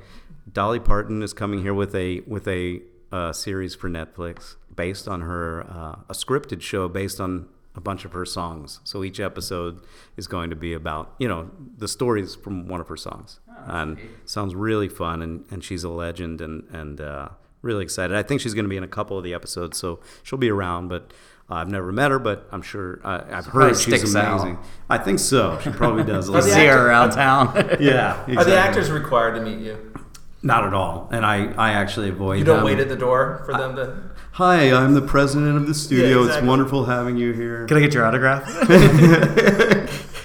Dolly 0.51 0.79
Parton 0.79 1.23
is 1.23 1.33
coming 1.33 1.61
here 1.61 1.73
with 1.73 1.95
a 1.95 2.19
with 2.27 2.47
a 2.47 2.81
uh, 3.11 3.31
series 3.33 3.75
for 3.75 3.89
Netflix 3.89 4.55
based 4.75 5.07
on 5.07 5.21
her 5.21 5.61
uh, 5.69 5.95
a 6.09 6.13
scripted 6.13 6.61
show 6.61 6.87
based 6.87 7.19
on 7.19 7.47
a 7.75 7.81
bunch 7.81 8.05
of 8.05 8.13
her 8.13 8.25
songs. 8.25 8.79
So 8.83 9.03
each 9.03 9.19
episode 9.19 9.81
is 10.17 10.27
going 10.27 10.49
to 10.49 10.55
be 10.55 10.73
about 10.73 11.13
you 11.19 11.27
know 11.27 11.49
the 11.77 11.87
stories 11.87 12.35
from 12.35 12.67
one 12.67 12.79
of 12.81 12.87
her 12.87 12.97
songs, 12.97 13.39
and 13.65 13.97
sounds 14.25 14.55
really 14.55 14.89
fun. 14.89 15.21
And, 15.21 15.45
and 15.49 15.63
she's 15.63 15.83
a 15.83 15.89
legend, 15.89 16.41
and 16.41 16.63
and 16.71 17.01
uh, 17.01 17.29
really 17.61 17.83
excited. 17.83 18.15
I 18.15 18.23
think 18.23 18.41
she's 18.41 18.53
going 18.53 18.65
to 18.65 18.69
be 18.69 18.77
in 18.77 18.83
a 18.83 18.87
couple 18.87 19.17
of 19.17 19.23
the 19.23 19.33
episodes, 19.33 19.77
so 19.77 19.99
she'll 20.21 20.39
be 20.39 20.49
around. 20.49 20.87
But 20.89 21.11
uh, 21.49 21.55
I've 21.55 21.69
never 21.69 21.91
met 21.91 22.11
her, 22.11 22.19
but 22.19 22.47
I'm 22.51 22.61
sure 22.61 22.99
uh, 23.03 23.23
I've 23.31 23.47
heard 23.47 23.75
she's 23.75 23.99
sticks 23.99 24.15
out. 24.15 24.41
amazing. 24.41 24.59
I 24.89 24.97
think 24.97 25.19
so. 25.19 25.59
She 25.63 25.71
probably 25.71 26.03
does. 26.03 26.27
a 26.27 26.31
little. 26.31 26.49
See 26.49 26.65
her 26.65 26.87
around 26.87 27.11
town. 27.11 27.77
Yeah, 27.79 28.23
Are 28.37 28.43
the 28.45 28.57
actors 28.57 28.91
required 29.01 29.35
to 29.35 29.41
meet 29.41 29.59
you? 29.59 29.93
Not 30.45 30.65
at 30.65 30.73
all. 30.73 31.07
And 31.11 31.25
I, 31.25 31.53
I 31.53 31.71
actually 31.71 32.09
avoid. 32.09 32.39
You 32.39 32.43
don't 32.43 32.57
them. 32.57 32.65
wait 32.65 32.79
at 32.79 32.89
the 32.89 32.97
door 32.97 33.41
for 33.45 33.53
them 33.53 33.77
to. 33.77 33.95
Hi, 34.33 34.73
I'm 34.73 34.93
the 34.93 35.01
president 35.01 35.55
of 35.55 35.67
the 35.67 35.73
studio. 35.73 36.19
exactly. 36.19 36.39
It's 36.39 36.47
wonderful 36.47 36.85
having 36.85 37.15
you 37.17 37.31
here. 37.31 37.65
Can 37.65 37.77
I 37.77 37.79
get 37.79 37.93
your 37.93 38.05
autograph? 38.05 38.43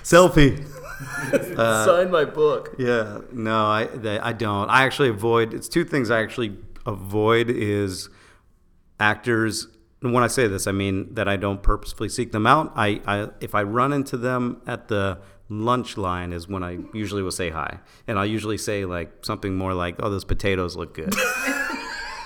Selfie. 0.03 0.67
sign 1.57 2.11
my 2.11 2.25
book. 2.25 2.75
Yeah, 2.79 3.21
no, 3.33 3.67
I 3.67 3.85
they, 3.85 4.19
I 4.19 4.33
don't. 4.33 4.69
I 4.69 4.85
actually 4.85 5.11
avoid. 5.11 5.55
It's 5.55 5.69
two 5.69 5.85
things 5.85 6.11
I 6.11 6.21
actually 6.21 6.57
avoid 6.85 7.49
is 7.49 8.09
actors. 8.99 9.69
And 10.03 10.13
when 10.13 10.25
I 10.25 10.29
say 10.29 10.49
this, 10.49 10.67
I 10.67 10.73
mean 10.73 11.15
that 11.15 11.29
I 11.29 11.37
don't 11.37 11.63
purposefully 11.63 12.09
seek 12.09 12.33
them 12.33 12.47
out. 12.47 12.73
I, 12.75 13.01
I 13.07 13.29
if 13.41 13.55
I 13.55 13.63
run 13.63 13.93
into 13.93 14.17
them 14.17 14.63
at 14.67 14.89
the 14.89 15.19
lunch 15.49 15.97
line 15.97 16.33
is 16.33 16.49
when 16.49 16.63
I 16.63 16.79
usually 16.93 17.23
will 17.23 17.31
say 17.31 17.51
hi, 17.51 17.79
and 18.07 18.19
I'll 18.19 18.27
usually 18.27 18.59
say 18.59 18.85
like 18.85 19.25
something 19.25 19.57
more 19.57 19.75
like, 19.75 19.97
"Oh, 20.01 20.11
those 20.11 20.25
potatoes 20.25 20.77
look 20.77 20.95
good." 20.95 21.15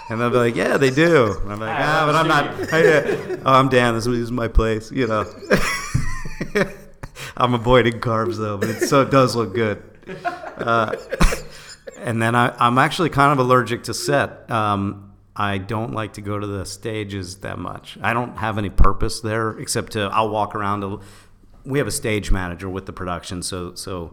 And 0.09 0.21
they'll 0.21 0.31
be 0.31 0.37
like, 0.37 0.57
"Yeah, 0.57 0.77
they 0.77 0.91
do." 0.91 1.39
And 1.43 1.53
I'm 1.53 1.61
like, 1.61 1.79
"Ah, 1.79 2.03
but 2.05 2.15
I'm 2.17 2.29
not." 2.29 2.73
I, 2.73 2.87
uh, 2.87 3.37
oh, 3.47 3.55
I'm 3.55 3.69
Dan. 3.71 3.95
This 3.95 4.07
is 4.07 4.31
my 4.31 4.49
place. 4.49 4.91
You 4.91 5.07
know. 5.07 5.25
I'm 7.37 7.55
avoiding 7.55 8.01
carbs 8.01 8.37
though, 8.37 8.59
but 8.59 8.69
it 8.69 8.89
so 8.89 9.03
it 9.03 9.11
does 9.11 9.35
look 9.35 9.55
good. 9.55 9.83
Uh, 10.59 10.95
and 11.99 12.21
then 12.21 12.35
I, 12.35 12.55
I'm 12.59 12.79
actually 12.79 13.11
kind 13.11 13.33
of 13.33 13.39
allergic 13.45 13.85
to 13.85 13.95
set. 13.95 14.51
Um, 14.51 15.15
I 15.35 15.59
don't 15.59 15.93
like 15.93 16.15
to 16.15 16.21
go 16.21 16.39
to 16.39 16.47
the 16.47 16.67
stages 16.67 17.39
that 17.39 17.59
much. 17.59 17.97
I 18.03 18.13
don't 18.13 18.37
have 18.37 18.59
any 18.59 18.71
purpose 18.71 19.21
there 19.21 19.59
except 19.59 19.93
to 19.93 20.11
I'll 20.13 20.29
walk 20.29 20.55
around. 20.55 20.83
To, 20.83 21.01
we 21.64 21.79
have 21.79 21.87
a 21.87 21.92
stage 21.92 22.31
manager 22.31 22.68
with 22.68 22.87
the 22.87 22.92
production, 22.92 23.42
so 23.42 23.75
so 23.75 24.12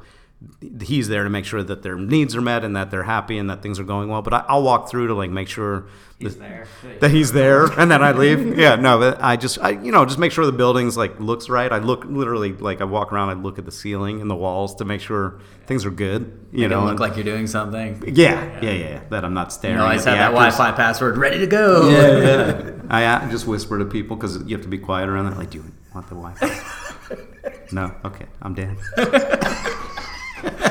he's 0.81 1.09
there 1.09 1.25
to 1.25 1.29
make 1.29 1.43
sure 1.43 1.61
that 1.61 1.83
their 1.83 1.97
needs 1.97 2.33
are 2.33 2.39
met 2.39 2.63
and 2.63 2.73
that 2.73 2.89
they're 2.89 3.03
happy 3.03 3.37
and 3.37 3.49
that 3.49 3.61
things 3.61 3.77
are 3.77 3.83
going 3.83 4.07
well. 4.07 4.21
But 4.21 4.33
I, 4.33 4.45
I'll 4.47 4.63
walk 4.63 4.89
through 4.89 5.07
to 5.07 5.13
like 5.13 5.29
make 5.29 5.49
sure 5.49 5.87
He's 6.17 6.37
that- 6.37 6.39
there. 6.39 6.67
that 7.01 7.11
he's 7.11 7.33
there 7.33 7.65
and 7.79 7.91
then 7.91 8.01
I 8.01 8.13
leave. 8.13 8.57
Yeah, 8.57 8.75
no, 8.75 8.99
but 8.99 9.21
I 9.21 9.35
just 9.35 9.59
I 9.59 9.71
you 9.71 9.91
know 9.91 10.05
just 10.05 10.17
make 10.17 10.31
sure 10.31 10.45
the 10.45 10.53
building's 10.53 10.95
like 10.95 11.19
looks 11.19 11.49
right. 11.49 11.69
I 11.71 11.79
look 11.79 12.05
literally 12.05 12.53
like 12.53 12.79
I 12.79 12.85
walk 12.85 13.11
around. 13.11 13.29
I 13.29 13.33
look 13.33 13.59
at 13.59 13.65
the 13.65 13.71
ceiling 13.71 14.21
and 14.21 14.29
the 14.31 14.35
walls 14.35 14.75
to 14.75 14.85
make 14.85 15.01
sure 15.01 15.39
things 15.67 15.85
are 15.85 15.91
good. 15.91 16.39
You 16.53 16.61
You 16.63 16.67
know, 16.69 16.79
know, 16.79 16.81
look 16.85 16.91
and- 16.91 16.99
like 17.01 17.15
you're 17.17 17.25
doing 17.25 17.47
something. 17.47 18.01
yeah, 18.07 18.61
yeah, 18.61 18.61
yeah, 18.61 18.71
yeah, 18.71 19.01
That 19.09 19.25
I'm 19.25 19.33
not 19.33 19.47
You 19.47 19.51
staring. 19.51 19.77
know, 19.77 19.83
always 19.83 20.07
at 20.07 20.15
have 20.17 20.31
the 20.31 20.37
that 20.37 20.41
actors. 20.45 20.57
Wi-Fi 20.57 20.77
password 20.77 21.17
ready 21.17 21.39
to 21.39 21.47
go. 21.47 21.89
Yeah, 21.89 22.17
yeah. 22.23 22.71
I 22.89 23.03
uh, 23.05 23.29
just 23.29 23.45
whisper 23.45 23.77
to 23.77 23.83
people 23.85 24.15
because 24.15 24.37
you 24.43 24.55
have 24.55 24.61
to 24.63 24.69
be 24.69 24.77
quiet 24.77 25.09
around 25.09 25.25
that. 25.25 25.37
Like, 25.37 25.49
do 25.49 25.57
you 25.57 25.65
want 25.93 26.07
the 26.07 26.15
Wi-Fi? 26.15 26.88
No. 27.71 27.93
Okay, 28.05 28.25
I'm 28.41 28.53
Dan. 28.53 28.77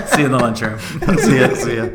See 0.08 0.20
you 0.20 0.26
in 0.26 0.32
the 0.32 0.38
lunchroom. 0.38 0.78
see 1.18 1.38
ya, 1.38 1.54
see 1.54 1.76
ya. 1.76 1.88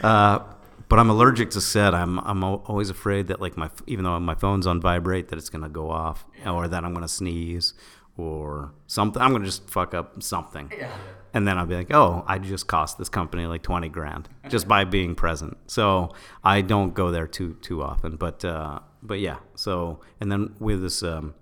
Uh, 0.00 0.44
but 0.88 0.98
I'm 0.98 1.10
allergic 1.10 1.50
to 1.50 1.60
set. 1.60 1.94
I'm 1.94 2.18
I'm 2.20 2.44
always 2.44 2.90
afraid 2.90 3.26
that 3.28 3.40
like 3.40 3.56
my 3.56 3.70
even 3.86 4.04
though 4.04 4.18
my 4.20 4.34
phone's 4.34 4.66
on 4.66 4.80
vibrate 4.80 5.28
that 5.28 5.38
it's 5.38 5.48
gonna 5.48 5.68
go 5.68 5.90
off 5.90 6.24
or 6.46 6.68
that 6.68 6.84
I'm 6.84 6.94
gonna 6.94 7.08
sneeze 7.08 7.74
or 8.16 8.72
something. 8.86 9.20
I'm 9.20 9.32
gonna 9.32 9.44
just 9.44 9.68
fuck 9.68 9.94
up 9.94 10.22
something. 10.22 10.72
Yeah. 10.76 10.96
And 11.32 11.48
then 11.48 11.58
I'll 11.58 11.66
be 11.66 11.74
like, 11.74 11.92
oh, 11.92 12.24
I 12.28 12.38
just 12.38 12.68
cost 12.68 12.96
this 12.96 13.08
company 13.08 13.46
like 13.46 13.62
twenty 13.62 13.88
grand 13.88 14.28
just 14.48 14.68
by 14.68 14.84
being 14.84 15.14
present. 15.14 15.56
So 15.66 16.12
I 16.44 16.60
don't 16.60 16.94
go 16.94 17.10
there 17.10 17.26
too 17.26 17.54
too 17.60 17.82
often. 17.82 18.16
But 18.16 18.44
uh, 18.44 18.80
but 19.02 19.18
yeah, 19.18 19.38
so 19.54 20.00
and 20.20 20.30
then 20.30 20.54
with 20.60 20.80
this, 20.82 21.02
um, 21.02 21.34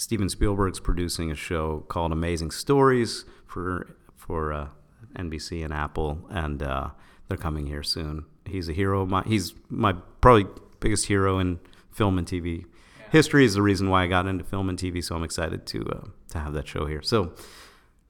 Steven 0.00 0.30
Spielberg's 0.30 0.80
producing 0.80 1.30
a 1.30 1.34
show 1.34 1.84
called 1.88 2.10
Amazing 2.10 2.52
Stories 2.52 3.26
for 3.46 3.86
for 4.16 4.50
uh, 4.50 4.68
NBC 5.14 5.62
and 5.62 5.74
Apple, 5.74 6.26
and 6.30 6.62
uh, 6.62 6.88
they're 7.28 7.36
coming 7.36 7.66
here 7.66 7.82
soon. 7.82 8.24
He's 8.46 8.70
a 8.70 8.72
hero. 8.72 9.02
Of 9.02 9.10
my, 9.10 9.22
he's 9.24 9.52
my 9.68 9.92
probably 10.22 10.46
biggest 10.80 11.04
hero 11.04 11.38
in 11.38 11.60
film 11.90 12.16
and 12.16 12.26
TV. 12.26 12.64
History 13.12 13.44
is 13.44 13.52
the 13.52 13.60
reason 13.60 13.90
why 13.90 14.04
I 14.04 14.06
got 14.06 14.26
into 14.26 14.42
film 14.42 14.70
and 14.70 14.78
TV, 14.78 15.04
so 15.04 15.16
I'm 15.16 15.22
excited 15.22 15.66
to 15.66 15.84
uh, 15.84 16.08
to 16.30 16.38
have 16.38 16.54
that 16.54 16.66
show 16.66 16.86
here. 16.86 17.02
So, 17.02 17.34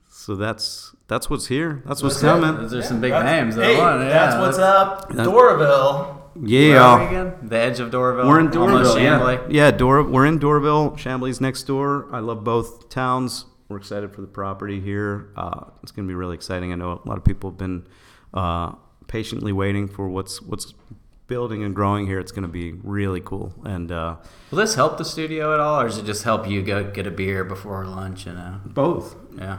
so 0.08 0.36
that's 0.36 0.94
that's 1.08 1.28
what's 1.28 1.48
here. 1.48 1.82
That's 1.84 2.04
what's 2.04 2.20
coming. 2.20 2.54
Those 2.54 2.72
are 2.72 2.82
some 2.82 3.00
big 3.00 3.10
That's- 3.10 3.56
names. 3.56 3.56
Hey, 3.56 3.76
One, 3.76 4.02
yeah, 4.02 4.10
that's 4.10 4.36
what's 4.36 4.58
up. 4.58 5.08
That- 5.12 5.26
Doraville. 5.26 6.04
Where 6.04 6.19
Yeah. 6.40 6.82
are 6.82 6.98
we 7.00 7.06
again? 7.06 7.34
The 7.42 7.56
edge 7.56 7.80
of 7.80 7.90
Doraville. 7.90 8.26
We're 8.28 8.40
in 8.40 8.56
Almost 8.56 8.96
Doraville. 8.96 9.50
Yeah, 9.50 9.66
yeah. 9.66 9.70
Dor- 9.70 10.04
we're 10.04 10.26
in 10.26 10.38
Doraville. 10.38 10.96
Chamblee's 10.96 11.40
next 11.40 11.64
door. 11.64 12.08
I 12.12 12.20
love 12.20 12.44
both 12.44 12.88
towns. 12.88 13.46
We're 13.68 13.76
excited 13.78 14.12
for 14.14 14.20
the 14.20 14.26
property 14.26 14.80
here. 14.80 15.30
Uh, 15.36 15.64
it's 15.82 15.92
going 15.92 16.06
to 16.06 16.10
be 16.10 16.14
really 16.14 16.34
exciting. 16.34 16.72
I 16.72 16.74
know 16.76 17.00
a 17.04 17.08
lot 17.08 17.18
of 17.18 17.24
people 17.24 17.50
have 17.50 17.58
been 17.58 17.86
uh, 18.34 18.72
patiently 19.06 19.52
waiting 19.52 19.86
for 19.88 20.08
what's 20.08 20.42
what's 20.42 20.74
building 21.28 21.62
and 21.62 21.74
growing 21.76 22.06
here. 22.06 22.18
It's 22.18 22.32
going 22.32 22.42
to 22.42 22.48
be 22.48 22.72
really 22.82 23.20
cool. 23.20 23.54
And 23.64 23.92
uh, 23.92 24.16
Will 24.50 24.58
this 24.58 24.74
help 24.74 24.98
the 24.98 25.04
studio 25.04 25.54
at 25.54 25.60
all, 25.60 25.80
or 25.80 25.84
does 25.84 25.98
it 25.98 26.04
just 26.04 26.24
help 26.24 26.48
you 26.48 26.60
go 26.62 26.82
get 26.90 27.06
a 27.06 27.10
beer 27.12 27.44
before 27.44 27.86
lunch? 27.86 28.26
You 28.26 28.32
know. 28.32 28.60
both. 28.66 29.14
Yeah. 29.38 29.58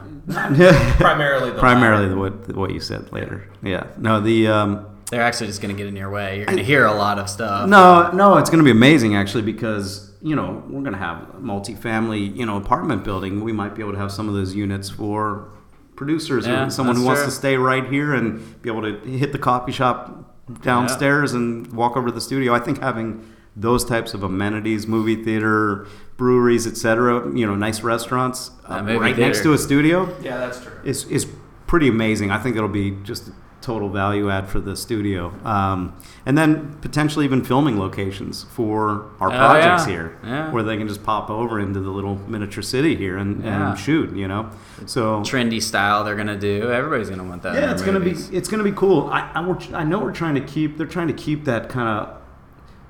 Primarily 0.98 1.50
the 1.50 1.58
Primarily 1.60 2.08
the, 2.08 2.16
what 2.16 2.54
what 2.54 2.70
you 2.72 2.80
said 2.80 3.10
later. 3.12 3.48
Yeah. 3.62 3.86
No. 3.96 4.20
The 4.20 4.48
um, 4.48 4.91
They're 5.12 5.22
actually 5.22 5.48
just 5.48 5.60
going 5.60 5.74
to 5.74 5.78
get 5.78 5.86
in 5.86 5.94
your 5.94 6.08
way. 6.10 6.38
You're 6.38 6.46
going 6.46 6.56
to 6.56 6.64
hear 6.64 6.86
a 6.86 6.94
lot 6.94 7.18
of 7.18 7.28
stuff. 7.28 7.68
No, 7.68 8.10
no, 8.12 8.38
it's 8.38 8.48
going 8.48 8.58
to 8.60 8.64
be 8.64 8.70
amazing 8.70 9.14
actually 9.14 9.42
because 9.42 10.10
you 10.22 10.34
know 10.34 10.64
we're 10.68 10.80
going 10.80 10.94
to 10.94 10.98
have 10.98 11.22
a 11.34 11.38
multifamily 11.38 12.34
you 12.34 12.46
know 12.46 12.56
apartment 12.56 13.04
building. 13.04 13.44
We 13.44 13.52
might 13.52 13.74
be 13.74 13.82
able 13.82 13.92
to 13.92 13.98
have 13.98 14.10
some 14.10 14.26
of 14.28 14.34
those 14.34 14.54
units 14.54 14.88
for 14.88 15.48
producers 15.96 16.46
Yeah, 16.46 16.66
or 16.66 16.70
someone 16.70 16.96
who 16.96 17.02
that's 17.02 17.06
wants 17.06 17.20
true. 17.22 17.30
to 17.30 17.36
stay 17.36 17.56
right 17.58 17.86
here 17.86 18.14
and 18.14 18.60
be 18.62 18.70
able 18.70 18.82
to 18.82 18.98
hit 19.06 19.32
the 19.32 19.38
coffee 19.38 19.70
shop 19.72 20.34
downstairs 20.62 21.34
and 21.34 21.70
walk 21.74 21.96
over 21.96 22.08
to 22.08 22.12
the 22.14 22.20
studio. 22.20 22.54
I 22.54 22.58
think 22.58 22.80
having 22.80 23.30
those 23.54 23.84
types 23.84 24.14
of 24.14 24.22
amenities, 24.22 24.86
movie 24.86 25.22
theater, 25.22 25.86
breweries, 26.16 26.66
etc., 26.66 27.30
you 27.36 27.46
know, 27.46 27.54
nice 27.54 27.82
restaurants 27.82 28.50
uh, 28.64 28.82
movie 28.82 28.98
right 28.98 29.18
next 29.18 29.42
to 29.42 29.52
a 29.52 29.58
studio 29.58 30.08
Yeah, 30.22 30.38
that's 30.38 30.60
true. 30.62 30.72
is 30.84 31.04
is 31.04 31.26
pretty 31.66 31.88
amazing. 31.88 32.30
I 32.30 32.38
think 32.38 32.56
it'll 32.56 32.68
be 32.68 32.92
just 33.02 33.28
a 33.28 33.32
total 33.62 33.88
value 33.88 34.28
add 34.30 34.48
for 34.48 34.60
the 34.60 34.76
studio, 34.76 35.32
um, 35.44 35.94
and 36.26 36.36
then 36.36 36.76
potentially 36.80 37.24
even 37.24 37.42
filming 37.44 37.78
locations 37.78 38.42
for 38.44 39.06
our 39.20 39.28
Oh, 39.28 39.36
projects 39.36 39.86
yeah. 39.86 39.92
here, 39.92 40.18
Yeah. 40.24 40.50
where 40.50 40.62
they 40.62 40.76
can 40.76 40.88
just 40.88 41.02
pop 41.02 41.30
over 41.30 41.58
into 41.60 41.80
the 41.80 41.90
little 41.90 42.18
miniature 42.28 42.62
city 42.62 42.96
here 42.96 43.16
and, 43.16 43.42
Yeah. 43.44 43.70
and 43.70 43.78
shoot. 43.78 44.14
You 44.14 44.28
know, 44.28 44.46
so 44.86 45.20
Trendy 45.22 45.62
style 45.62 46.04
they're 46.04 46.14
going 46.16 46.26
to 46.26 46.38
do. 46.38 46.70
Everybody's 46.70 47.08
going 47.08 47.20
to 47.22 47.26
want 47.26 47.42
that. 47.42 47.54
yeah, 47.54 47.72
it's 47.72 47.82
gonna 47.82 48.00
be 48.00 48.12
it's 48.32 48.48
gonna 48.48 48.64
be 48.64 48.72
cool. 48.72 49.08
I 49.12 49.30
I, 49.34 49.80
I 49.80 49.84
know 49.84 49.98
we're 50.00 50.12
trying 50.12 50.34
to 50.34 50.40
keep 50.40 50.76
they're 50.78 50.86
trying 50.86 51.08
to 51.08 51.14
keep 51.14 51.44
that 51.44 51.68
kind 51.68 51.88
of 51.88 52.16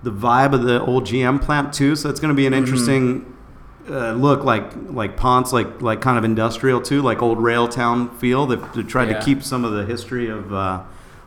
the 0.03 0.11
vibe 0.11 0.53
of 0.53 0.63
the 0.63 0.81
old 0.81 1.05
GM 1.05 1.39
plant 1.41 1.73
too. 1.73 1.95
So 1.97 2.09
it's 2.11 2.19
gonna 2.21 2.35
be 2.35 2.47
an 2.47 2.53
Mm-hmm. 2.55 2.65
Uh, 3.91 4.13
look, 4.13 4.45
like 4.45 4.73
like 4.91 5.17
Ponce, 5.17 5.53
like 5.53 5.81
like 5.83 6.01
kind 6.01 6.19
of 6.19 6.25
industrial 6.25 6.81
too, 6.81 7.03
like 7.03 7.23
old 7.23 7.43
rail 7.43 7.69
town 7.69 8.17
feel. 8.19 8.47
They've, 8.47 8.73
they've 8.75 8.87
tried 8.87 9.09
Yeah. 9.09 9.19
to 9.19 9.25
keep 9.25 9.43
some 9.43 9.65
of 9.65 9.73
the 9.73 9.85
history 9.85 10.29
of 10.29 10.53
uh, 10.53 10.83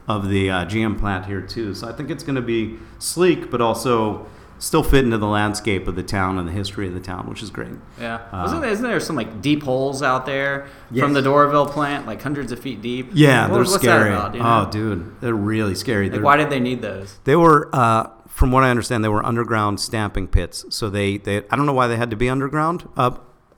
of 0.08 0.30
the 0.30 0.50
uh, 0.50 0.65
GM 0.65 0.98
plant 1.00 1.26
here 1.26 1.41
too. 1.41 1.74
So 1.74 1.88
I 1.88 1.91
think 1.91 2.10
it's 2.10 2.24
gonna 2.24 2.41
be 2.41 2.78
sleek, 3.00 3.50
but 3.52 3.62
also 3.62 4.26
still 4.58 4.84
fit 4.84 5.04
into 5.04 5.18
the 5.18 5.28
landscape 5.28 5.86
of 5.86 5.96
the 5.98 6.02
town 6.04 6.38
and 6.39 6.48
the 6.48 6.52
history 6.52 6.88
of 6.88 6.94
the 6.94 7.00
town, 7.00 7.28
which 7.28 7.44
is 7.44 7.50
great. 7.50 7.74
Yeah. 8.00 8.15
Uh, 8.32 8.44
Wasn't 8.44 8.62
there, 8.62 8.70
isn't 8.72 8.88
there 8.88 9.00
some 9.02 9.18
like 9.18 9.41
deep 9.41 9.63
holes 9.63 10.02
out 10.02 10.26
there 10.26 10.68
Yes. 10.91 11.04
from 11.04 11.12
the 11.12 11.22
Doraville 11.22 11.70
plant, 11.70 12.08
like 12.08 12.22
hundreds 12.22 12.54
of 12.54 12.60
feet 12.60 12.82
deep? 12.82 13.10
Yeah, 13.13 13.48
What- 13.50 13.56
they're 13.56 13.65
scary. 13.65 14.10
about, 14.13 14.34
you 14.34 14.39
know? 14.41 14.65
Oh, 14.65 14.72
dude, 14.72 15.20
they're 15.20 15.34
really 15.34 15.76
scary. 15.76 16.06
Like, 16.06 16.13
They're- 16.13 16.22
why 16.24 16.38
did 16.38 16.50
they 16.50 16.62
need 16.62 16.82
those? 16.82 17.20
They 17.26 17.36
were, 17.36 17.70
uh, 17.74 18.08
from 18.36 18.52
what 18.52 18.65
I 18.65 18.69
understand, 18.69 19.02
they 19.02 19.08
were 19.08 19.26
underground 19.26 19.80
stamping 19.80 20.28
pits. 20.28 20.65
So 20.69 20.89
they, 20.89 21.17
they 21.17 21.38
I 21.50 21.56
don't 21.56 21.65
know 21.65 21.71
why 21.71 21.88
they 21.88 21.95
had 21.95 22.10
to 22.10 22.17
be 22.17 22.30
underground. 22.30 22.88
Uh, 22.98 23.12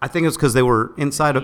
I 0.03 0.07
think 0.07 0.27
it's 0.27 0.37
because 0.37 0.53
they 0.53 0.61
were 0.61 0.93
inside 0.97 1.35
of. 1.35 1.43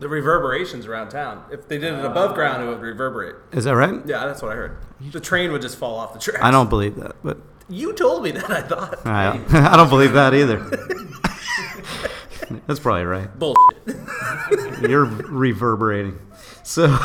The 0.00 0.08
reverberations 0.08 0.86
around 0.86 1.10
town. 1.10 1.44
If 1.52 1.68
they 1.68 1.76
did 1.76 1.92
it 1.92 2.04
above 2.04 2.34
ground, 2.34 2.64
it 2.64 2.66
would 2.66 2.80
reverberate. 2.80 3.36
Is 3.52 3.64
that 3.64 3.76
right? 3.76 3.94
Yeah, 4.06 4.26
that's 4.26 4.40
what 4.40 4.50
I 4.50 4.54
heard. 4.54 4.78
The 5.12 5.20
train 5.20 5.52
would 5.52 5.60
just 5.60 5.76
fall 5.76 5.96
off 5.96 6.14
the 6.14 6.18
tracks. 6.18 6.42
I 6.42 6.50
don't 6.50 6.70
believe 6.70 6.96
that, 6.96 7.16
but 7.22 7.36
You 7.68 7.92
told 7.92 8.22
me 8.22 8.30
that. 8.30 8.50
I 8.50 8.62
thought. 8.62 9.06
I, 9.06 9.38
I 9.72 9.76
don't 9.76 9.90
believe 9.90 10.14
that 10.14 10.32
either. 10.32 10.58
That's 12.66 12.80
probably 12.80 13.04
right. 13.04 13.38
Bullshit. 13.38 14.88
You're 14.88 15.04
reverberating. 15.04 16.18
So 16.62 16.86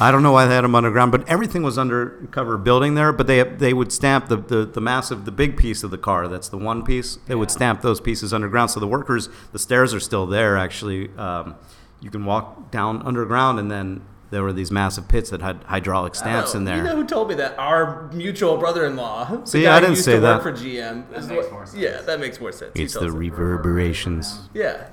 I 0.00 0.10
don't 0.10 0.22
know 0.22 0.32
why 0.32 0.46
they 0.46 0.54
had 0.54 0.64
them 0.64 0.74
underground, 0.74 1.12
but 1.12 1.28
everything 1.28 1.62
was 1.62 1.76
undercover 1.78 2.56
building 2.56 2.94
there. 2.94 3.12
But 3.12 3.26
they 3.26 3.42
they 3.42 3.72
would 3.72 3.92
stamp 3.92 4.28
the, 4.28 4.36
the, 4.36 4.64
the 4.64 4.80
massive 4.80 5.24
the 5.24 5.32
big 5.32 5.56
piece 5.56 5.82
of 5.82 5.90
the 5.90 5.98
car. 5.98 6.26
That's 6.28 6.48
the 6.48 6.56
one 6.58 6.82
piece. 6.84 7.18
They 7.26 7.34
would 7.34 7.50
stamp 7.50 7.82
those 7.82 8.00
pieces 8.00 8.32
underground. 8.32 8.70
So 8.70 8.80
the 8.80 8.86
workers, 8.86 9.28
the 9.52 9.58
stairs 9.58 9.92
are 9.92 10.00
still 10.00 10.26
there. 10.26 10.56
Actually, 10.56 11.10
um, 11.16 11.54
you 12.00 12.10
can 12.10 12.24
walk 12.24 12.70
down 12.70 13.02
underground, 13.02 13.58
and 13.58 13.70
then 13.70 14.02
there 14.30 14.42
were 14.42 14.52
these 14.52 14.70
massive 14.70 15.08
pits 15.08 15.30
that 15.30 15.42
had 15.42 15.62
hydraulic 15.64 16.14
stamps 16.14 16.54
in 16.54 16.64
there. 16.64 16.76
You 16.76 16.82
know 16.84 16.96
who 16.96 17.04
told 17.06 17.28
me 17.28 17.34
that? 17.34 17.58
Our 17.58 18.08
mutual 18.12 18.56
brother-in-law. 18.56 19.24
the 19.40 19.46
See, 19.46 19.62
guy 19.64 19.76
I 19.76 19.80
didn't 19.80 19.96
used 19.96 20.04
say 20.04 20.14
to 20.14 20.20
that. 20.20 20.44
Work 20.44 20.56
for 20.56 20.62
GM. 20.64 21.10
That 21.10 21.26
makes 21.26 21.50
more 21.50 21.66
sense. 21.66 21.76
Yeah, 21.82 22.00
that 22.02 22.20
makes 22.20 22.40
more 22.40 22.52
sense. 22.52 22.72
It's 22.76 22.94
the 22.94 23.06
it. 23.06 23.10
reverberations. 23.10 24.48
Yeah, 24.54 24.86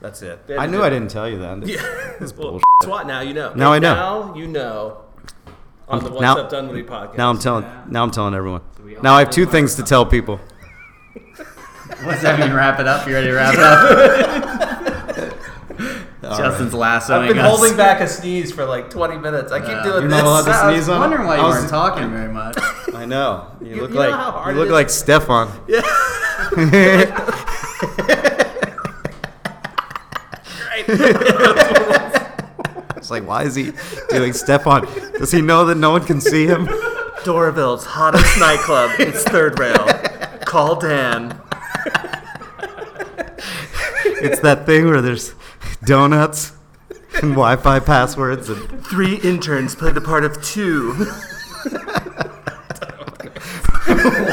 that's 0.00 0.22
it. 0.22 0.38
I 0.58 0.66
knew 0.66 0.82
I 0.82 0.90
didn't 0.90 1.10
tell 1.10 1.28
you 1.28 1.38
that. 1.38 1.66
Yeah, 1.66 1.82
well, 2.20 2.32
bullshit. 2.32 2.64
SWAT. 2.84 3.06
Now 3.06 3.20
you 3.20 3.34
know. 3.34 3.52
Now 3.54 3.72
I 3.72 3.78
know. 3.78 3.94
Now 3.94 4.34
you 4.34 4.46
know. 4.46 5.02
On 5.88 6.00
the 6.04 6.10
What's 6.10 6.20
Now- 6.20 6.38
Up 6.38 6.50
Dunwoody 6.50 6.82
podcast. 6.84 7.16
Now 7.16 7.30
I'm 7.30 7.38
telling. 7.38 7.64
Now 7.88 8.02
I'm 8.02 8.10
telling 8.10 8.34
everyone. 8.34 8.60
Now 9.02 9.14
I 9.14 9.20
have 9.20 9.30
two 9.30 9.46
things 9.46 9.74
to 9.76 9.82
tell 9.82 10.04
people. 10.04 10.36
What's 12.04 12.20
that 12.22 12.38
mean? 12.38 12.52
Wrap 12.52 12.78
it 12.78 12.86
up? 12.86 13.06
You 13.08 13.14
ready 13.14 13.28
to 13.28 13.32
wrap 13.34 13.54
it 13.54 13.60
up? 13.60 15.34
Justin's 16.36 16.74
lassoing 16.74 17.22
I've 17.22 17.28
been 17.28 17.38
us. 17.38 17.48
holding 17.58 17.74
back 17.76 18.00
a 18.02 18.06
sneeze 18.08 18.52
for 18.52 18.66
like 18.66 18.90
20 18.90 19.16
minutes. 19.18 19.50
I 19.50 19.60
keep 19.60 19.68
Yeah. 19.70 19.82
doing 19.82 20.02
You're 20.02 20.10
this. 20.10 20.18
not 20.22 20.26
allowed 20.26 20.44
to 20.44 20.50
I 20.50 20.66
was 20.66 20.74
sneeze 20.84 20.88
on 20.90 20.96
it? 20.96 21.00
wondering 21.00 21.26
why 21.26 21.36
you 21.38 21.42
was- 21.44 21.54
weren't 21.56 21.70
talking 21.70 22.10
very 22.10 22.30
much. 22.32 22.56
I 22.94 23.06
know. 23.06 23.46
You, 23.62 23.76
look 23.80 23.90
you 23.90 23.94
know 23.96 24.00
like 24.02 24.10
how 24.10 24.30
hard 24.32 24.54
you 24.56 24.60
look 24.62 24.68
is? 24.68 24.72
like 24.72 24.88
Stefon. 24.88 25.48
It's 32.96 33.12
like, 33.12 33.26
why 33.26 33.44
is 33.44 33.54
he 33.54 33.72
doing 34.10 34.32
Stefon? 34.32 34.84
Does 35.18 35.30
he 35.30 35.40
know 35.40 35.64
that 35.66 35.76
no 35.76 35.92
one 35.92 36.04
can 36.04 36.20
see 36.20 36.46
him? 36.46 36.66
Doraville's 37.24 37.86
hottest 37.86 38.38
nightclub. 38.38 38.90
It's 38.98 39.22
third 39.22 39.58
rail. 39.58 39.86
Call 40.44 40.76
Dan. 40.76 41.40
It's 44.20 44.40
that 44.40 44.66
thing 44.66 44.88
where 44.88 45.00
there's 45.00 45.32
donuts 45.84 46.52
and 47.22 47.30
Wi-Fi 47.32 47.78
passwords 47.80 48.50
and 48.50 48.84
Three 48.84 49.16
interns 49.16 49.74
play 49.74 49.92
the 49.92 50.00
part 50.00 50.24
of 50.24 50.42
two. 50.42 51.06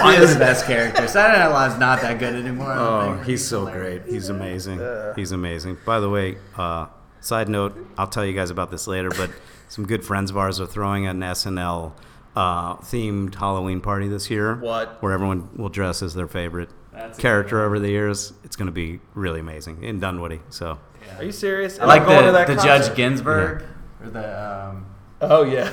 One 0.06 0.22
of 0.22 0.30
the 0.30 0.40
best 0.40 0.66
characters. 0.66 1.12
Saturday 1.12 1.40
Night 1.40 1.52
Live's 1.52 1.80
not 1.80 2.02
that 2.02 2.20
good 2.20 2.36
anymore. 2.36 2.74
Oh, 2.74 3.16
think. 3.16 3.26
he's 3.26 3.46
so 3.46 3.66
great. 3.66 4.04
He's 4.06 4.30
amazing. 4.30 4.80
He's 5.16 5.32
amazing. 5.32 5.78
By 5.84 6.00
the 6.00 6.10
way, 6.10 6.38
uh, 6.56 6.88
side 7.22 7.50
note, 7.50 7.76
I'll 7.98 8.08
tell 8.08 8.24
you 8.24 8.34
guys 8.34 8.52
about 8.52 8.70
this 8.70 8.86
later, 8.88 9.10
but 9.10 9.32
some 9.68 9.88
good 9.88 10.06
friends 10.06 10.30
of 10.30 10.38
ours 10.38 10.60
are 10.60 10.68
throwing 10.68 11.08
an 11.08 11.22
SNL 11.22 11.94
uh, 12.36 12.76
themed 12.76 13.34
Halloween 13.36 13.82
party 13.82 14.08
this 14.08 14.30
year. 14.30 14.56
What? 14.56 15.02
Where 15.02 15.12
everyone 15.12 15.50
will 15.58 15.70
dress 15.70 16.04
as 16.04 16.14
their 16.14 16.28
favorite 16.28 16.70
That's 16.92 17.18
character 17.18 17.64
over 17.64 17.80
the 17.80 17.90
years. 17.90 18.34
It's 18.44 18.56
going 18.56 18.68
to 18.68 18.72
be 18.72 19.00
really 19.16 19.40
amazing 19.40 19.84
in 19.84 20.00
Dunwoody. 20.00 20.42
So 20.50 20.78
Are 21.18 21.24
you 21.24 21.32
serious? 21.32 21.80
I 21.80 21.86
like 21.86 22.02
I'm 22.02 22.08
going 22.08 22.20
the, 22.22 22.26
to 22.28 22.32
that 22.34 22.48
the. 22.48 22.56
Judge 22.56 22.96
Ginsburg. 22.96 23.64
Or 24.04 24.10
the, 24.10 24.70
um, 24.70 24.86
Oh 25.30 25.44
yeah. 25.44 25.70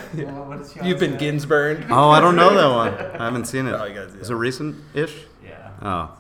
what 0.47 0.61
is 0.61 0.73
she 0.73 0.81
You've 0.87 0.99
been 1.01 1.17
Ginsburned. 1.17 1.87
Oh, 1.91 2.11
I 2.11 2.21
don't 2.21 2.37
know 2.37 2.55
that 2.55 2.69
one. 3.11 3.21
I 3.21 3.25
haven't 3.25 3.47
seen 3.47 3.67
it. 3.67 3.73
Oh, 3.73 3.85
you 3.85 3.95
gotta 3.95 4.11
see 4.13 4.19
Is 4.19 4.31
it 4.31 4.35
recent-ish? 4.35 5.15
Yeah. 5.45 5.71
Oh, 5.83 6.11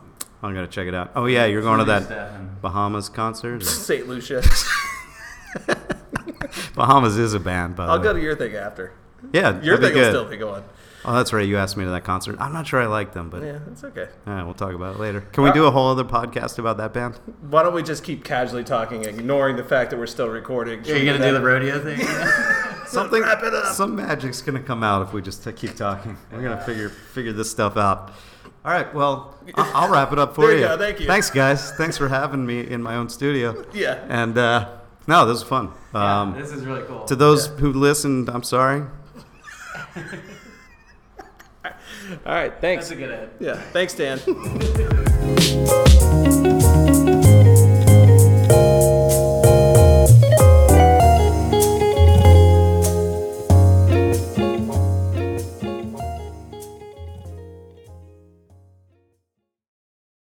I'm 0.42 0.55
gonna 0.55 0.66
check 0.66 0.87
it 0.88 0.95
out. 0.95 1.12
Oh 1.14 1.27
yeah, 1.27 1.47
you're 1.47 1.62
going 1.62 1.79
to 1.79 1.85
that 1.87 2.61
Bahamas 2.63 3.09
concert. 3.09 3.63
St. 3.65 4.09
Lucia. 4.09 4.42
Bahamas 6.75 7.17
is 7.19 7.35
a 7.35 7.40
band, 7.40 7.77
by 7.77 7.87
the 7.87 7.92
I'll 7.92 7.98
way. 7.98 8.04
go 8.04 8.13
to 8.13 8.21
your 8.21 8.37
thing 8.37 8.54
after. 8.54 8.92
Yeah, 9.33 9.61
Your 9.63 9.77
that'd 9.77 9.81
be 9.81 9.87
thing 9.87 9.94
will 9.94 10.00
good. 10.04 10.11
still 10.11 10.25
be 10.25 10.37
going. 10.37 10.65
Oh, 11.04 11.15
that's 11.15 11.33
right. 11.33 11.46
You 11.46 11.57
asked 11.59 11.77
me 11.77 11.85
to 11.85 11.90
that 11.90 12.04
concert. 12.04 12.37
I'm 12.40 12.52
not 12.52 12.67
sure 12.67 12.81
I 12.81 12.87
like 12.87 13.13
them, 13.13 13.29
but 13.31 13.42
Yeah, 13.42 13.59
it's 13.71 13.83
okay. 13.85 14.09
all 14.27 14.35
right, 14.35 14.44
we'll 14.44 14.54
talk 14.54 14.73
about 14.75 14.96
it 14.96 15.00
later. 15.00 15.21
Can 15.21 15.42
we 15.44 15.50
uh, 15.50 15.52
do 15.52 15.65
a 15.67 15.71
whole 15.71 15.88
other 15.90 16.04
podcast 16.04 16.59
about 16.59 16.77
that 16.79 16.92
band? 16.92 17.17
Why 17.50 17.63
don't 17.63 17.75
we 17.75 17.83
just 17.83 18.04
keep 18.04 18.25
casually 18.25 18.65
talking, 18.65 19.04
ignoring 19.04 19.57
the 19.57 19.65
fact 19.65 19.90
that 19.90 19.96
we're 19.98 20.07
still 20.07 20.29
recording? 20.29 20.81
Are 20.81 20.96
you 20.96 21.04
going 21.04 21.21
to 21.21 21.27
do 21.27 21.33
the 21.33 21.40
rodeo 21.40 21.79
thing? 21.83 21.98
Something. 22.93 23.23
Wrap 23.23 23.43
it 23.43 23.55
up. 23.55 23.75
Some 23.75 23.97
magic's 23.97 24.40
gonna 24.43 24.61
come 24.63 24.83
out 24.83 25.03
if 25.03 25.13
we 25.13 25.21
just 25.23 25.43
t- 25.45 25.53
keep 25.53 25.75
talking. 25.77 26.17
We're 26.31 26.43
gonna 26.43 26.61
figure 26.63 26.88
figure 26.88 27.33
this 27.33 27.51
stuff 27.51 27.77
out. 27.77 28.13
All 28.65 28.71
right. 28.73 28.93
Well, 28.95 29.35
I- 29.57 29.73
I'll 29.75 29.90
wrap 29.90 30.13
it 30.13 30.19
up 30.19 30.35
for 30.35 30.43
There 30.47 30.57
you 30.57 30.63
you. 30.63 30.69
go, 30.69 30.79
thank 30.79 31.01
you. 31.01 31.07
Thanks, 31.07 31.31
guys. 31.31 31.73
Thanks 31.73 31.97
for 31.99 32.09
having 32.09 32.45
me 32.47 32.61
in 32.69 32.83
my 32.83 32.95
own 32.97 33.09
studio. 33.09 33.65
Yeah. 33.73 34.05
And 34.09 34.38
uh, 34.38 34.69
no, 35.09 35.27
this 35.27 35.35
was 35.40 35.43
fun. 35.43 35.73
Um, 35.95 36.35
this 36.38 36.53
is 36.53 36.65
really 36.65 36.83
cool. 36.87 37.05
to 37.07 37.17
those 37.17 37.47
who 37.49 37.73
listened, 37.73 38.29
I'm 38.29 38.43
sorry. 38.45 38.83
All 42.27 42.35
right. 42.35 42.53
Thanks. 42.61 42.88
That's 42.88 43.01
a 43.01 43.05
good 43.05 43.11
end. 43.13 43.31
Yeah. 43.40 43.55
Thanks, 43.73 43.95
Dan. 43.95 44.19